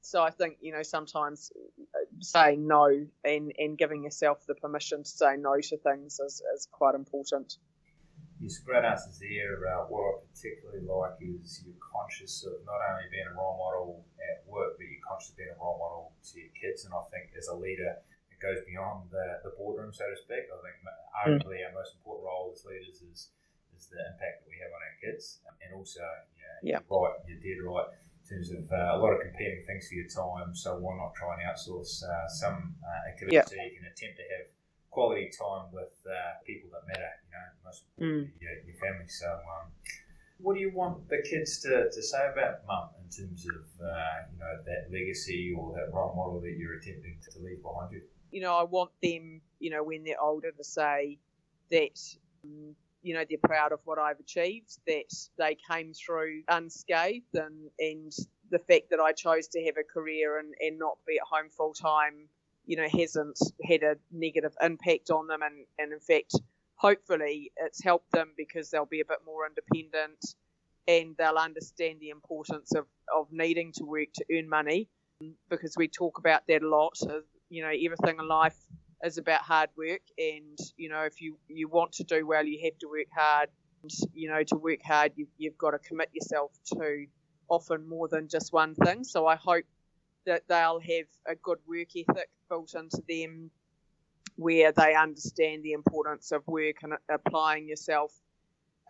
So 0.05 0.23
I 0.23 0.29
think 0.29 0.59
you 0.61 0.71
know 0.71 0.83
sometimes 0.83 1.51
uh, 1.81 2.05
saying 2.21 2.67
no 2.67 3.07
and, 3.25 3.53
and 3.57 3.79
giving 3.79 4.05
yourself 4.05 4.45
the 4.47 4.55
permission 4.55 5.03
to 5.03 5.09
say 5.09 5.37
no 5.39 5.57
to 5.57 5.79
things 5.79 6.21
is, 6.21 6.43
is 6.55 6.69
quite 6.71 6.95
important. 6.95 7.57
Yes, 8.39 8.59
great 8.59 8.85
answers 8.85 9.17
there. 9.19 9.57
Uh, 9.65 9.89
what 9.89 10.05
I 10.05 10.13
particularly 10.29 10.85
like 10.85 11.17
is 11.25 11.65
you're 11.65 11.81
conscious 11.81 12.45
of 12.45 12.53
not 12.69 12.85
only 12.85 13.09
being 13.09 13.33
a 13.33 13.33
role 13.33 13.57
model 13.57 14.05
at 14.21 14.45
work, 14.45 14.77
but 14.77 14.85
you're 14.85 15.01
conscious 15.09 15.31
of 15.31 15.41
being 15.41 15.57
a 15.57 15.57
role 15.57 15.81
model 15.81 16.13
to 16.21 16.33
your 16.37 16.53
kids. 16.53 16.85
And 16.85 16.93
I 16.93 17.01
think 17.09 17.33
as 17.33 17.49
a 17.49 17.57
leader, 17.57 17.97
it 18.35 18.43
goes 18.43 18.59
beyond 18.67 19.15
the, 19.15 19.41
the 19.47 19.55
boardroom, 19.55 19.95
so 19.95 20.05
to 20.11 20.19
speak. 20.19 20.51
I 20.51 20.59
think 20.61 20.77
arguably 21.15 21.63
mm. 21.63 21.71
our 21.71 21.75
most 21.79 21.95
important 21.95 22.27
role 22.27 22.51
as 22.51 22.67
leaders 22.67 23.01
is 23.07 23.31
is 23.75 23.91
the 23.91 23.99
impact 23.99 24.43
that 24.43 24.49
we 24.51 24.59
have 24.63 24.71
on 24.71 24.83
our 24.83 24.97
kids, 25.03 25.43
and 25.63 25.75
also, 25.75 26.03
yeah, 26.39 26.79
you're 26.79 26.87
right, 26.87 27.19
you're 27.27 27.43
dead 27.43 27.59
right 27.63 27.91
in 27.91 28.37
terms 28.37 28.51
of 28.51 28.65
uh, 28.71 28.97
a 28.97 28.99
lot 28.99 29.13
of 29.13 29.21
competing 29.21 29.63
things 29.67 29.89
for 29.89 29.95
your 29.95 30.09
time. 30.09 30.55
So 30.55 30.79
why 30.79 30.97
not 30.97 31.15
try 31.15 31.35
and 31.35 31.43
outsource 31.45 32.03
uh, 32.03 32.29
some 32.29 32.75
uh, 32.81 33.11
activities 33.11 33.35
yep. 33.35 33.49
so 33.49 33.57
you 33.59 33.75
can 33.77 33.87
attempt 33.91 34.17
to 34.17 34.25
have 34.31 34.47
quality 34.91 35.29
time 35.29 35.67
with 35.73 35.93
uh, 36.07 36.39
people 36.47 36.71
that 36.73 36.87
matter, 36.87 37.11
you 37.27 37.33
know, 37.35 37.47
most 37.67 37.83
mm. 38.01 38.25
your, 38.41 38.55
your, 38.65 38.79
family. 38.79 39.11
So 39.11 39.27
um, 39.27 39.69
what 40.39 40.55
do 40.55 40.61
you 40.61 40.73
want 40.73 41.09
the 41.09 41.19
kids 41.29 41.59
to, 41.67 41.91
to 41.91 42.03
say 42.03 42.31
about 42.33 42.65
mum 42.67 42.95
in 43.03 43.11
terms 43.11 43.45
of, 43.45 43.67
uh, 43.83 44.31
you 44.33 44.39
know, 44.39 44.55
that 44.65 44.91
legacy 44.91 45.53
or 45.53 45.75
that 45.75 45.93
role 45.93 46.15
model 46.15 46.41
that 46.41 46.55
you're 46.57 46.79
attempting 46.79 47.19
to 47.21 47.39
leave 47.43 47.61
behind 47.61 47.93
you? 47.93 48.03
You 48.35 48.41
know, 48.41 48.55
I 48.55 48.65
want 48.65 48.91
them, 49.03 49.41
you 49.61 49.71
know, 49.71 49.83
when 49.83 50.05
they're 50.05 50.21
older 50.21 50.51
to 50.51 50.65
say 50.65 51.19
that 51.71 51.99
um, 52.45 52.75
you 53.05 53.15
know, 53.15 53.25
they're 53.29 53.39
proud 53.39 53.71
of 53.73 53.81
what 53.85 53.99
I've 53.99 54.19
achieved, 54.19 54.79
that 54.87 55.15
they 55.39 55.57
came 55.71 55.93
through 55.93 56.43
unscathed, 56.49 57.35
and, 57.35 57.71
and 57.79 58.11
the 58.51 58.59
fact 58.59 58.91
that 58.91 58.99
I 58.99 59.13
chose 59.13 59.47
to 59.49 59.63
have 59.65 59.77
a 59.77 59.85
career 59.85 60.39
and, 60.39 60.55
and 60.59 60.79
not 60.79 60.97
be 61.07 61.19
at 61.19 61.27
home 61.31 61.51
full 61.51 61.75
time, 61.75 62.29
you 62.67 62.77
know, 62.79 62.89
hasn't 62.89 63.39
had 63.63 63.83
a 63.83 63.97
negative 64.11 64.55
impact 64.63 65.11
on 65.11 65.27
them. 65.27 65.43
And, 65.43 65.67
and 65.79 65.93
in 65.93 66.01
fact, 66.01 66.35
hopefully 66.77 67.53
it's 67.59 67.85
helped 67.85 68.11
them 68.13 68.31
because 68.39 68.71
they'll 68.71 68.87
be 68.87 69.03
a 69.03 69.05
bit 69.05 69.21
more 69.27 69.47
independent 69.47 70.35
and 70.89 71.15
they'll 71.19 71.37
understand 71.37 72.01
the 72.01 72.09
importance 72.09 72.73
of, 72.75 72.87
of 73.15 73.27
needing 73.31 73.73
to 73.73 73.85
work 73.85 74.09
to 74.15 74.25
earn 74.33 74.49
money 74.49 74.89
because 75.51 75.75
we 75.77 75.89
talk 75.89 76.19
about 76.19 76.47
that 76.49 76.63
a 76.63 76.69
lot. 76.69 76.99
You 77.55 77.63
know, 77.63 77.69
everything 77.69 78.19
in 78.19 78.27
life 78.27 78.59
is 79.05 79.19
about 79.19 79.43
hard 79.43 79.69
work 79.77 80.01
and 80.19 80.59
you 80.77 80.89
know 80.89 81.03
if 81.03 81.21
you 81.21 81.37
you 81.49 81.69
want 81.69 81.93
to 81.93 82.05
do 82.05 82.27
well 82.27 82.45
you 82.45 82.59
have 82.65 82.79
to 82.79 82.89
work 82.89 83.07
hard. 83.17 83.49
And, 83.83 83.93
you 84.15 84.31
know 84.31 84.43
to 84.45 84.57
work 84.57 84.83
hard 84.83 85.13
you've, 85.15 85.29
you've 85.37 85.59
got 85.59 85.73
to 85.73 85.79
commit 85.79 86.09
yourself 86.13 86.53
to 86.73 87.07
often 87.49 87.87
more 87.87 88.09
than 88.09 88.29
just 88.29 88.53
one 88.53 88.75
thing. 88.75 89.05
So 89.05 89.27
i 89.27 89.37
hope 89.37 89.67
that 90.27 90.43
they'll 90.49 90.81
have 90.81 91.07
a 91.29 91.35
good 91.35 91.59
work 91.69 91.89
ethic 91.95 92.31
built 92.49 92.75
into 92.75 93.03
them 93.09 93.51
where 94.37 94.73
they 94.73 94.95
understand 94.95 95.63
the 95.63 95.73
importance 95.73 96.33
of 96.33 96.43
work 96.47 96.77
and 96.83 96.95
applying 97.11 97.69
yourself 97.69 98.13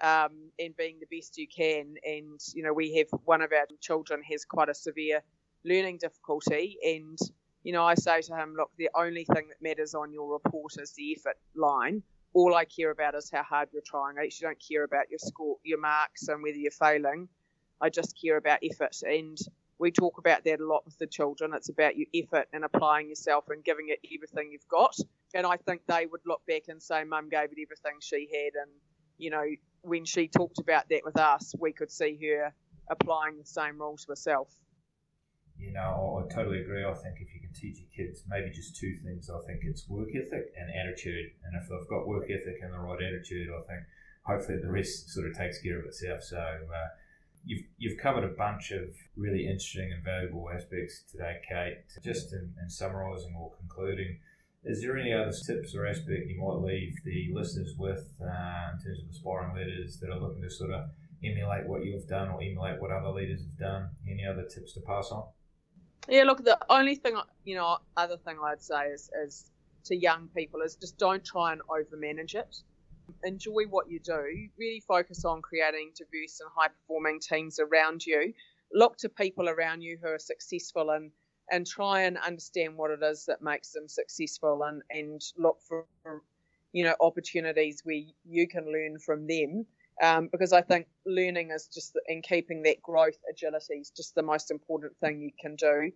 um, 0.00 0.50
and 0.60 0.76
being 0.76 0.98
the 1.00 1.16
best 1.16 1.36
you 1.36 1.48
can. 1.48 1.96
And 2.04 2.40
you 2.54 2.62
know 2.62 2.72
we 2.72 2.94
have 2.98 3.08
one 3.24 3.42
of 3.42 3.50
our 3.52 3.66
children 3.80 4.22
has 4.30 4.44
quite 4.44 4.68
a 4.68 4.74
severe 4.74 5.22
learning 5.64 5.98
difficulty 5.98 6.78
and 6.84 7.18
you 7.64 7.72
know, 7.72 7.84
I 7.84 7.94
say 7.94 8.20
to 8.20 8.36
him, 8.36 8.54
look, 8.56 8.70
the 8.76 8.90
only 8.94 9.24
thing 9.24 9.48
that 9.48 9.62
matters 9.62 9.94
on 9.94 10.12
your 10.12 10.30
report 10.32 10.74
is 10.78 10.92
the 10.92 11.16
effort 11.16 11.38
line. 11.56 12.02
All 12.34 12.54
I 12.54 12.66
care 12.66 12.90
about 12.90 13.14
is 13.14 13.30
how 13.32 13.42
hard 13.42 13.70
you're 13.72 13.82
trying. 13.84 14.18
I 14.18 14.24
actually 14.24 14.48
don't 14.48 14.62
care 14.68 14.84
about 14.84 15.08
your 15.10 15.18
score, 15.18 15.56
your 15.64 15.80
marks, 15.80 16.28
and 16.28 16.42
whether 16.42 16.58
you're 16.58 16.70
failing. 16.70 17.28
I 17.80 17.88
just 17.88 18.20
care 18.20 18.36
about 18.36 18.58
effort. 18.62 18.96
And 19.02 19.38
we 19.78 19.90
talk 19.90 20.18
about 20.18 20.44
that 20.44 20.60
a 20.60 20.66
lot 20.66 20.84
with 20.84 20.98
the 20.98 21.06
children. 21.06 21.52
It's 21.54 21.70
about 21.70 21.96
your 21.96 22.06
effort 22.14 22.48
and 22.52 22.64
applying 22.64 23.08
yourself 23.08 23.44
and 23.48 23.64
giving 23.64 23.88
it 23.88 24.00
everything 24.14 24.52
you've 24.52 24.68
got. 24.68 24.96
And 25.34 25.46
I 25.46 25.56
think 25.56 25.82
they 25.86 26.06
would 26.06 26.20
look 26.26 26.42
back 26.46 26.64
and 26.68 26.82
say, 26.82 27.02
Mum 27.04 27.28
gave 27.30 27.50
it 27.50 27.58
everything 27.62 27.98
she 28.00 28.28
had. 28.30 28.60
And, 28.60 28.70
you 29.16 29.30
know, 29.30 29.44
when 29.82 30.04
she 30.04 30.28
talked 30.28 30.58
about 30.58 30.88
that 30.90 31.02
with 31.04 31.18
us, 31.18 31.54
we 31.58 31.72
could 31.72 31.90
see 31.90 32.18
her 32.28 32.52
applying 32.90 33.38
the 33.38 33.46
same 33.46 33.78
rules 33.78 34.04
to 34.04 34.12
herself. 34.12 34.48
You 35.58 35.72
know, 35.72 36.24
I 36.24 36.34
totally 36.34 36.60
agree. 36.60 36.84
I 36.84 36.92
think 36.94 37.16
if 37.20 37.33
you 37.54 37.72
teach 37.72 37.80
your 37.80 38.06
kids 38.06 38.22
maybe 38.28 38.50
just 38.50 38.76
two 38.76 38.96
things, 39.04 39.30
I 39.30 39.38
think 39.46 39.60
it's 39.62 39.88
work 39.88 40.08
ethic 40.14 40.52
and 40.58 40.70
attitude. 40.74 41.30
And 41.44 41.54
if 41.60 41.68
they've 41.68 41.88
got 41.88 42.06
work 42.06 42.24
ethic 42.24 42.58
and 42.62 42.72
the 42.72 42.78
right 42.78 43.02
attitude, 43.02 43.48
I 43.50 43.60
think 43.68 43.82
hopefully 44.22 44.58
the 44.58 44.70
rest 44.70 45.10
sort 45.10 45.28
of 45.28 45.36
takes 45.36 45.60
care 45.60 45.78
of 45.78 45.84
itself. 45.84 46.22
So 46.22 46.38
uh, 46.38 46.88
you've 47.44 47.64
you've 47.78 47.98
covered 47.98 48.24
a 48.24 48.34
bunch 48.36 48.72
of 48.72 48.88
really 49.16 49.46
interesting 49.46 49.92
and 49.92 50.02
valuable 50.02 50.48
aspects 50.50 51.02
today, 51.10 51.40
Kate. 51.48 51.78
Just 52.02 52.32
in, 52.32 52.52
in 52.62 52.70
summarising 52.70 53.34
or 53.38 53.52
concluding, 53.58 54.18
is 54.64 54.80
there 54.80 54.96
any 54.96 55.12
other 55.12 55.32
tips 55.32 55.74
or 55.74 55.86
aspect 55.86 56.26
you 56.26 56.40
might 56.40 56.66
leave 56.66 56.96
the 57.04 57.30
listeners 57.32 57.74
with 57.78 58.04
uh, 58.20 58.72
in 58.72 58.84
terms 58.84 59.00
of 59.02 59.10
aspiring 59.10 59.54
leaders 59.54 59.98
that 60.00 60.10
are 60.10 60.18
looking 60.18 60.42
to 60.42 60.50
sort 60.50 60.70
of 60.70 60.88
emulate 61.22 61.66
what 61.66 61.84
you've 61.84 62.06
done 62.08 62.28
or 62.28 62.42
emulate 62.42 62.80
what 62.80 62.90
other 62.90 63.10
leaders 63.10 63.42
have 63.42 63.58
done? 63.58 63.90
Any 64.10 64.26
other 64.26 64.44
tips 64.44 64.72
to 64.74 64.80
pass 64.80 65.10
on? 65.10 65.24
Yeah, 66.08 66.24
look, 66.24 66.44
the 66.44 66.58
only 66.68 66.96
thing, 66.96 67.16
you 67.44 67.56
know, 67.56 67.78
other 67.96 68.16
thing 68.18 68.36
I'd 68.44 68.62
say 68.62 68.86
is, 68.88 69.10
is 69.24 69.50
to 69.86 69.96
young 69.96 70.28
people 70.36 70.60
is 70.62 70.76
just 70.76 70.98
don't 70.98 71.24
try 71.24 71.52
and 71.52 71.62
overmanage 71.68 72.34
it. 72.34 72.56
Enjoy 73.24 73.64
what 73.70 73.90
you 73.90 74.00
do. 74.00 74.22
Really 74.58 74.82
focus 74.86 75.24
on 75.24 75.42
creating 75.42 75.92
diverse 75.96 76.40
and 76.40 76.50
high 76.54 76.68
performing 76.68 77.20
teams 77.20 77.58
around 77.58 78.04
you. 78.04 78.32
Look 78.72 78.98
to 78.98 79.08
people 79.08 79.48
around 79.48 79.82
you 79.82 79.98
who 80.02 80.08
are 80.08 80.18
successful 80.18 80.90
and 80.90 81.10
and 81.50 81.66
try 81.66 82.02
and 82.02 82.16
understand 82.18 82.74
what 82.76 82.90
it 82.90 83.02
is 83.02 83.26
that 83.26 83.42
makes 83.42 83.72
them 83.72 83.86
successful 83.86 84.62
and, 84.62 84.82
and 84.90 85.20
look 85.36 85.58
for 85.68 85.86
you 86.72 86.84
know 86.84 86.94
opportunities 87.00 87.82
where 87.84 88.00
you 88.24 88.48
can 88.48 88.64
learn 88.72 88.98
from 88.98 89.26
them 89.26 89.66
um, 90.02 90.28
because 90.30 90.52
I 90.52 90.62
think 90.62 90.86
learning 91.06 91.50
is 91.50 91.68
just 91.72 91.96
in 92.08 92.22
keeping 92.22 92.62
that 92.62 92.82
growth 92.82 93.18
agility 93.30 93.74
is 93.74 93.90
just 93.90 94.14
the 94.14 94.22
most 94.22 94.50
important 94.50 94.96
thing 94.98 95.20
you 95.20 95.30
can 95.40 95.56
do. 95.56 95.92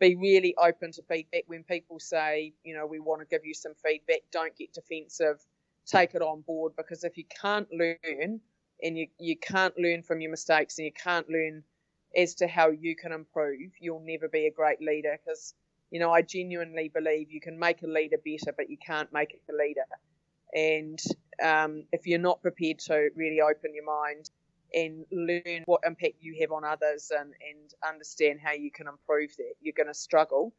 Be 0.00 0.16
really 0.16 0.54
open 0.56 0.92
to 0.92 1.02
feedback 1.02 1.44
when 1.46 1.62
people 1.62 2.00
say, 2.00 2.54
you 2.64 2.74
know, 2.74 2.86
we 2.86 2.98
want 3.00 3.20
to 3.20 3.26
give 3.26 3.44
you 3.44 3.54
some 3.54 3.74
feedback. 3.84 4.22
Don't 4.32 4.56
get 4.56 4.72
defensive. 4.72 5.38
Take 5.86 6.14
it 6.14 6.22
on 6.22 6.40
board 6.40 6.72
because 6.76 7.04
if 7.04 7.16
you 7.16 7.24
can't 7.40 7.68
learn 7.70 8.40
and 8.82 8.98
you, 8.98 9.06
you 9.18 9.36
can't 9.36 9.78
learn 9.78 10.02
from 10.02 10.20
your 10.20 10.30
mistakes 10.30 10.78
and 10.78 10.86
you 10.86 10.92
can't 10.92 11.28
learn 11.28 11.62
as 12.16 12.34
to 12.36 12.46
how 12.46 12.70
you 12.70 12.96
can 12.96 13.12
improve, 13.12 13.70
you'll 13.78 14.02
never 14.04 14.28
be 14.28 14.46
a 14.46 14.50
great 14.50 14.80
leader 14.80 15.18
because, 15.24 15.54
you 15.90 16.00
know, 16.00 16.10
I 16.12 16.22
genuinely 16.22 16.88
believe 16.88 17.30
you 17.30 17.40
can 17.40 17.58
make 17.58 17.82
a 17.82 17.86
leader 17.86 18.16
better, 18.24 18.52
but 18.56 18.70
you 18.70 18.78
can't 18.84 19.12
make 19.12 19.32
it 19.34 19.42
a 19.52 19.56
leader. 19.56 19.84
And 20.54 20.98
um, 21.42 21.84
if 21.92 22.06
you're 22.06 22.18
not 22.18 22.42
prepared 22.42 22.78
to 22.80 23.10
really 23.16 23.40
open 23.40 23.74
your 23.74 23.84
mind 23.84 24.30
and 24.74 25.04
learn 25.12 25.62
what 25.66 25.82
impact 25.86 26.16
you 26.20 26.36
have 26.40 26.52
on 26.52 26.64
others 26.64 27.12
and, 27.16 27.32
and 27.48 27.74
understand 27.86 28.40
how 28.42 28.52
you 28.52 28.70
can 28.70 28.88
improve 28.88 29.30
that, 29.36 29.54
you're 29.60 29.74
going 29.76 29.86
to 29.86 29.94
struggle. 29.94 30.52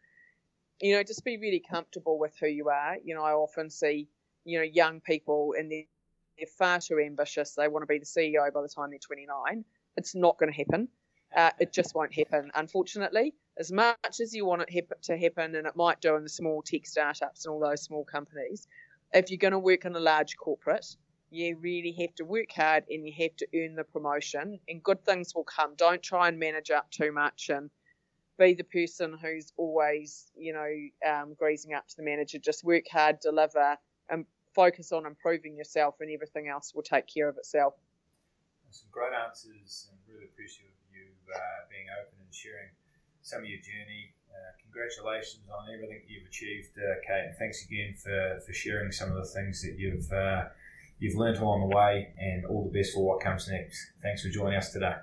You 0.81 0.95
know, 0.95 1.03
just 1.03 1.23
be 1.23 1.37
really 1.37 1.63
comfortable 1.69 2.17
with 2.19 2.33
who 2.39 2.47
you 2.47 2.69
are. 2.69 2.97
You 3.03 3.15
know, 3.15 3.23
I 3.23 3.31
often 3.31 3.69
see, 3.69 4.07
you 4.43 4.59
know, 4.59 4.63
young 4.63 5.01
people 5.01 5.53
and 5.57 5.71
they're, 5.71 5.83
they're 6.37 6.47
far 6.57 6.79
too 6.79 6.99
ambitious. 6.99 7.53
They 7.53 7.67
want 7.67 7.83
to 7.83 7.87
be 7.87 7.99
the 7.99 8.05
CEO 8.05 8.51
by 8.53 8.61
the 8.61 8.69
time 8.69 8.89
they're 8.89 8.99
29. 8.99 9.65
It's 9.97 10.15
not 10.15 10.37
going 10.37 10.51
to 10.51 10.57
happen. 10.57 10.87
Uh, 11.35 11.51
it 11.59 11.73
just 11.73 11.95
won't 11.95 12.13
happen, 12.13 12.51
unfortunately. 12.55 13.33
As 13.57 13.71
much 13.71 14.19
as 14.21 14.33
you 14.33 14.45
want 14.45 14.63
it 14.67 14.87
to 15.03 15.17
happen, 15.17 15.55
and 15.55 15.67
it 15.67 15.75
might 15.75 15.99
do 16.01 16.15
in 16.15 16.23
the 16.23 16.29
small 16.29 16.61
tech 16.61 16.85
startups 16.85 17.45
and 17.45 17.53
all 17.53 17.59
those 17.59 17.81
small 17.81 18.05
companies, 18.05 18.67
if 19.15 19.31
you're 19.31 19.37
going 19.37 19.53
to 19.53 19.59
work 19.59 19.85
in 19.85 19.95
a 19.95 19.99
large 19.99 20.35
corporate, 20.35 20.85
you 21.31 21.57
really 21.59 21.95
have 21.99 22.13
to 22.15 22.25
work 22.25 22.51
hard 22.55 22.83
and 22.89 23.07
you 23.07 23.13
have 23.17 23.35
to 23.37 23.47
earn 23.55 23.75
the 23.75 23.83
promotion, 23.83 24.59
and 24.67 24.83
good 24.83 25.03
things 25.05 25.33
will 25.33 25.45
come. 25.45 25.73
Don't 25.75 26.03
try 26.03 26.27
and 26.27 26.37
manage 26.37 26.69
up 26.69 26.91
too 26.91 27.11
much 27.11 27.49
and 27.49 27.69
be 28.37 28.53
the 28.53 28.63
person 28.65 29.17
who's 29.19 29.53
always, 29.57 30.29
you 30.35 30.53
know, 30.53 30.69
um, 31.09 31.33
greasing 31.39 31.73
up 31.73 31.87
to 31.87 31.95
the 31.97 32.03
manager. 32.03 32.37
Just 32.37 32.63
work 32.63 32.83
hard, 32.91 33.19
deliver, 33.21 33.77
and 34.09 34.25
focus 34.53 34.91
on 34.91 35.05
improving 35.05 35.55
yourself, 35.57 35.95
and 36.01 36.11
everything 36.11 36.49
else 36.49 36.73
will 36.75 36.83
take 36.83 37.07
care 37.07 37.29
of 37.29 37.37
itself. 37.37 37.73
Some 38.71 38.89
great 38.91 39.13
answers, 39.13 39.87
and 39.89 39.99
really 40.11 40.25
appreciate 40.25 40.75
you 40.91 41.07
uh, 41.33 41.39
being 41.71 41.87
open 41.95 42.19
and 42.19 42.33
sharing 42.35 42.75
some 43.21 43.39
of 43.39 43.47
your 43.47 43.59
journey. 43.59 44.13
Uh, 44.35 44.51
congratulations 44.61 45.43
on 45.47 45.73
everything 45.73 46.01
you've 46.07 46.27
achieved, 46.27 46.69
uh, 46.77 46.99
Kate, 47.07 47.27
and 47.27 47.37
thanks 47.37 47.63
again 47.65 47.95
for, 47.95 48.39
for 48.45 48.53
sharing 48.53 48.91
some 48.91 49.09
of 49.09 49.15
the 49.15 49.25
things 49.25 49.61
that 49.61 49.79
you've 49.79 50.11
uh, 50.11 50.43
you've 50.99 51.15
learned 51.15 51.37
along 51.37 51.69
the 51.69 51.75
way, 51.75 52.13
and 52.17 52.45
all 52.45 52.69
the 52.69 52.77
best 52.77 52.93
for 52.93 53.05
what 53.05 53.21
comes 53.21 53.47
next. 53.47 53.77
Thanks 54.01 54.23
for 54.23 54.29
joining 54.29 54.57
us 54.57 54.71
today. 54.73 54.95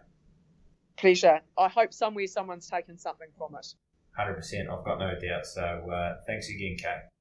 Pleasure. 0.98 1.40
I 1.56 1.68
hope 1.68 1.94
somewhere 1.94 2.26
someone's 2.26 2.68
taken 2.68 2.98
something 2.98 3.28
from 3.36 3.56
it. 3.56 3.74
100%, 4.18 4.68
I've 4.68 4.84
got 4.84 4.98
no 4.98 5.18
doubt. 5.18 5.46
So 5.46 5.62
uh, 5.62 6.16
thanks 6.26 6.50
again, 6.50 6.76
Kate. 6.78 7.11